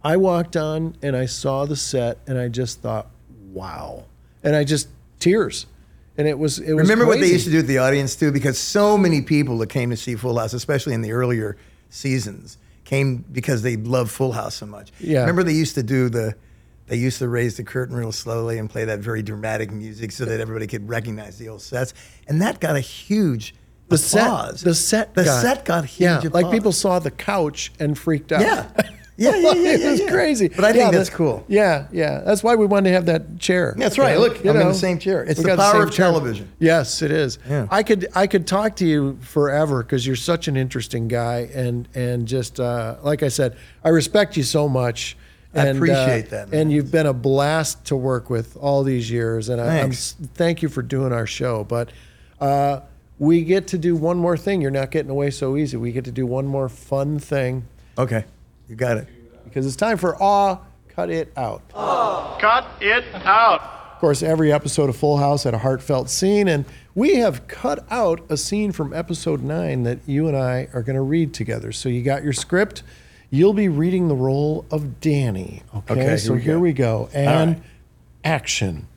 I 0.03 0.15
walked 0.17 0.55
on 0.55 0.95
and 1.01 1.15
I 1.15 1.25
saw 1.25 1.65
the 1.65 1.75
set, 1.75 2.19
and 2.27 2.37
I 2.37 2.49
just 2.49 2.81
thought, 2.81 3.07
wow. 3.53 4.05
And 4.43 4.55
I 4.55 4.63
just, 4.63 4.87
tears. 5.19 5.65
And 6.17 6.27
it 6.27 6.37
was, 6.37 6.59
it 6.59 6.73
was 6.73 6.81
Remember 6.83 7.05
what 7.05 7.19
they 7.19 7.27
used 7.27 7.45
to 7.45 7.51
do 7.51 7.57
with 7.57 7.67
the 7.67 7.77
audience 7.77 8.15
too? 8.15 8.31
Because 8.31 8.57
so 8.57 8.97
many 8.97 9.21
people 9.21 9.57
that 9.59 9.67
came 9.67 9.89
to 9.91 9.97
see 9.97 10.15
Full 10.15 10.37
House, 10.37 10.53
especially 10.53 10.93
in 10.93 11.01
the 11.01 11.13
earlier 11.13 11.57
seasons, 11.89 12.57
came 12.83 13.23
because 13.31 13.61
they 13.61 13.77
loved 13.77 14.11
Full 14.11 14.33
House 14.33 14.55
so 14.55 14.65
much. 14.65 14.91
Yeah. 14.99 15.21
Remember 15.21 15.43
they 15.43 15.53
used 15.53 15.75
to 15.75 15.83
do 15.83 16.09
the, 16.09 16.35
they 16.87 16.97
used 16.97 17.19
to 17.19 17.29
raise 17.29 17.55
the 17.55 17.63
curtain 17.63 17.95
real 17.95 18.11
slowly 18.11 18.57
and 18.57 18.69
play 18.69 18.83
that 18.85 18.99
very 18.99 19.23
dramatic 19.23 19.71
music 19.71 20.11
so 20.11 20.25
that 20.25 20.41
everybody 20.41 20.67
could 20.67 20.89
recognize 20.89 21.37
the 21.37 21.47
old 21.47 21.61
sets, 21.61 21.93
and 22.27 22.41
that 22.41 22.59
got 22.59 22.75
a 22.75 22.81
huge 22.81 23.55
the 23.87 23.95
applause. 23.95 24.59
set, 24.59 24.65
the 24.65 24.75
set, 24.75 25.13
the 25.15 25.23
got, 25.23 25.41
set 25.41 25.65
got 25.65 25.85
huge. 25.85 26.01
Yeah, 26.01 26.17
applause. 26.17 26.43
like 26.43 26.51
people 26.51 26.71
saw 26.71 26.99
the 26.99 27.11
couch 27.11 27.71
and 27.79 27.97
freaked 27.97 28.31
out. 28.31 28.41
Yeah. 28.41 28.69
Yeah, 29.21 29.35
yeah, 29.35 29.53
yeah, 29.53 29.71
it 29.73 29.81
yeah, 29.81 29.91
was 29.91 29.99
yeah. 30.01 30.09
crazy. 30.09 30.47
But 30.47 30.65
I 30.65 30.73
think 30.73 30.91
that's 30.91 31.09
the- 31.09 31.15
cool. 31.15 31.45
Yeah, 31.47 31.87
yeah. 31.91 32.21
That's 32.21 32.43
why 32.43 32.55
we 32.55 32.65
wanted 32.65 32.89
to 32.89 32.95
have 32.95 33.05
that 33.05 33.39
chair. 33.39 33.75
That's 33.77 33.97
right. 33.97 34.13
You 34.13 34.15
know, 34.15 34.21
Look, 34.21 34.39
I'm 34.45 34.57
in 34.61 34.67
the 34.67 34.73
same 34.73 34.97
chair. 34.99 35.23
It's 35.23 35.41
the 35.41 35.55
power 35.55 35.71
same 35.73 35.81
of 35.83 35.93
television. 35.93 36.51
Yes, 36.59 37.01
it 37.01 37.11
is. 37.11 37.39
I 37.69 37.83
could 37.83 38.07
I 38.15 38.27
could 38.27 38.47
talk 38.47 38.75
to 38.77 38.85
you 38.85 39.17
forever 39.21 39.83
because 39.83 40.05
you're 40.07 40.15
such 40.15 40.47
an 40.47 40.57
interesting 40.57 41.07
guy 41.07 41.49
and 41.53 41.87
and 41.93 42.27
just 42.27 42.59
uh, 42.59 42.95
like 43.03 43.23
I 43.23 43.27
said, 43.29 43.55
I 43.83 43.89
respect 43.89 44.37
you 44.37 44.43
so 44.43 44.67
much. 44.67 45.17
I 45.53 45.67
And, 45.67 45.77
appreciate 45.77 46.27
uh, 46.27 46.29
that, 46.29 46.49
man. 46.49 46.61
And 46.61 46.71
you've 46.71 46.91
been 46.91 47.05
a 47.07 47.13
blast 47.13 47.83
to 47.87 47.95
work 47.97 48.29
with 48.29 48.55
all 48.55 48.83
these 48.83 49.11
years. 49.11 49.49
And 49.49 49.59
I, 49.59 49.65
I'm, 49.79 49.81
Thanks. 49.91 50.15
thank 50.35 50.61
you 50.61 50.69
for 50.69 50.81
doing 50.81 51.11
our 51.11 51.27
show. 51.27 51.65
But 51.65 51.89
uh, 52.39 52.79
we 53.19 53.43
get 53.43 53.67
to 53.67 53.77
do 53.77 53.97
one 53.97 54.17
more 54.17 54.37
thing. 54.37 54.61
You're 54.61 54.71
not 54.71 54.91
getting 54.91 55.11
away 55.11 55.29
so 55.29 55.57
easy. 55.57 55.75
We 55.75 55.91
get 55.91 56.05
to 56.05 56.11
do 56.11 56.25
one 56.25 56.47
more 56.47 56.69
fun 56.69 57.19
thing 57.19 57.67
Okay, 57.97 58.23
you 58.71 58.77
got 58.77 58.95
it. 58.97 59.07
because 59.43 59.65
it's 59.67 59.75
time 59.75 59.97
for 59.97 60.15
Aw, 60.23 60.57
Cut 60.87 61.09
It 61.09 61.31
Out. 61.35 61.61
Cut 62.39 62.65
it 62.79 63.03
out. 63.13 63.61
Of 63.93 63.99
course, 63.99 64.23
every 64.23 64.51
episode 64.51 64.89
of 64.89 64.95
Full 64.95 65.17
House 65.17 65.43
had 65.43 65.53
a 65.53 65.57
heartfelt 65.59 66.09
scene, 66.09 66.47
and 66.47 66.63
we 66.95 67.15
have 67.17 67.47
cut 67.47 67.85
out 67.91 68.21
a 68.29 68.37
scene 68.37 68.71
from 68.71 68.93
episode 68.93 69.43
nine 69.43 69.83
that 69.83 69.99
you 70.07 70.27
and 70.27 70.35
I 70.37 70.69
are 70.73 70.81
going 70.81 70.95
to 70.95 71.01
read 71.03 71.33
together. 71.33 71.71
So 71.73 71.89
you 71.89 72.01
got 72.01 72.23
your 72.23 72.33
script. 72.33 72.81
You'll 73.29 73.53
be 73.53 73.67
reading 73.67 74.07
the 74.07 74.15
role 74.15 74.65
of 74.71 74.99
Danny. 75.01 75.61
Okay, 75.75 75.93
Okay, 75.93 76.01
here 76.03 76.17
so 76.17 76.33
we 76.33 76.41
here 76.41 76.53
go. 76.55 76.59
we 76.59 76.73
go. 76.73 77.09
And 77.13 77.55
right. 77.57 77.63
action. 78.23 78.87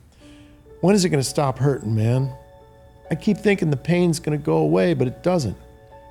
When 0.81 0.95
is 0.95 1.03
it 1.05 1.09
going 1.09 1.21
to 1.23 1.29
stop 1.29 1.59
hurting, 1.59 1.93
man? 1.95 2.33
I 3.11 3.15
keep 3.15 3.37
thinking 3.37 3.69
the 3.71 3.77
pain's 3.77 4.19
going 4.19 4.37
to 4.37 4.43
go 4.43 4.57
away, 4.57 4.93
but 4.93 5.07
it 5.07 5.21
doesn't. 5.21 5.57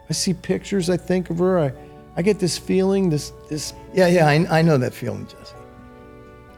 I 0.08 0.12
see 0.12 0.34
pictures, 0.34 0.88
I 0.90 0.96
think 0.98 1.30
of 1.30 1.38
her. 1.38 1.58
I, 1.58 1.72
I 2.16 2.22
get 2.22 2.38
this 2.38 2.56
feeling, 2.56 3.10
this, 3.10 3.30
this 3.48 3.74
Yeah, 3.92 4.06
yeah, 4.06 4.26
I, 4.26 4.58
I 4.58 4.62
know 4.62 4.78
that 4.78 4.94
feeling, 4.94 5.26
Jesse. 5.26 5.56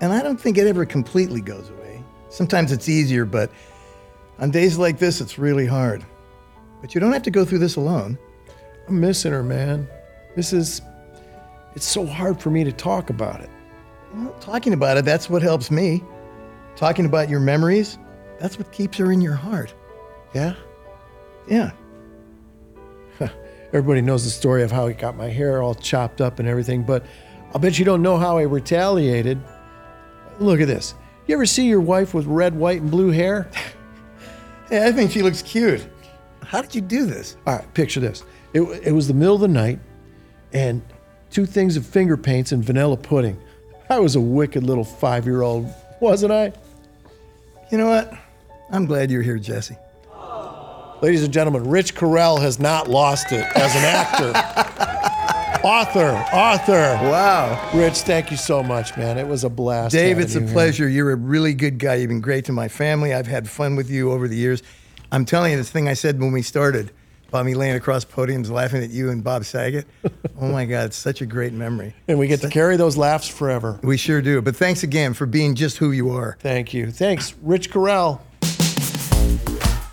And 0.01 0.13
I 0.13 0.23
don't 0.23 0.41
think 0.41 0.59
it 0.59 0.67
ever 0.67 0.85
completely 0.85 1.41
goes 1.41 1.71
away. 1.71 2.05
Sometimes 2.29 2.73
it's 2.73 2.89
easier, 2.89 3.25
but 3.25 3.51
on 4.39 4.51
days 4.51 4.77
like 4.77 4.99
this, 4.99 5.21
it's 5.21 5.39
really 5.39 5.67
hard. 5.67 6.05
But 6.81 6.95
you 6.95 7.01
don't 7.01 7.13
have 7.13 7.23
to 7.23 7.31
go 7.31 7.45
through 7.45 7.61
this 7.61 7.77
alone. 7.77 8.19
I'm 8.89 9.01
missing 9.01 9.33
her, 9.33 9.43
man. 9.43 9.89
This 10.35 10.53
is, 10.53 10.83
it's 11.75 11.87
so 11.87 12.05
hard 12.05 12.41
for 12.41 12.51
me 12.51 12.63
to 12.65 12.73
talk 12.73 13.09
about 13.09 13.41
it. 13.41 13.49
Well, 14.15 14.35
talking 14.41 14.75
about 14.75 14.99
it, 14.99 15.05
that's 15.07 15.31
what 15.31 15.43
helps 15.43 15.71
me. 15.71 16.05
Talking 16.77 17.07
about 17.07 17.31
your 17.31 17.41
memories, 17.41 17.99
that's 18.39 18.59
what 18.59 18.71
keeps 18.71 18.99
her 18.99 19.11
in 19.11 19.23
your 19.23 19.35
heart. 19.35 19.75
Yeah? 20.35 20.55
Yeah. 21.49 21.71
Everybody 23.69 24.01
knows 24.01 24.25
the 24.25 24.31
story 24.31 24.63
of 24.63 24.71
how 24.71 24.87
he 24.87 24.95
got 24.95 25.17
my 25.17 25.29
hair 25.29 25.63
all 25.63 25.75
chopped 25.75 26.21
up 26.21 26.39
and 26.39 26.49
everything, 26.49 26.83
but 26.83 27.05
I'll 27.53 27.61
bet 27.61 27.79
you 27.79 27.85
don't 27.85 28.03
know 28.03 28.17
how 28.17 28.39
I 28.39 28.43
retaliated. 28.43 29.41
Look 30.39 30.61
at 30.61 30.69
this. 30.69 30.95
You 31.27 31.35
ever 31.35 31.47
see 31.47 31.67
your 31.67 31.81
wife 31.81 32.15
with 32.15 32.27
red, 32.27 32.55
white, 32.55 32.81
and 32.81 32.91
blue 32.91 33.11
hair? 33.11 33.51
Hey, 34.69 34.85
I 34.85 34.91
think 34.91 35.13
she 35.13 35.23
looks 35.23 35.43
cute. 35.43 35.87
How 36.43 36.61
did 36.61 36.75
you 36.75 36.81
do 36.81 37.07
this? 37.07 37.37
All 37.47 37.55
right, 37.55 37.75
picture 37.75 38.01
this. 38.01 38.25
It, 38.53 38.63
it 38.85 38.91
was 38.91 39.07
the 39.07 39.15
middle 39.15 39.37
of 39.37 39.41
the 39.41 39.47
night, 39.47 39.79
and 40.53 40.83
two 41.31 41.47
things 41.47 41.77
of 41.77 41.87
finger 41.87 42.17
paints 42.17 42.51
and 42.51 42.65
vanilla 42.65 42.97
pudding. 42.97 43.41
I 43.89 44.01
was 44.01 44.17
a 44.17 44.21
wicked 44.21 44.65
little 44.65 44.83
five 44.83 45.25
year 45.25 45.43
old, 45.43 45.73
wasn't 46.01 46.33
I? 46.33 46.53
You 47.71 47.79
know 47.79 47.87
what? 47.87 48.13
I'm 48.71 48.87
glad 48.87 49.09
you're 49.09 49.23
here, 49.23 49.39
Jesse. 49.39 49.77
Ladies 51.03 51.23
and 51.23 51.33
gentlemen, 51.33 51.69
Rich 51.69 51.95
Correll 51.95 52.41
has 52.41 52.59
not 52.59 52.89
lost 52.89 53.31
it 53.31 53.45
as 53.55 53.77
an 53.77 53.85
actor. 53.85 54.33
author, 55.67 56.13
author. 56.33 56.99
Wow. 57.11 57.71
Rich, 57.75 57.99
thank 57.99 58.31
you 58.31 58.39
so 58.39 58.63
much, 58.63 58.97
man. 58.97 59.19
It 59.19 59.29
was 59.29 59.45
a 59.45 59.51
blast. 59.51 59.93
Dave, 59.93 60.19
it's 60.19 60.37
a 60.37 60.41
here. 60.41 60.49
pleasure. 60.49 60.89
You're 60.89 61.13
a 61.13 61.17
really 61.17 61.53
good 61.53 61.79
guy. 61.79 61.97
You've 61.97 62.09
been 62.09 62.23
great 62.23 62.47
to 62.47 62.53
my 62.53 62.69
family. 62.69 63.13
I've 63.13 63.27
had 63.27 63.47
fun 63.47 63.77
with 63.77 63.91
you 63.91 64.11
over 64.11 64.27
the 64.27 64.37
years. 64.37 64.63
I'm 65.13 65.27
telling 65.27 65.53
you, 65.53 65.59
this 65.59 65.71
thing 65.71 65.87
I 65.87 65.93
said 65.93 66.19
when 66.19 66.33
we 66.33 66.41
started 66.41 66.93
about 67.29 67.45
me 67.45 67.55
laying 67.55 67.77
across 67.77 68.07
podiums 68.07 68.49
laughing 68.49 68.83
at 68.83 68.89
you 68.89 69.11
and 69.11 69.23
Bob 69.23 69.45
Saget. 69.45 69.87
oh 70.41 70.51
my 70.51 70.65
God, 70.65 70.87
it's 70.87 70.97
such 70.97 71.21
a 71.21 71.27
great 71.27 71.53
memory. 71.53 71.95
And 72.09 72.19
we 72.19 72.27
get 72.27 72.41
to 72.41 72.49
carry 72.49 72.79
those 72.79 72.97
laughs 72.97 73.29
forever. 73.29 73.79
We 73.83 73.99
sure 73.99 74.23
do. 74.23 74.41
But 74.41 74.57
thanks 74.57 74.83
again 74.83 75.13
for 75.13 75.27
being 75.27 75.57
just 75.57 75.77
who 75.77 75.91
you 75.91 76.11
are. 76.11 76.39
Thank 76.41 76.73
you. 76.73 76.91
Thanks, 76.91 77.35
Rich 77.43 77.71
Correll. 77.71 78.21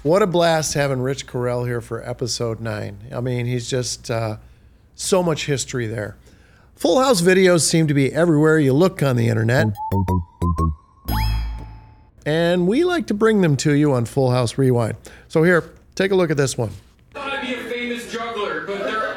What 0.03 0.21
a 0.21 0.27
blast 0.27 0.73
having 0.73 0.99
Rich 0.99 1.27
Correll 1.27 1.65
here 1.65 1.79
for 1.79 2.07
episode 2.07 2.59
nine. 2.59 3.07
I 3.13 3.21
mean, 3.21 3.45
he's 3.45 3.69
just 3.69 4.11
uh, 4.11 4.35
so 4.95 5.23
much 5.23 5.45
history 5.45 5.87
there. 5.87 6.17
Full 6.75 6.99
House 6.99 7.21
videos 7.21 7.61
seem 7.61 7.87
to 7.87 7.93
be 7.93 8.13
everywhere 8.13 8.59
you 8.59 8.73
look 8.73 9.01
on 9.01 9.15
the 9.15 9.29
internet. 9.29 9.67
And 12.25 12.67
we 12.67 12.83
like 12.83 13.07
to 13.07 13.13
bring 13.13 13.39
them 13.41 13.55
to 13.57 13.71
you 13.73 13.93
on 13.93 14.03
Full 14.03 14.31
House 14.31 14.57
Rewind. 14.57 14.97
So, 15.29 15.43
here, 15.43 15.71
take 15.95 16.11
a 16.11 16.15
look 16.15 16.31
at 16.31 16.35
this 16.37 16.57
one. 16.57 16.71
thought 17.13 17.31
I'd 17.31 17.41
be 17.41 17.53
a 17.53 17.63
famous 17.69 18.11
juggler, 18.11 18.65
but 18.67 18.79
there, 18.79 19.15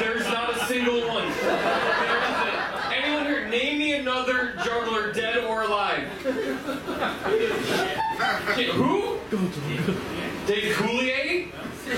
there's 0.00 0.24
not 0.24 0.54
a 0.54 0.66
single 0.66 1.00
one. 1.08 1.28
There 1.30 2.22
isn't. 2.24 2.92
Anyone 2.92 3.24
here, 3.24 3.48
name 3.48 3.78
me 3.78 3.94
another 3.94 4.54
juggler, 4.62 5.14
dead 5.14 5.44
or 5.44 5.62
alive. 5.62 6.08
Okay, 8.50 8.66
Who? 8.72 9.16
Dave 10.46 10.72
Coulier? 10.76 11.48
The 11.84 11.96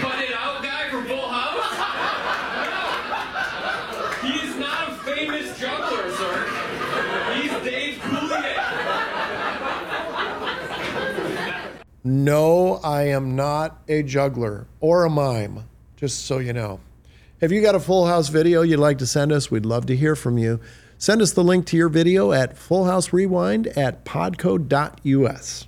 cut 0.00 0.18
it 0.22 0.32
out 0.34 0.62
guy 0.62 0.88
from 0.90 1.06
Full 1.06 1.28
House? 1.28 1.78
No. 2.66 2.78
He 4.28 4.34
is 4.46 4.56
not 4.56 4.88
a 4.92 4.94
famous 5.04 5.58
juggler, 5.58 6.10
sir. 6.12 6.46
He's 7.34 7.50
Dave 7.70 7.98
Coulier. 7.98 8.58
No, 12.04 12.74
I 12.84 13.02
am 13.08 13.36
not 13.36 13.82
a 13.88 14.02
juggler 14.02 14.66
or 14.80 15.04
a 15.04 15.10
mime, 15.10 15.64
just 15.96 16.24
so 16.24 16.38
you 16.38 16.52
know. 16.52 16.80
Have 17.40 17.52
you 17.52 17.60
got 17.60 17.74
a 17.74 17.80
Full 17.80 18.06
House 18.06 18.28
video 18.28 18.62
you'd 18.62 18.78
like 18.78 18.98
to 18.98 19.06
send 19.06 19.32
us? 19.32 19.50
We'd 19.50 19.66
love 19.66 19.86
to 19.86 19.96
hear 19.96 20.14
from 20.16 20.38
you. 20.38 20.60
Send 20.98 21.20
us 21.20 21.32
the 21.32 21.42
link 21.44 21.66
to 21.66 21.76
your 21.76 21.88
video 21.88 22.32
at 22.32 22.56
Full 22.56 22.84
House 22.84 23.12
Rewind 23.12 23.66
at 23.68 24.04
podco.us. 24.04 25.66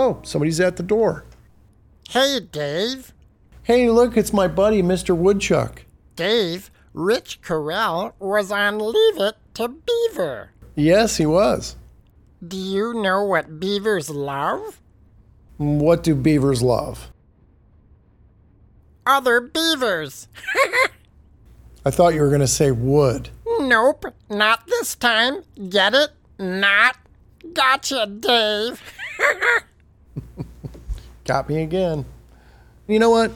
Oh, 0.00 0.20
somebody's 0.22 0.60
at 0.60 0.76
the 0.76 0.84
door. 0.84 1.24
Hey, 2.08 2.38
Dave. 2.38 3.12
Hey, 3.64 3.90
look, 3.90 4.16
it's 4.16 4.32
my 4.32 4.46
buddy, 4.46 4.80
Mr. 4.80 5.16
Woodchuck. 5.16 5.82
Dave, 6.14 6.70
Rich 6.94 7.40
Correll 7.42 8.12
was 8.20 8.52
on 8.52 8.78
Leave 8.78 9.18
It 9.18 9.34
to 9.54 9.66
Beaver. 9.68 10.50
Yes, 10.76 11.16
he 11.16 11.26
was. 11.26 11.74
do 12.46 12.56
you 12.56 12.94
know 12.94 13.24
what 13.24 13.58
beavers 13.58 14.08
love? 14.08 14.80
What 15.56 16.04
do 16.04 16.14
beavers 16.14 16.62
love? 16.62 17.10
Other 19.04 19.40
beavers. 19.40 20.28
I 21.84 21.90
thought 21.90 22.14
you 22.14 22.20
were 22.20 22.28
going 22.28 22.40
to 22.40 22.46
say 22.46 22.70
wood. 22.70 23.30
Nope, 23.58 24.04
not 24.30 24.64
this 24.68 24.94
time. 24.94 25.42
Get 25.68 25.92
it? 25.94 26.10
Not. 26.38 26.96
Gotcha, 27.52 28.06
Dave. 28.06 28.80
Got 31.28 31.46
me 31.46 31.62
again. 31.62 32.06
You 32.86 32.98
know 32.98 33.10
what? 33.10 33.32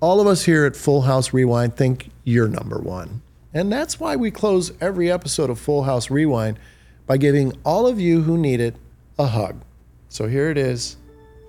All 0.00 0.20
of 0.20 0.26
us 0.26 0.44
here 0.44 0.66
at 0.66 0.76
Full 0.76 1.00
House 1.00 1.32
Rewind 1.32 1.74
think 1.74 2.10
you're 2.22 2.48
number 2.48 2.78
one. 2.78 3.22
And 3.54 3.72
that's 3.72 3.98
why 3.98 4.14
we 4.14 4.30
close 4.30 4.72
every 4.78 5.10
episode 5.10 5.48
of 5.48 5.58
Full 5.58 5.84
House 5.84 6.10
Rewind 6.10 6.58
by 7.06 7.16
giving 7.16 7.54
all 7.64 7.86
of 7.86 7.98
you 7.98 8.20
who 8.20 8.36
need 8.36 8.60
it 8.60 8.76
a 9.18 9.26
hug. 9.26 9.62
So 10.10 10.28
here 10.28 10.50
it 10.50 10.58
is 10.58 10.98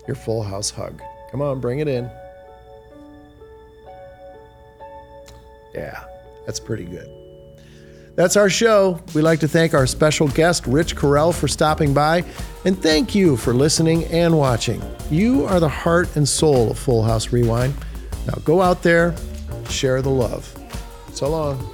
your 0.07 0.15
Full 0.15 0.43
House 0.43 0.69
hug. 0.69 1.01
Come 1.29 1.41
on, 1.41 1.59
bring 1.59 1.79
it 1.79 1.89
in. 1.89 2.09
Yeah, 5.73 6.05
that's 6.45 6.61
pretty 6.61 6.85
good. 6.85 7.24
That's 8.15 8.37
our 8.37 8.49
show. 8.49 9.01
We'd 9.13 9.23
like 9.23 9.41
to 9.41 9.47
thank 9.47 9.73
our 9.73 9.85
special 9.85 10.27
guest, 10.29 10.65
Rich 10.67 10.95
Correll, 10.95 11.33
for 11.33 11.47
stopping 11.47 11.93
by. 11.93 12.23
And 12.63 12.81
thank 12.81 13.13
you 13.13 13.35
for 13.35 13.53
listening 13.53 14.05
and 14.05 14.37
watching. 14.37 14.81
You 15.11 15.45
are 15.45 15.59
the 15.59 15.69
heart 15.69 16.15
and 16.15 16.27
soul 16.27 16.71
of 16.71 16.79
Full 16.79 17.03
House 17.03 17.33
Rewind. 17.33 17.73
Now 18.25 18.39
go 18.45 18.61
out 18.61 18.81
there, 18.81 19.13
share 19.69 20.01
the 20.01 20.09
love. 20.09 20.51
So 21.13 21.29
long. 21.29 21.73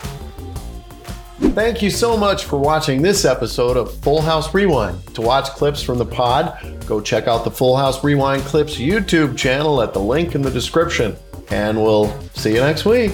Thank 1.54 1.82
you 1.82 1.90
so 1.90 2.16
much 2.16 2.46
for 2.46 2.58
watching 2.58 3.02
this 3.02 3.26
episode 3.26 3.76
of 3.76 3.94
Full 4.00 4.22
House 4.22 4.54
Rewind. 4.54 5.06
To 5.16 5.22
watch 5.22 5.46
clips 5.50 5.82
from 5.82 5.98
the 5.98 6.06
pod, 6.06 6.58
go 6.86 7.02
check 7.02 7.28
out 7.28 7.44
the 7.44 7.52
Full 7.52 7.76
House 7.78 8.04
Rewind 8.04 8.44
Clips 8.44 8.78
YouTube 8.78 9.38
channel 9.38 9.82
at 9.82 9.94
the 9.94 10.00
link 10.00 10.36
in 10.36 10.42
the 10.42 10.52
description. 10.52 11.16
And 11.50 11.82
we'll 11.82 12.18
see 12.34 12.54
you 12.54 12.62
next 12.62 12.86
week. 12.86 13.12